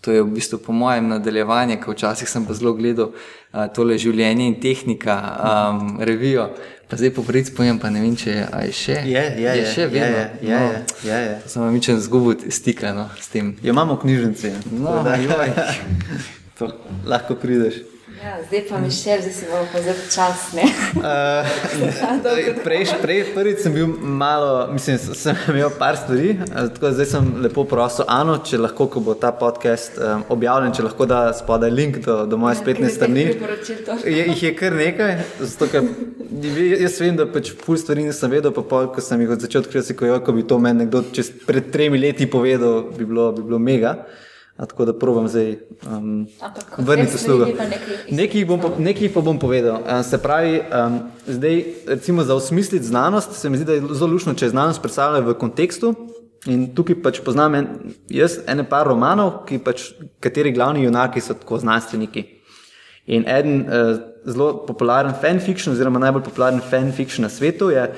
To 0.00 0.12
je 0.12 0.22
v 0.22 0.26
bistvu 0.36 0.58
po 0.58 0.72
mojem 0.72 1.08
nadaljevanje, 1.08 1.78
ker 1.80 1.94
včasih 1.94 2.28
sem 2.28 2.44
pa 2.44 2.52
zelo 2.52 2.74
gledal 2.76 3.14
uh, 3.14 3.64
tole 3.72 3.96
življenje 3.98 4.50
in 4.50 4.58
tehnika, 4.60 5.16
um, 5.32 5.94
revijo. 6.04 6.50
Pa 6.90 6.98
zdaj 7.00 7.14
po 7.16 7.24
pricu 7.24 7.54
pojem, 7.56 7.80
pa 7.80 7.88
ne 7.90 8.04
vem, 8.04 8.12
če 8.20 8.30
je, 8.30 8.44
je 8.66 8.76
še. 8.76 8.98
Je, 9.08 9.24
je, 9.40 9.56
je 9.62 9.64
še 9.72 9.88
vedno. 9.88 10.20
Je, 10.20 10.50
je, 10.50 10.60
no, 10.60 10.68
je, 10.68 11.08
je, 11.08 11.22
je. 11.24 11.40
Samo 11.54 11.70
mi 11.72 11.80
če 11.80 11.96
zgubiti 12.04 12.52
stika 12.52 12.92
no, 12.92 13.08
s 13.16 13.32
tem. 13.32 13.54
Jo 13.64 13.72
imamo 13.72 13.96
knjižnice. 13.96 14.52
No, 14.76 15.00
da, 15.08 15.16
lahko 17.14 17.40
prideš. 17.40 17.80
Ja, 18.24 18.38
zdaj 18.40 18.62
pa 18.70 18.78
mi 18.80 18.88
še, 18.88 19.18
zdaj 19.20 19.32
si 19.36 19.46
bomo 19.50 19.66
pa 19.68 19.80
zelo 19.84 20.04
časni. 20.08 20.64
Uh, 20.96 22.54
prej, 22.64 22.86
prej, 23.02 23.18
prvič 23.34 23.58
sem 23.60 23.74
bil 23.76 23.90
malo, 24.00 24.70
mislim, 24.72 24.96
sem 24.96 25.42
imel 25.52 25.68
par 25.76 25.98
stvari, 26.00 26.30
tako 26.48 26.86
da 26.86 26.92
zdaj 26.96 27.08
sem 27.10 27.28
lepo 27.44 27.66
prosil 27.68 28.08
Ano, 28.08 28.38
če 28.40 28.62
lahko, 28.62 28.88
ko 28.88 29.04
bo 29.04 29.12
ta 29.12 29.34
podcast 29.36 30.00
um, 30.00 30.24
objavljen, 30.32 30.72
če 30.72 30.86
lahko 30.88 31.10
da 31.10 31.20
spodaj 31.36 31.74
link 31.76 32.00
do, 32.08 32.22
do 32.24 32.40
moje 32.40 32.56
ja, 32.56 32.62
spletne 32.62 32.94
strani. 32.96 33.26
Je, 34.08 34.24
jih 34.32 34.48
je 34.48 34.56
kar 34.56 34.80
nekaj, 34.80 35.16
zato 35.44 35.68
ker 35.74 35.92
jaz 36.80 36.96
vem, 37.04 37.20
da 37.20 37.28
pač 37.28 37.52
pol 37.60 37.76
stvari 37.76 38.08
nisem 38.08 38.32
vedel, 38.32 38.56
pa 38.56 38.64
pol, 38.64 38.88
ko 38.96 39.04
sem 39.04 39.20
jih 39.20 39.36
začel 39.36 39.66
odkriti, 39.66 40.00
ko, 40.00 40.16
ko 40.24 40.32
bi 40.32 40.48
to 40.48 40.62
meni 40.64 40.86
nekdo 40.86 41.04
čez 41.12 41.28
pred 41.44 41.68
tremi 41.76 42.00
leti 42.00 42.24
povedal, 42.24 42.86
bi 42.88 43.04
bilo, 43.04 43.34
bi 43.36 43.44
bilo 43.44 43.60
mega. 43.60 43.98
A, 44.56 44.66
tako 44.66 44.84
da 44.84 44.92
probujem 44.98 45.28
zdaj 45.28 45.56
um, 45.86 46.26
vrniti 46.78 47.18
službo. 47.18 47.46
Nekaj, 48.10 48.44
nekaj 48.78 49.08
pa 49.14 49.20
bom 49.20 49.38
povedal. 49.38 49.80
Um, 49.82 50.02
se 50.02 50.18
pravi, 50.22 50.60
um, 50.60 50.98
zdaj, 51.26 51.64
recimo 51.86 52.22
za 52.22 52.34
osmisliti 52.34 52.84
znanost, 52.84 53.32
se 53.32 53.50
mi 53.50 53.56
zdi, 53.56 53.64
da 53.64 53.72
je 53.72 53.82
zelo 53.90 54.12
lušno, 54.12 54.34
če 54.34 54.48
znanost 54.48 54.82
predstavlja 54.82 55.20
v 55.26 55.34
kontekstu. 55.34 55.94
In 56.46 56.68
tukaj 56.76 57.00
pač 57.02 57.18
poznam 57.24 57.54
en, 57.56 57.68
jaz 58.12 58.36
ene 58.46 58.66
par 58.68 58.86
romanov, 58.86 59.42
ki 59.48 59.58
pač, 59.64 59.88
kateri 60.22 60.52
glavni 60.52 60.84
junaki 60.84 61.22
so 61.24 61.34
tako 61.34 61.58
znanstveniki. 61.58 62.24
In 63.10 63.24
eden 63.26 63.64
uh, 63.64 63.96
zelo 64.28 64.52
popularen 64.68 65.16
fanfiction, 65.20 65.74
oziroma 65.74 65.98
najbolj 65.98 66.28
popularen 66.28 66.60
fanfiction 66.62 67.26
na 67.26 67.32
svetu 67.32 67.72
je 67.72 67.88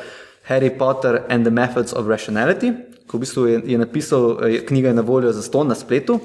Harry 0.49 0.71
Potter 0.71 1.21
and 1.29 1.45
the 1.45 1.53
Methods 1.53 1.93
of 1.93 2.09
Rationality, 2.09 2.73
ki 3.07 3.19
v 3.19 3.23
bistvu 3.23 3.47
je, 3.51 3.61
je 3.75 3.79
napisal, 3.79 4.41
je, 4.49 4.63
knjiga 4.67 4.95
je 4.95 4.99
na 5.03 5.05
voljo 5.05 5.35
za 5.37 5.43
ston 5.43 5.69
na 5.69 5.77
spletu. 5.77 6.17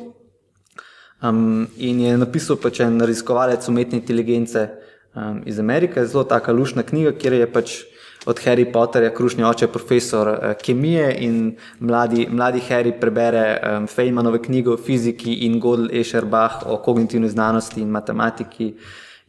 Um, 1.22 1.67
in 1.78 1.99
je 2.01 2.15
napisal 2.17 2.57
pač 2.57 2.80
en 2.82 2.95
raziskovalec 2.97 3.67
umetne 3.69 3.99
inteligence 3.99 4.63
um, 5.13 5.43
iz 5.45 5.59
Amerike, 5.61 6.01
zelo 6.09 6.24
taka 6.26 6.51
lušna 6.51 6.82
knjiga, 6.84 7.11
kjer 7.13 7.36
je 7.38 7.47
pač 7.51 7.74
od 8.26 8.41
Harry 8.45 8.65
Potterja, 8.65 9.11
krušnja 9.13 9.45
oče, 9.49 9.67
profesor 9.69 10.32
uh, 10.32 10.55
kemije 10.57 11.11
in 11.22 11.38
mladi, 11.80 12.26
mladi 12.26 12.63
Harry 12.69 12.93
prebere 12.97 13.45
um, 13.53 13.86
Feynmanove 13.86 14.41
knjige 14.41 14.74
o 14.74 14.80
fiziki 14.82 15.43
in 15.45 15.59
Godel 15.59 15.93
Escherbach 16.01 16.65
o 16.65 16.80
kognitivni 16.82 17.30
znanosti 17.30 17.82
in 17.82 17.93
matematiki 17.93 18.74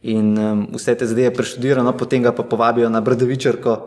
in 0.01 0.33
um, 0.37 0.65
vse 0.73 0.97
te 0.97 1.05
zadeve 1.05 1.29
preštudira, 1.33 1.85
no 1.85 1.93
potem 1.97 2.25
ga 2.25 2.33
pa 2.33 2.43
povabijo 2.43 2.89
na 2.89 3.01
Brdovičarko 3.01 3.77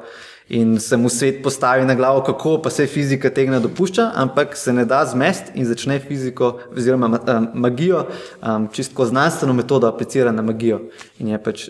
in 0.49 0.81
se 0.81 0.97
mu 0.97 1.09
svet 1.09 1.43
postavi 1.43 1.85
na 1.85 1.95
glavo, 1.95 2.23
kako 2.23 2.61
pa 2.63 2.71
se 2.71 2.87
fizika 2.87 3.31
tega 3.31 3.53
ne 3.53 3.61
dopušča, 3.61 4.11
ampak 4.15 4.57
se 4.57 4.73
ne 4.73 4.85
da 4.85 5.05
zmest 5.07 5.43
in 5.55 5.67
začne 5.67 5.99
fiziko 5.99 6.59
oziroma 6.77 7.07
um, 7.07 7.49
magijo, 7.55 8.07
um, 8.43 8.69
čistko 8.73 9.07
znanstveno 9.07 9.55
metodo 9.55 9.87
aplicira 9.87 10.33
na 10.33 10.43
magijo. 10.43 10.81
In 11.19 11.29
je 11.29 11.43
pač 11.43 11.69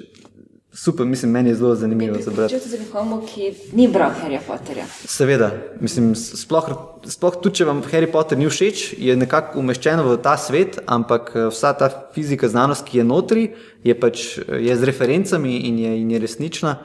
super, 0.76 1.06
mislim, 1.06 1.30
meni 1.32 1.48
je 1.48 1.54
zelo 1.54 1.74
zanimivo 1.74 2.18
za 2.20 2.30
brati. 2.30 2.54
Če 2.54 2.68
za 2.68 2.78
nekomu, 2.78 3.22
ki 3.26 3.52
ni 3.72 3.88
bral 3.88 4.12
Harry 4.22 4.38
Potterja. 4.46 4.84
Seveda, 5.08 5.50
mislim, 5.80 6.12
sploh, 6.14 6.68
sploh 7.08 7.38
tudi, 7.40 7.56
če 7.56 7.68
vam 7.70 7.80
Harry 7.92 8.10
Potter 8.12 8.38
ni 8.38 8.48
všeč, 8.50 8.90
je 9.00 9.16
nekako 9.16 9.62
umeščeno 9.62 10.04
v 10.04 10.18
ta 10.20 10.36
svet, 10.36 10.82
ampak 10.84 11.32
eh, 11.32 11.48
vsa 11.48 11.72
ta 11.80 11.88
fizika, 12.12 12.52
znanost, 12.52 12.84
ki 12.84 13.00
je 13.00 13.08
notri, 13.08 13.48
je 13.86 13.96
pač 13.96 14.26
je 14.36 14.76
z 14.76 14.90
referencami 14.92 15.56
in 15.70 15.80
je, 15.80 15.96
in 16.02 16.12
je 16.12 16.20
resnična. 16.20 16.76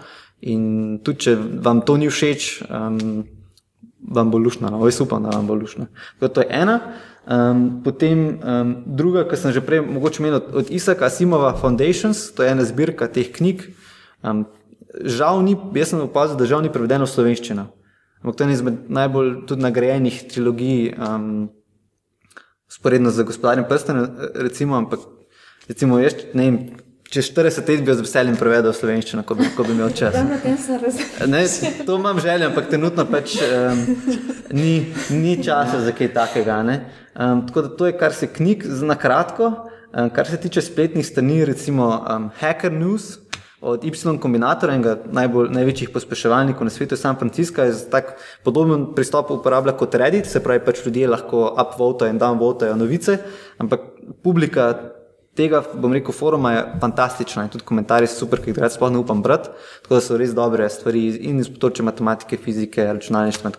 In 0.42 0.98
tudi, 1.06 1.28
če 1.28 1.36
vam 1.62 1.84
to 1.86 2.00
ni 2.02 2.10
všeč, 2.10 2.66
um, 2.66 3.24
vam 4.02 4.32
bo 4.34 4.39
lušno, 4.42 4.72
no, 4.74 4.82
jaz 4.89 5.02
upam, 5.04 5.22
da 5.24 5.36
vam 5.36 5.46
bo 5.48 5.54
lušno. 5.56 5.86
To 6.20 6.42
je 6.42 6.48
ena. 6.50 6.80
Um, 7.22 7.84
potem 7.86 8.42
um, 8.42 8.72
druga, 8.89 9.28
ki 9.30 9.38
sem 9.38 9.54
že 9.54 9.62
prej 9.62 9.84
mogoče 9.86 10.24
omenil, 10.24 10.42
od 10.58 10.74
Isaka 10.74 11.06
Asimova 11.06 11.54
Foundations, 11.54 12.32
to 12.34 12.42
je 12.42 12.50
ena 12.50 12.66
zbirka 12.66 13.06
teh 13.06 13.30
knjig. 13.30 13.70
Um, 14.26 14.48
žal 15.06 15.46
ni, 15.46 15.54
jaz 15.78 15.94
sem 15.94 16.02
opazil, 16.02 16.34
da 16.39 16.50
žal 16.50 16.66
ni 16.66 16.74
prevedeno 16.74 17.06
v 17.06 17.14
slovenščino. 17.14 17.70
Ampak 18.26 18.34
to 18.34 18.42
je 18.42 18.48
ena 18.50 18.58
izmed 18.58 18.89
najbolj 18.89 19.30
tudi 19.46 19.62
nagrajenih 19.62 20.18
trilogij, 20.34 20.98
um, 20.98 21.52
sporedno 22.66 23.14
z 23.14 23.30
gospodarjem 23.30 23.70
prstenem, 23.70 24.10
recimo, 24.42 24.82
ampak 24.82 25.06
recimo, 25.70 26.02
jaz 26.02 26.18
ne 26.34 26.50
vem. 26.50 26.58
Čez 27.12 27.28
40 27.36 27.68
let 27.68 27.82
bi 27.84 27.91
jo 27.91 27.97
z 27.99 28.05
veseljem 28.05 28.38
prevedel 28.39 28.72
v 28.72 28.78
slovenščino, 28.78 29.26
ko 29.28 29.36
bi, 29.36 29.49
ko 29.51 29.66
bi 29.68 29.74
imel 29.76 29.89
čas. 29.91 30.16
Ne, 31.28 31.41
to 31.84 31.97
imam 31.99 32.22
željo, 32.24 32.47
ampak 32.47 32.70
trenutno 32.72 33.03
pač 33.03 33.34
um, 33.43 33.82
ni, 34.55 34.93
ni 35.12 35.34
časa 35.43 35.82
za 35.84 35.91
kaj 35.91 36.14
takega. 36.16 36.62
Um, 36.64 37.41
tako 37.49 37.66
da 37.66 37.72
to 37.76 37.89
je, 37.89 37.95
kar 37.99 38.16
se 38.16 38.30
knjig 38.32 38.64
zna 38.64 38.95
kratko. 38.95 39.49
Um, 39.91 40.07
kar 40.16 40.30
se 40.30 40.39
tiče 40.39 40.64
spletnih 40.64 41.03
strani, 41.03 41.41
recimo 41.45 41.89
um, 41.99 42.30
Hacker 42.39 42.72
News 42.72 43.18
od 43.59 43.84
Y 43.84 43.91
kombinatorja, 44.24 44.78
enega 44.80 44.95
najbolj, 45.12 45.51
največjih 45.51 45.91
pospeševalnikov 45.91 46.64
na 46.64 46.72
svetu, 46.72 46.95
San 46.95 47.20
Francisco, 47.20 47.62
je 47.62 47.76
tak 47.91 48.16
podoben 48.47 48.88
pristop 48.95 49.36
uporablja 49.36 49.76
kot 49.78 49.99
Reddit, 49.99 50.32
se 50.32 50.39
pravi, 50.39 50.64
pač 50.64 50.80
ljudje 50.86 51.12
lahko 51.12 51.43
upvotajo 51.59 52.16
in 52.16 52.24
downvotajo 52.24 52.80
novice, 52.80 53.20
ampak 53.59 53.84
publika 54.24 54.72
tega, 55.38 55.64
bom 55.74 55.94
rekel, 55.94 56.14
foruma 56.16 56.54
je 56.54 56.64
fantastična 56.82 57.46
in 57.46 57.50
tudi 57.54 57.66
komentarji 57.68 58.10
so 58.12 58.26
super, 58.26 58.42
ki 58.42 58.52
jih 58.52 58.60
zdaj 58.60 58.76
sploh 58.76 58.92
ne 58.92 59.02
upam 59.02 59.24
brati. 59.24 59.50
Tako 59.84 59.98
da 59.98 60.02
so 60.06 60.20
res 60.20 60.36
dobre 60.38 60.70
stvari 60.70 61.08
in 61.32 61.40
iz 61.44 61.50
področja 61.52 61.88
matematike, 61.88 62.40
fizike, 62.42 62.88
računalništva. 62.94 63.54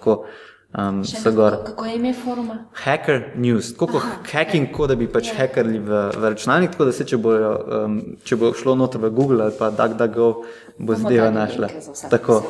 Um, 0.72 1.02
kako, 1.24 1.50
kako 1.66 1.84
je 1.84 1.96
ime 1.96 2.14
foruma? 2.16 2.54
Hacker 2.84 3.22
News, 3.36 3.74
tako 3.76 3.98
kot 3.98 4.30
hacking, 4.32 4.70
kot 4.72 4.88
da 4.88 4.96
bi 4.96 5.04
pač 5.04 5.28
yeah. 5.28 5.34
Ja. 5.34 5.40
hackerli 5.42 5.80
v, 5.84 6.04
v 6.16 6.30
računalnik. 6.32 6.72
Tako 6.72 6.86
da 6.88 6.94
se, 6.96 7.04
če 7.08 7.18
bo, 7.20 7.34
um, 7.82 7.98
če 8.24 8.38
bo 8.40 8.54
šlo 8.56 8.76
noter 8.80 9.02
v 9.02 9.12
Google 9.12 9.44
ali 9.48 9.56
pa 9.58 9.68
DuckDuckGo, 9.68 10.30
bo 10.80 10.96
zdaj 10.96 11.28
našla. 11.36 11.68
Tako. 12.08 12.40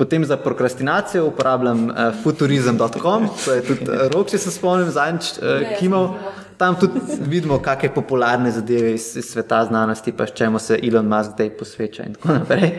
Potem 0.00 0.24
za 0.24 0.38
prokrastinacijo 0.40 1.26
uporabljam 1.28 1.90
uh, 1.90 2.14
futurizem.com, 2.22 3.28
to 3.44 3.52
je 3.52 3.64
tudi 3.66 3.84
uh, 3.84 4.06
rok, 4.14 4.30
če 4.32 4.40
se 4.40 4.52
spomnim, 4.54 4.88
zadnjič 4.88 5.34
uh, 5.36 5.74
kimal 5.76 6.14
tam 6.60 6.76
tudi 6.76 7.00
vidimo, 7.24 7.56
kakšne 7.58 7.94
popularne 7.94 8.50
zadeve 8.52 8.92
iz, 8.92 9.16
iz 9.16 9.32
sveta 9.32 9.64
znanosti, 9.64 10.12
pa 10.12 10.26
čemu 10.26 10.58
se 10.60 10.76
Elon 10.76 11.08
Musk 11.08 11.32
zdaj 11.32 11.50
posveča. 11.56 12.04
In 12.04 12.14
tako 12.14 12.36
naprej. 12.36 12.74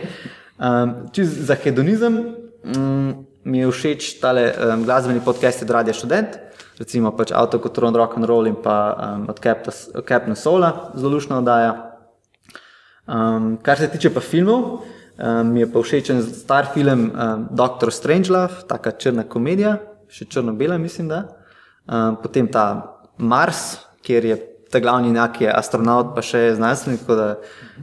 Um, 0.62 1.10
za 1.18 1.56
hedonizem 1.58 2.18
um, 2.62 3.26
mi 3.44 3.58
je 3.58 3.70
všeč 3.70 4.20
tale 4.22 4.52
um, 4.54 4.84
glasbeni 4.86 5.20
podcast 5.24 5.64
od 5.66 5.74
Radia 5.74 5.94
Student, 5.94 6.38
recimo 6.78 7.10
pač 7.16 7.34
Auto 7.34 7.58
Control 7.58 7.98
Rock 7.98 8.16
and 8.16 8.30
Roll 8.30 8.46
in 8.46 8.60
pa 8.62 8.76
um, 8.94 9.26
od 9.28 9.42
Captain 10.06 10.38
Sola, 10.38 10.92
zelo 10.94 11.16
lušna 11.18 11.42
oddaja. 11.42 11.74
Um, 13.02 13.58
kar 13.62 13.82
se 13.82 13.90
tiče 13.90 14.14
pa 14.14 14.22
filmov, 14.22 14.62
um, 15.18 15.50
mi 15.50 15.66
je 15.66 15.72
pa 15.72 15.82
všeč 15.82 16.14
en 16.14 16.22
star 16.22 16.70
film 16.70 17.10
um, 17.10 17.46
Doctor 17.50 17.90
Strangelove, 17.90 18.62
taka 18.70 18.94
črna 18.94 19.26
komedija, 19.26 19.80
še 20.06 20.30
črno-bela, 20.30 20.78
mislim. 20.78 21.10
Da. 21.10 21.24
Um, 21.82 22.14
potem 22.22 22.46
ta 22.46 23.01
Mars, 23.18 23.78
kjer 24.02 24.24
je 24.24 24.36
ta 24.72 24.80
glavni 24.80 25.12
enak, 25.12 25.40
je 25.40 25.52
astronaut, 25.52 26.14
pa 26.16 26.24
še 26.24 26.54
znanstvenik, 26.56 27.04
tako 27.04 27.18
da 27.18 27.28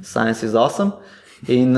Science 0.02 0.46
is 0.46 0.56
awesome. 0.58 0.92
In, 1.48 1.78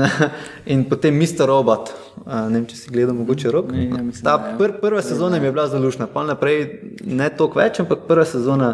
in 0.72 0.82
potem 0.90 1.14
Mr. 1.14 1.46
Robot, 1.46 1.92
ne 2.26 2.56
vem, 2.56 2.64
če 2.66 2.76
si 2.76 2.90
gledal, 2.90 3.14
mogoče 3.14 3.52
rok. 3.54 3.70
Ne, 3.70 3.84
ja, 3.86 4.00
mislim, 4.02 4.24
ta 4.26 4.34
ja. 4.34 4.56
pr, 4.58 4.74
prva 4.82 5.02
sezona 5.04 5.38
mi 5.38 5.46
je 5.46 5.54
bila 5.54 5.68
zelo 5.70 5.86
lušna, 5.86 6.08
pa 6.10 6.24
naprej 6.26 6.64
ne 7.06 7.28
toliko 7.30 7.60
več, 7.60 7.78
ampak 7.84 8.08
prva 8.08 8.26
sezona 8.26 8.72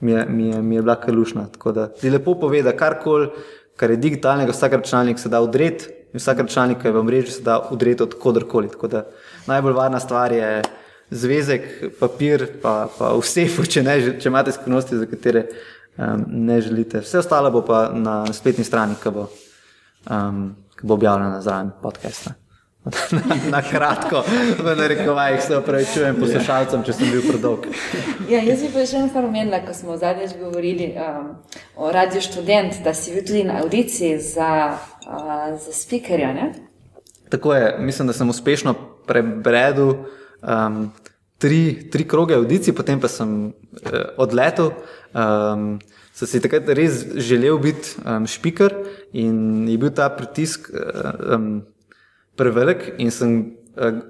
mi 0.00 0.14
je, 0.14 0.24
mi 0.28 0.48
je, 0.48 0.62
mi 0.62 0.78
je 0.78 0.84
bila 0.86 0.96
kar 1.00 1.14
lušna. 1.14 1.48
Tako 1.52 1.74
da 1.76 1.88
ti 1.92 2.10
lepo 2.10 2.38
pove, 2.40 2.62
da 2.64 2.72
karkoli, 2.76 3.28
kar 3.80 3.92
je 3.92 4.00
digitalnega, 4.00 4.54
vsak 4.56 4.78
računalnik 4.80 5.20
se 5.20 5.28
da 5.32 5.42
udreti, 5.44 5.92
vsak 6.16 6.46
računalnik, 6.46 6.80
ki 6.80 6.88
je 6.88 6.96
v 6.96 7.04
mreži, 7.04 7.34
se 7.36 7.44
da 7.44 7.60
udreti 7.70 8.06
od 8.06 8.16
kodarkoli. 8.22 8.72
Tako 8.72 8.88
da 8.88 9.04
najbolj 9.50 9.76
varna 9.76 10.00
stvar 10.00 10.32
je 10.32 10.62
zvezek, 11.10 11.94
papir, 12.00 12.46
pa, 12.62 12.88
pa 12.98 13.12
vse, 13.18 13.46
če, 13.68 13.82
ne, 13.82 13.96
če 14.20 14.30
imate 14.30 14.54
skrivnosti, 14.54 15.00
za 15.00 15.08
katere 15.10 15.46
um, 15.96 16.24
ne 16.28 16.60
želite. 16.60 17.02
Vse 17.04 17.18
ostalo 17.18 17.50
bo 17.50 17.64
pa 17.66 17.88
na 17.94 18.22
spletni 18.32 18.64
strani, 18.64 18.98
ki 19.02 19.14
bo, 19.14 19.26
um, 20.10 20.44
bo 20.82 20.94
objavljena 20.94 21.40
zraven 21.42 21.74
podcasta. 21.82 22.36
na, 23.12 23.36
na 23.50 23.62
kratko, 23.62 24.22
v 24.58 24.76
narekovajih 24.76 25.42
se 25.44 25.56
opravičujem 25.56 26.16
poslušalcem, 26.16 26.84
če 26.86 26.94
sem 26.96 27.10
bil 27.12 27.26
predolg. 27.26 27.66
ja, 28.30 28.40
jaz 28.40 28.62
bi 28.64 28.70
pa 28.72 28.86
še 28.88 29.02
stvar 29.10 29.26
omenila, 29.28 29.60
ko 29.66 29.74
smo 29.76 29.98
zadnjič 30.00 30.32
govorili 30.40 30.94
um, 30.94 31.34
o 31.76 31.90
Radio 31.92 32.22
Student, 32.24 32.80
da 32.84 32.94
si 32.96 33.12
bil 33.12 33.26
tudi 33.26 33.44
na 33.44 33.60
audiciji 33.60 34.16
za, 34.24 34.48
uh, 35.04 35.50
za 35.60 35.76
speakerja. 35.76 36.32
Ne? 36.32 36.48
Tako 37.28 37.54
je, 37.54 37.76
mislim, 37.84 38.08
da 38.08 38.16
sem 38.16 38.32
uspešno 38.32 38.74
prebredel 39.06 39.92
um, 40.42 40.90
tri, 41.40 41.88
tri 41.90 42.04
kroge 42.04 42.36
audicij, 42.36 42.74
potem 42.76 43.00
pa 43.00 43.08
sem 43.08 43.30
uh, 43.50 44.04
odletel. 44.20 44.74
Um, 45.16 45.78
sem 46.14 46.28
si 46.28 46.40
takrat 46.42 46.68
res 46.76 47.04
želel 47.16 47.56
biti 47.62 47.96
um, 48.04 48.26
špiker 48.28 48.74
in 49.16 49.64
je 49.70 49.78
bil 49.80 49.92
ta 49.94 50.10
pritisk 50.12 50.68
uh, 50.68 51.36
um, 51.36 51.48
prevelik 52.36 52.92
in 52.98 53.14
sem. 53.14 53.40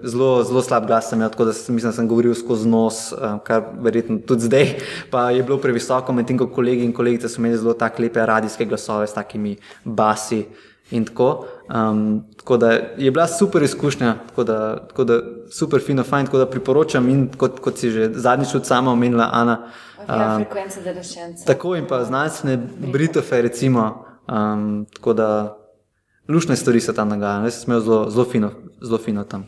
Zelo, 0.02 0.40
zelo 0.48 0.62
slab 0.64 0.86
glas 0.88 1.12
imel, 1.12 1.28
tako 1.30 1.44
da 1.44 1.52
sem, 1.54 1.74
mislim, 1.76 1.92
sem 1.94 2.06
govoril 2.08 2.32
skozi 2.34 2.66
nos, 2.66 3.12
kar 3.44 3.60
verjetno 3.84 4.16
tudi 4.26 4.48
zdaj, 4.48 4.70
pa 5.12 5.26
je 5.30 5.44
bilo 5.46 5.60
previsoko, 5.62 6.14
medtem 6.16 6.40
ko 6.40 6.48
kolegi 6.50 6.82
in 6.82 6.94
kolegice 6.96 7.28
so 7.28 7.38
imeli 7.38 7.58
zelo 7.60 7.76
tako 7.78 8.02
lepe 8.02 8.24
radijske 8.26 8.66
glasove 8.66 9.06
s 9.06 9.14
takimi 9.14 9.52
basi 9.84 10.40
in 10.90 11.04
tako. 11.04 11.46
Um, 11.74 12.24
tako 12.36 12.56
da 12.56 12.70
je 12.96 13.10
bila 13.10 13.26
super 13.26 13.62
izkušnja, 13.62 14.14
tako 14.28 14.44
da, 14.44 14.86
tako 14.88 15.04
da 15.04 15.20
super, 15.50 15.80
fino, 15.86 16.02
fajn, 16.04 16.26
tako 16.26 16.38
da 16.38 16.50
priporočam 16.50 17.08
in 17.08 17.28
kot, 17.36 17.60
kot 17.60 17.78
si 17.78 17.90
že 17.90 18.10
zadnjič 18.14 18.54
od 18.54 18.66
sama 18.66 18.92
omenila, 18.92 19.28
Ana. 19.32 19.70
Ja, 20.08 20.36
um, 20.36 20.44
frekvence 20.44 20.82
delešence. 20.82 21.44
Tako 21.46 21.76
in 21.76 21.86
pa 21.86 22.04
znanstvene 22.04 22.58
britofe, 22.92 23.42
recimo. 23.42 24.04
Um, 24.28 24.86
tako 24.94 25.12
da 25.12 25.56
lušne 26.28 26.56
stvari 26.56 26.80
se 26.80 26.94
tam 26.94 27.08
nagajajo, 27.08 27.44
jaz 27.44 27.54
sem 27.54 27.72
imel 27.72 27.80
zelo, 27.80 28.10
zelo, 28.10 28.24
fino, 28.24 28.50
zelo 28.82 28.98
fino 28.98 29.24
tam. 29.24 29.46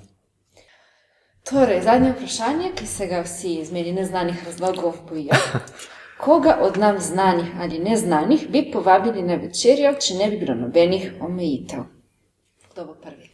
Torej, 1.50 1.82
zadnje 1.82 2.12
vprašanje, 2.12 2.72
ki 2.74 2.86
se 2.86 3.06
ga 3.06 3.22
vsi 3.22 3.54
iz 3.54 3.72
meni 3.72 3.92
neznanih 3.92 4.44
razlogov 4.46 4.94
bojijo. 5.08 5.34
Koga 6.22 6.58
od 6.60 6.78
nam 6.78 7.00
znanih 7.00 7.46
ali 7.60 7.78
neznanih 7.78 8.46
bi 8.50 8.70
povabili 8.72 9.22
na 9.22 9.34
večerjo, 9.34 9.94
če 10.00 10.14
ne 10.14 10.30
bi 10.30 10.36
bilo 10.38 10.54
nobenih 10.54 11.12
omejitev? 11.20 11.80
Kdo 12.72 12.84
bo 12.84 12.94
prvi? 12.94 13.26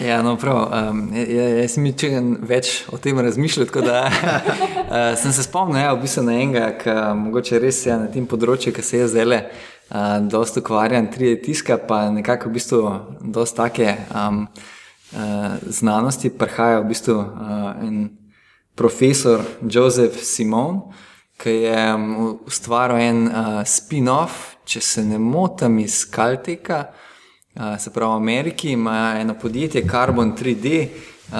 ja, 0.08 0.22
no, 0.22 0.36
prav. 0.36 0.70
Um, 0.72 1.02
jaz 1.12 1.74
sem 1.74 1.90
če 2.00 2.08
več 2.48 2.70
o 2.88 2.96
tem 2.96 3.20
razmišljal, 3.20 3.68
tako 3.68 3.82
da 3.84 3.98
uh, 4.08 5.12
sem 5.20 5.36
se 5.36 5.44
spomnil, 5.44 5.82
ja, 5.82 5.92
v 5.92 6.00
bistvu 6.06 6.24
na 6.24 6.38
enega, 6.40 6.70
ki 6.80 6.96
mogoče 7.20 7.60
res 7.60 7.82
je 7.84 7.92
ja, 7.92 8.00
na 8.00 8.08
tem 8.12 8.24
področju, 8.28 8.72
ki 8.72 8.84
se 8.84 9.02
je 9.02 9.10
zdaj 9.12 9.36
uh, 9.36 10.16
dosta 10.32 10.64
ukvarjal, 10.64 11.12
tri 11.12 11.34
tiska, 11.44 11.76
pa 11.76 12.06
nekako 12.08 12.48
v 12.48 12.56
bistvu 12.56 12.82
dosta 13.36 13.68
take 13.68 13.98
um, 14.16 14.46
uh, 14.48 15.60
znanosti 15.68 16.32
prihaja 16.32 16.80
v 16.80 16.90
bistvu 16.94 17.20
uh, 17.20 18.20
profesor 18.74 19.40
Jozef 19.62 20.22
Simon, 20.22 20.80
ki 21.36 21.50
je 21.50 21.84
ustvaril 22.46 23.00
en 23.02 23.22
uh, 23.26 23.62
spin-off, 23.66 24.56
če 24.64 24.80
se 24.80 25.04
ne 25.04 25.18
motim, 25.18 25.80
iz 25.82 26.04
Kaltika 26.10 26.84
uh, 26.86 27.74
se 27.78 27.90
pravi 27.90 28.12
v 28.12 28.16
Ameriki, 28.16 28.76
ima 28.76 29.16
eno 29.20 29.34
podjetje 29.34 29.84
Carbon 29.90 30.36
3D. 30.38 30.86
Uh, 31.32 31.38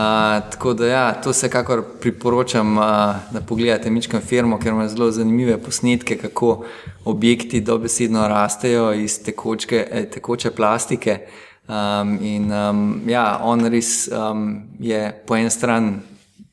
tako 0.50 0.72
da, 0.74 0.86
ja, 0.86 1.04
to 1.20 1.30
vsekakor 1.30 1.82
priporočam, 2.00 2.78
uh, 2.78 2.84
da 3.30 3.40
pogledate 3.48 3.90
Mičkam 3.90 4.20
firmo, 4.20 4.58
ker 4.58 4.72
ima 4.72 4.88
zelo 4.88 5.10
zanimive 5.10 5.58
posnetke, 5.60 6.16
kako 6.16 6.64
objekti 7.04 7.60
dobesedno 7.60 8.28
rastejo 8.28 8.92
iz 8.92 9.18
tekočke, 9.24 9.86
eh, 9.90 10.10
tekoče 10.10 10.50
plastike. 10.50 11.18
Um, 11.68 12.18
in 12.22 12.52
um, 12.52 13.02
ja, 13.06 13.40
on 13.42 13.66
res 13.70 14.08
um, 14.08 14.62
je 14.80 15.12
po 15.26 15.36
eni 15.36 15.50
strani 15.50 15.92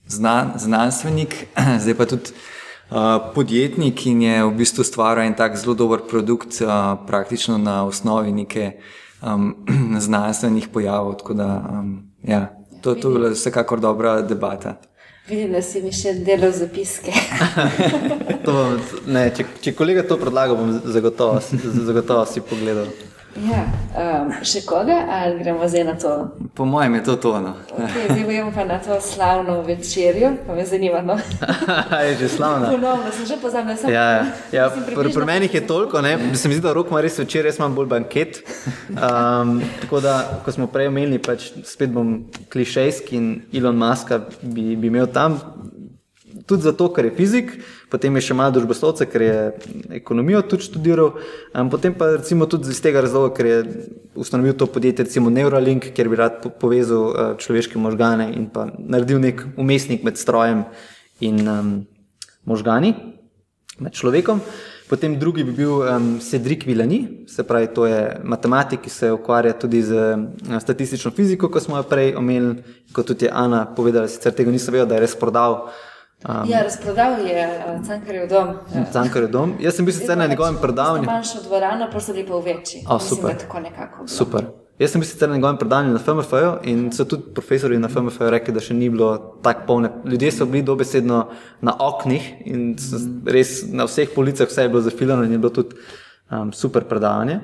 znan, 0.09 0.53
znanstvenik, 0.57 1.47
zdaj 1.81 1.95
pa 1.97 2.05
tudi 2.05 2.33
uh, 2.91 3.31
podjetnik 3.35 4.05
in 4.05 4.21
je 4.21 4.43
v 4.43 4.53
bistvu 4.57 4.83
stvaril 4.83 5.23
en 5.29 5.37
tak 5.37 5.57
zelo 5.57 5.73
dober 5.73 6.01
produkt, 6.09 6.61
uh, 6.61 6.97
praktično 7.07 7.57
na 7.57 7.85
osnovi 7.85 8.31
neke 8.31 8.71
um, 9.21 9.55
znanstvenih 10.07 10.67
pojavov. 10.73 11.15
Tako 11.21 11.33
da, 11.33 11.49
um, 11.79 12.11
ja, 12.23 12.47
to, 12.81 12.95
to 12.95 13.09
je 13.09 13.13
bila 13.13 13.29
vsekakor 13.29 13.79
dobra 13.79 14.21
debata. 14.21 14.75
Vidim, 15.29 15.51
da 15.53 15.61
si 15.61 15.81
mi 15.81 15.91
še 15.93 16.15
delal 16.25 16.49
zapiske. 16.57 17.13
bom, 18.45 18.79
ne, 19.05 19.27
če, 19.35 19.45
če 19.61 19.75
kolega 19.77 20.01
to 20.09 20.17
predlaga, 20.17 20.55
bom 20.57 20.71
zagotovo, 20.89 21.37
zagotovo 21.85 22.25
si 22.25 22.41
pogledal. 22.41 22.89
Ja, 23.37 23.59
um, 23.93 24.31
še 24.41 24.63
koga, 24.65 24.95
ali 25.13 25.37
gremo 25.43 25.67
zdaj 25.69 25.83
na 25.85 25.93
to? 26.01 26.13
Po 26.57 26.65
mojem 26.65 26.97
je 26.97 27.03
to 27.05 27.15
tono. 27.21 27.53
Okay, 27.77 28.07
zdaj 28.09 28.23
bomo 28.25 28.51
pa 28.55 28.65
na 28.65 28.79
to 28.81 28.97
slavno 29.01 29.59
večerjo, 29.67 30.31
pa 30.47 30.55
me 30.57 30.65
zanima. 30.65 31.03
No. 31.05 31.13
je 32.09 32.15
že 32.23 32.29
slavna. 32.35 32.71
Ponovno 32.73 33.13
sem 33.13 33.29
že 33.29 33.37
pozabila, 33.37 33.77
da 33.77 33.77
sem 33.77 33.93
ja, 33.93 34.25
ja, 34.51 34.65
pri, 34.73 35.13
pri 35.13 35.25
meni 35.29 35.49
je 35.53 35.61
toliko, 35.61 36.01
ne? 36.01 36.17
se 36.33 36.49
mi 36.49 36.57
zdi, 36.57 36.65
da 36.65 36.73
rok 36.73 36.89
ima 36.89 37.03
res 37.05 37.19
večer, 37.21 37.45
jaz 37.45 37.61
imam 37.61 37.77
bolj 37.77 37.91
banket. 37.93 38.41
Um, 38.89 39.61
tako 39.85 40.01
da, 40.01 40.41
ko 40.45 40.51
smo 40.51 40.67
prej 40.67 40.89
omenili, 40.89 41.21
pač 41.21 41.51
spet 41.69 41.93
bom 41.93 42.25
klišejski 42.49 43.15
in 43.15 43.29
Elon 43.53 43.77
Musk 43.77 44.09
bi, 44.41 44.73
bi 44.73 44.89
imel 44.89 45.05
tam 45.13 45.37
tudi 46.49 46.65
zato, 46.65 46.87
ker 46.93 47.05
je 47.05 47.13
fizik, 47.13 47.51
potem 47.93 48.15
je 48.17 48.23
še 48.25 48.37
malo 48.37 48.55
družboslovce, 48.55 49.05
ker 49.09 49.21
je 49.21 49.35
ekonomijo 49.99 50.41
tudi 50.49 50.65
študiral, 50.65 51.11
um, 51.53 51.69
potem 51.69 51.93
pa 51.93 52.15
recimo 52.15 52.49
tudi 52.49 52.73
iz 52.73 52.81
tega 52.81 53.03
razloga, 53.05 53.35
ker 53.37 53.49
je 53.49 53.59
ustanovil 54.17 54.57
to 54.57 54.65
podjetje, 54.65 55.05
recimo 55.05 55.29
Neuralink, 55.33 55.91
kjer 55.93 56.09
bi 56.09 56.17
rad 56.17 56.41
povezal 56.61 57.05
uh, 57.05 57.19
človeške 57.37 57.77
možgane 57.77 58.31
in 58.33 58.49
pa 58.49 58.65
naredil 58.73 59.21
nek 59.21 59.45
umestnik 59.61 60.01
med 60.07 60.17
strojem 60.17 60.65
in 61.21 61.45
um, 61.45 61.71
možgani, 62.49 62.95
med 63.79 63.93
človekom. 63.93 64.41
Potem 64.89 65.19
drugi 65.21 65.43
bi 65.45 65.53
bil 65.53 65.83
um, 65.85 66.07
Cedric 66.17 66.65
Villani, 66.65 67.27
se 67.29 67.45
pravi, 67.45 67.67
to 67.77 67.85
je 67.85 68.17
matematik, 68.25 68.81
ki 68.81 68.89
se 68.89 69.11
ukvarja 69.13 69.53
tudi 69.53 69.83
z 69.85 69.93
uh, 69.93 70.57
statistično 70.57 71.11
fiziko, 71.13 71.51
kot 71.53 71.61
smo 71.63 71.77
jo 71.77 71.85
prej 71.85 72.15
omenili, 72.17 72.57
kot 72.89 73.05
tudi 73.05 73.29
je 73.29 73.31
Ana 73.33 73.67
povedala, 73.69 74.09
sicer 74.09 74.33
tega 74.33 74.49
nisem 74.49 74.73
vedel, 74.73 74.89
da 74.89 74.97
je 74.97 75.05
res 75.05 75.13
prodal. 75.13 75.69
Um, 76.27 76.49
ja, 76.49 76.63
razprodal 76.63 77.11
je 77.27 77.47
uh, 77.47 77.85
Cankarjev 77.87 78.29
dom. 78.29 78.47
Cankarjev 78.91 79.29
dom. 79.31 79.53
Jaz 79.59 79.75
sem 79.75 79.85
bil 79.85 79.95
sicer 79.95 80.17
na 80.17 80.27
njegovem 80.27 80.57
predavanju. 80.61 81.05
Manjša 81.07 81.43
dvorana, 81.45 81.87
pa 81.93 81.99
so 81.99 82.13
v 82.13 82.41
večji. 82.45 82.81
Oh, 82.89 83.01
super. 83.01 83.35
super. 84.07 84.49
Jaz 84.79 84.91
sem 84.91 85.01
bil 85.01 85.07
sicer 85.07 85.29
na 85.29 85.35
njegovem 85.35 85.57
predavanju 85.57 85.93
na 85.93 85.99
FMF-ju 85.99 86.51
in 86.63 86.91
so 86.91 87.05
tudi 87.05 87.33
profesori 87.33 87.79
na 87.79 87.87
FMF-ju 87.87 88.29
rekli, 88.29 88.53
da 88.53 88.59
še 88.59 88.73
ni 88.73 88.89
bilo 88.89 89.39
tako 89.43 89.63
polne. 89.67 89.93
Ljudje 90.05 90.31
so 90.31 90.45
bili 90.45 90.63
dobesedno 90.63 91.21
na 91.61 91.75
oknih 91.79 92.27
in 92.45 92.75
res 93.25 93.63
na 93.71 93.87
vseh 93.87 94.11
policah 94.15 94.47
vse 94.47 94.67
je 94.67 94.69
bilo 94.75 94.81
zafilano 94.83 95.23
in 95.23 95.31
je 95.31 95.39
bilo 95.39 95.55
tudi 95.55 95.75
um, 96.31 96.51
super 96.53 96.83
predavanje. 96.83 97.39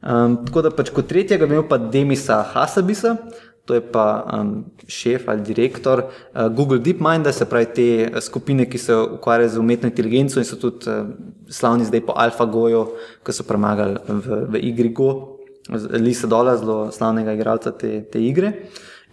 Um, 0.00 0.40
tako 0.46 0.62
da 0.64 0.72
pač 0.72 0.90
kot 0.96 1.08
tretjega 1.12 1.46
bi 1.46 1.58
imel 1.58 1.68
pa 1.68 1.76
Demisa 1.78 2.40
Hasabisa, 2.54 3.16
to 3.64 3.74
je 3.74 3.80
pa 3.80 4.24
um, 4.28 4.64
šef 4.88 5.28
ali 5.28 5.40
direktor 5.40 6.04
uh, 6.04 6.48
Google 6.48 6.78
DeepMind, 6.78 7.26
se 7.32 7.44
pravi 7.48 7.66
te 7.74 7.86
uh, 8.12 8.20
skupine, 8.20 8.68
ki 8.70 8.78
se 8.78 8.96
ukvarjajo 8.96 9.48
z 9.48 9.58
umetno 9.58 9.88
inteligenco 9.88 10.40
in 10.40 10.44
so 10.44 10.56
tudi 10.60 10.90
uh, 10.90 11.06
slavni 11.48 11.84
zdaj 11.84 12.04
po 12.04 12.12
AlphaGoju, 12.16 12.84
ki 13.24 13.32
so 13.32 13.46
premagali 13.48 13.96
v, 14.08 14.40
v 14.52 14.60
igri 14.68 14.92
Go, 14.92 15.38
Lisa 15.96 16.28
Dola, 16.28 16.58
zelo 16.60 16.90
slavnega 16.92 17.32
igralca 17.32 17.72
te, 17.72 18.02
te 18.12 18.20
igre. 18.20 18.52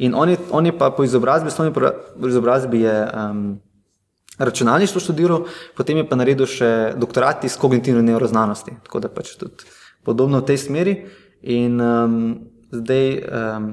In 0.04 0.16
on 0.16 0.30
je, 0.30 0.38
on 0.52 0.66
je 0.66 0.74
pa 0.78 0.90
po 0.92 1.04
izobrazbi, 1.04 1.48
osnovni 1.48 1.72
izobrazbi 2.28 2.82
je 2.82 2.96
um, 3.08 3.60
računalništvo 4.38 5.00
študiral, 5.00 5.46
potem 5.78 6.02
je 6.02 6.08
pa 6.10 6.18
naredil 6.20 6.50
še 6.50 6.92
doktorat 7.00 7.46
iz 7.48 7.56
kognitivne 7.60 8.04
neuroznanosti, 8.04 8.76
tako 8.84 9.00
da 9.00 9.12
pač 9.14 9.38
tudi 9.40 9.64
podobno 10.04 10.42
v 10.42 10.48
tej 10.52 10.60
smeri. 10.60 10.98
In 11.42 11.80
um, 11.80 12.20
zdaj. 12.76 13.08
Um, 13.32 13.72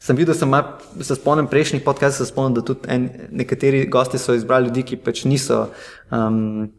sem 0.00 0.16
videl, 0.16 0.34
sem 0.34 0.48
mal, 0.48 0.78
se 1.00 1.14
spomnim 1.14 1.48
prejšnjih 1.50 1.84
podcastov, 1.84 2.24
se 2.24 2.32
spomnim, 2.32 2.56
da 2.56 2.64
tudi 2.64 2.88
en, 2.88 3.08
nekateri 3.30 3.84
gosti 3.86 4.18
so 4.18 4.34
izbrali 4.34 4.70
ljudi, 4.70 4.86
ki 4.92 5.02
pač 5.04 5.24
niso. 5.28 5.66
Um, 6.10 6.70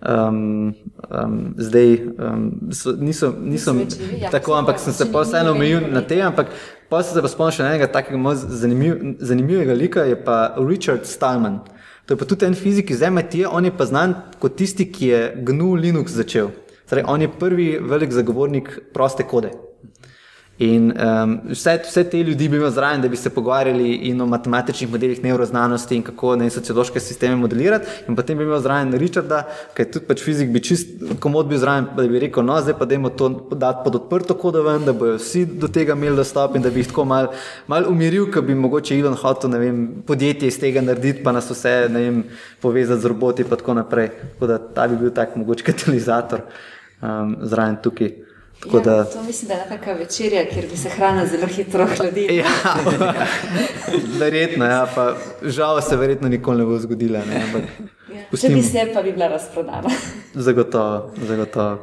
Um, 0.00 0.74
um, 1.12 1.54
zdaj 1.60 1.98
um, 2.16 2.72
so, 2.72 2.94
niso, 2.96 3.34
niso 3.40 3.74
ja, 4.16 4.30
tako, 4.30 4.54
ampak 4.56 4.78
sem 4.80 4.94
se 4.96 5.04
pa 5.12 5.20
vseeno 5.20 5.52
omejil 5.52 5.90
na 5.92 6.00
te. 6.00 6.22
Ampak 6.24 6.54
pa 6.88 7.02
sem 7.04 7.12
se 7.12 7.20
pa 7.20 7.28
spomnil 7.28 7.52
še 7.52 7.66
enega 7.66 7.88
takega 7.92 8.32
zanimiv, 8.40 8.94
zanimivega 9.20 9.76
lika, 9.76 10.06
je 10.08 10.16
pa 10.16 10.54
Richard 10.56 11.04
Stallman. 11.04 11.60
To 12.08 12.16
je 12.16 12.18
pa 12.22 12.24
tudi 12.24 12.48
en 12.48 12.56
fizik 12.56 12.90
iz 12.90 13.04
MIT, 13.04 13.42
on 13.44 13.68
je 13.68 13.76
pa 13.76 13.84
znan 13.84 14.16
kot 14.40 14.56
tisti, 14.56 14.88
ki 14.88 15.12
je 15.12 15.20
GNU 15.44 15.74
Linux 15.76 16.16
začel. 16.16 16.48
Torej, 16.88 17.04
on 17.04 17.20
je 17.20 17.28
prvi 17.28 17.68
velik 17.78 18.16
zagovornik 18.16 18.72
proste 18.96 19.28
kode. 19.28 19.52
In 20.60 20.90
um, 20.92 21.38
vse, 21.48 21.78
vse 21.86 22.02
te 22.04 22.18
ljudi 22.20 22.48
bi 22.52 22.58
imel 22.58 22.68
zraven, 22.70 23.00
da 23.00 23.08
bi 23.08 23.16
se 23.16 23.30
pogovarjali 23.32 24.16
o 24.20 24.26
matematičnih 24.26 24.90
modelih 24.92 25.22
neuroznanosti 25.24 25.96
in 25.96 26.02
kako 26.02 26.34
ne 26.36 26.50
sociološke 26.50 27.00
sisteme 27.00 27.36
modelirati. 27.36 27.86
In 28.08 28.16
potem 28.16 28.38
bi 28.38 28.44
imel 28.44 28.60
zraven 28.60 28.92
Richarda, 28.92 29.38
ki 29.74 29.82
je 29.82 29.90
tudi 29.94 30.06
pač 30.06 30.20
fizik, 30.20 30.52
bi 30.52 30.60
čist 30.60 31.16
komod 31.20 31.48
bil 31.48 31.58
zraven, 31.58 31.88
da 31.96 32.04
bi 32.04 32.20
rekel, 32.26 32.44
no, 32.44 32.60
zdaj 32.60 32.76
pa 32.76 32.84
dajmo 32.84 33.08
to 33.08 33.30
dati 33.56 33.86
pod 33.86 33.96
odprto 34.02 34.36
kodo 34.36 34.66
ven, 34.68 34.84
da 34.84 34.92
bojo 34.92 35.16
vsi 35.16 35.46
do 35.64 35.68
tega 35.72 35.96
imeli 35.96 36.20
dostop 36.20 36.56
in 36.56 36.68
da 36.68 36.68
bi 36.70 36.84
jih 36.84 36.92
tako 36.92 37.08
mal, 37.08 37.32
mal 37.66 37.88
umiril, 37.88 38.28
ker 38.28 38.44
bi 38.44 38.54
mogoče 38.54 39.00
Elon 39.00 39.16
hotel, 39.16 39.56
ne 39.56 39.64
vem, 39.64 39.84
podjetje 40.06 40.52
iz 40.52 40.60
tega 40.60 40.84
narediti, 40.84 41.24
pa 41.24 41.32
nas 41.32 41.48
vse, 41.48 41.78
ne 41.88 42.04
vem, 42.04 42.24
povezati 42.60 43.00
z 43.00 43.16
roboti 43.16 43.48
in 43.48 43.56
tako 43.56 43.80
naprej. 43.80 44.12
Tako 44.34 44.52
da 44.52 44.60
ta 44.60 44.90
bi 44.92 45.00
bil 45.00 45.16
tak 45.16 45.40
mogoče 45.40 45.72
katalizator 45.72 46.44
um, 47.00 47.38
zraven 47.48 47.80
tukaj. 47.80 48.28
Ja, 48.66 48.80
da... 48.80 49.04
To 49.04 49.22
mislim, 49.22 49.48
da 49.48 49.54
je 49.54 49.66
neka 49.70 49.92
večerja, 49.92 50.44
kjer 50.52 50.66
bi 50.70 50.76
se 50.76 50.88
hrana 50.88 51.26
zelo 51.26 51.46
hitro 51.46 51.86
hladila. 51.86 52.32
Ja, 52.36 52.46
verjetno, 54.18 54.64
ja, 54.64 54.86
pa 54.94 55.14
žal 55.42 55.80
se 55.80 55.96
verjetno 55.96 56.28
nikoli 56.28 56.58
ne 56.58 56.64
bo 56.64 56.78
zgodila. 56.78 57.18
Ne, 57.18 57.42
ampak, 57.46 57.62
ja. 58.14 58.22
Pustim... 58.30 58.50
Če 58.50 58.56
bi 58.56 58.62
se, 58.62 58.90
pa 58.94 59.02
bi 59.02 59.12
bila 59.12 59.28
razprodana. 59.28 59.90
zagotovo, 60.34 61.10
zagotovo. 61.28 61.78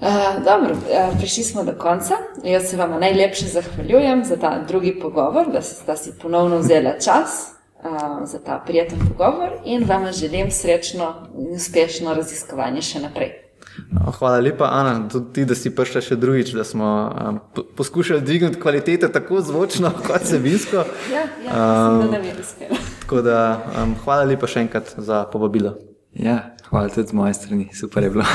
Uh, 0.00 0.44
dobro, 0.44 0.72
uh, 0.72 1.18
prišli 1.18 1.44
smo 1.44 1.64
do 1.64 1.72
konca. 1.78 2.14
Jaz 2.44 2.70
se 2.70 2.76
vam 2.76 3.00
najlepše 3.00 3.46
zahvaljujem 3.46 4.24
za 4.24 4.36
ta 4.36 4.64
drugi 4.68 5.00
pogovor, 5.00 5.52
da 5.52 5.62
ste 5.62 5.96
si 5.96 6.12
ponovno 6.22 6.58
vzeli 6.58 6.90
čas 7.04 7.52
uh, 7.82 8.28
za 8.28 8.38
ta 8.38 8.62
prijeten 8.66 8.98
pogovor 9.08 9.50
in 9.64 9.84
vam 9.84 10.12
želim 10.12 10.50
srečno 10.50 11.14
in 11.38 11.54
uspešno 11.54 12.14
raziskovanje 12.14 12.82
še 12.82 13.00
naprej. 13.00 13.49
No, 13.90 14.12
hvala 14.18 14.38
lepa, 14.38 14.68
Ana, 14.70 15.08
tudi 15.08 15.32
ti, 15.32 15.44
da 15.44 15.54
si 15.58 15.72
prišla 15.74 16.00
še 16.06 16.16
drugič, 16.16 16.52
da 16.54 16.62
smo 16.64 16.88
um, 17.10 17.40
poskušali 17.76 18.22
dvigniti 18.22 18.60
kvaliteto 18.62 19.08
tako 19.10 19.40
zvočno 19.42 19.90
kot 20.06 20.26
sebinsko. 20.30 20.84
ja, 21.10 21.24
ja, 21.44 21.50
um, 21.50 22.04
da 22.04 22.10
ne 22.12 22.20
bi 22.22 22.30
uspela. 22.38 22.78
Tako 23.02 23.22
da 23.26 23.38
um, 23.82 23.96
hvala 24.04 24.28
lepa 24.30 24.46
še 24.46 24.62
enkrat 24.62 24.94
za 24.94 25.24
povabilo. 25.32 25.74
Ja, 26.14 26.54
hvala 26.70 26.92
tudi 26.94 27.10
z 27.10 27.18
moje 27.18 27.34
strani, 27.34 27.66
super 27.74 28.06
je 28.06 28.12
bilo. 28.14 28.26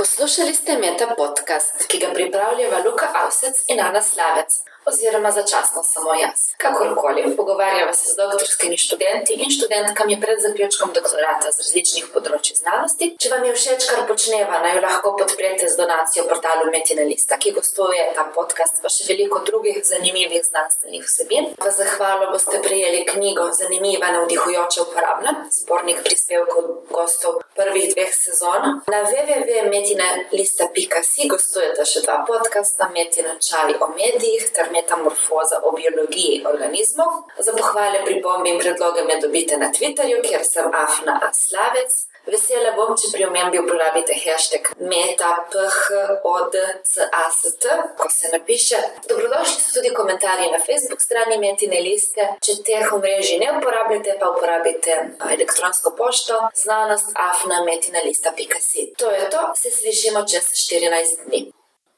Poslušali 0.00 0.56
ste 0.56 0.80
Meta 0.80 1.12
podcast, 1.12 1.84
ki 1.92 2.00
ga 2.00 2.14
pripravljajo 2.16 2.80
Luka 2.88 3.12
Avsec 3.26 3.68
in 3.68 3.84
Ana 3.84 4.00
Slavec 4.00 4.64
oziroma 4.88 5.30
začasno 5.30 5.82
samo 5.92 6.14
jaz. 6.14 6.40
Kakorkoli, 6.62 7.36
pogovarjava 7.36 7.92
se 7.92 8.06
z 8.12 8.16
doktorskimi 8.16 8.76
študenti 8.84 9.32
in 9.42 9.50
študentkami 9.56 10.20
pred 10.20 10.38
zaključkom 10.46 10.90
doktorata 10.98 11.52
z 11.52 11.58
različnih 11.64 12.06
področji 12.14 12.54
znanosti. 12.60 13.06
Če 13.20 13.28
vam 13.32 13.44
je 13.46 13.52
všeč, 13.58 13.80
kar 13.90 14.00
počneva, 14.10 14.54
naj 14.64 14.72
jo 14.76 14.80
lahko 14.86 15.08
podprete 15.20 15.64
z 15.68 15.74
donacijo 15.80 16.22
portalu 16.30 16.64
Metina 16.72 17.04
Lista, 17.10 17.34
ki 17.42 17.54
gostuje 17.58 18.02
ta 18.16 18.24
podcast, 18.34 18.76
pa 18.82 18.88
še 18.92 19.02
veliko 19.10 19.36
drugih 19.48 19.76
zanimivih 19.90 20.42
znanstvenih 20.48 21.02
vsebin. 21.06 21.44
V 21.62 21.64
zahvalo 21.78 22.24
boste 22.32 22.56
prejeli 22.64 23.00
knjigo 23.12 23.44
Zanimiva, 23.58 24.08
navdihujoča, 24.16 24.78
uporabna, 24.86 25.32
zbornik 25.60 25.98
prispevkov 26.06 26.64
gostov 26.90 27.32
prvih 27.58 27.94
dveh 27.94 28.14
sezon. 28.14 28.62
Na 28.86 29.02
www.metina.si 29.06 31.28
gostujete 31.28 31.84
še 31.84 32.00
dva 32.06 32.24
podcasta, 32.28 32.88
Metina 32.94 33.34
Čali 33.42 33.74
o 33.80 33.86
medijih 33.94 34.50
ter 34.54 34.70
metamorfoza 34.78 35.56
o 35.64 35.72
biologiji 35.78 36.44
organizmov. 36.52 37.10
Za 37.38 37.52
pohvale, 37.58 38.04
pripombe 38.04 38.50
in 38.50 38.60
predloge 38.62 39.04
me 39.04 39.20
dobite 39.20 39.56
na 39.56 39.72
Twitterju, 39.72 40.22
kjer 40.28 40.44
sem 40.44 40.66
Afna 40.84 41.20
Aslavec. 41.30 41.92
Vesela 42.28 42.74
bom, 42.76 42.92
če 42.98 43.08
pri 43.12 43.24
omembi 43.24 43.58
uporabite 43.62 44.12
hashtag 44.20 44.62
metaphodcast, 44.90 47.64
ko 47.96 48.06
se 48.12 48.28
napiše. 48.34 48.78
Dobrodošli 49.08 49.60
so 49.62 49.70
tudi 49.78 49.90
komentarji 49.96 50.50
na 50.52 50.60
Facebook 50.60 51.00
strani 51.00 51.36
Metine 51.40 51.80
liste. 51.80 52.22
Če 52.44 52.52
teh 52.68 52.92
omrežij 52.92 53.40
ne 53.40 53.48
uporabljate, 53.56 54.18
pa 54.20 54.26
uporabite 54.34 54.92
elektronsko 55.36 55.88
pošto 55.96 56.34
znanost 56.64 57.08
afna 57.28 57.56
metina 57.64 58.00
lista.si. 58.04 58.92
To 59.00 59.06
je 59.10 59.30
to, 59.32 59.42
se 59.56 59.70
slišimo 59.70 60.20
čez 60.28 60.44
14 60.68 61.28
dni. 61.28 61.57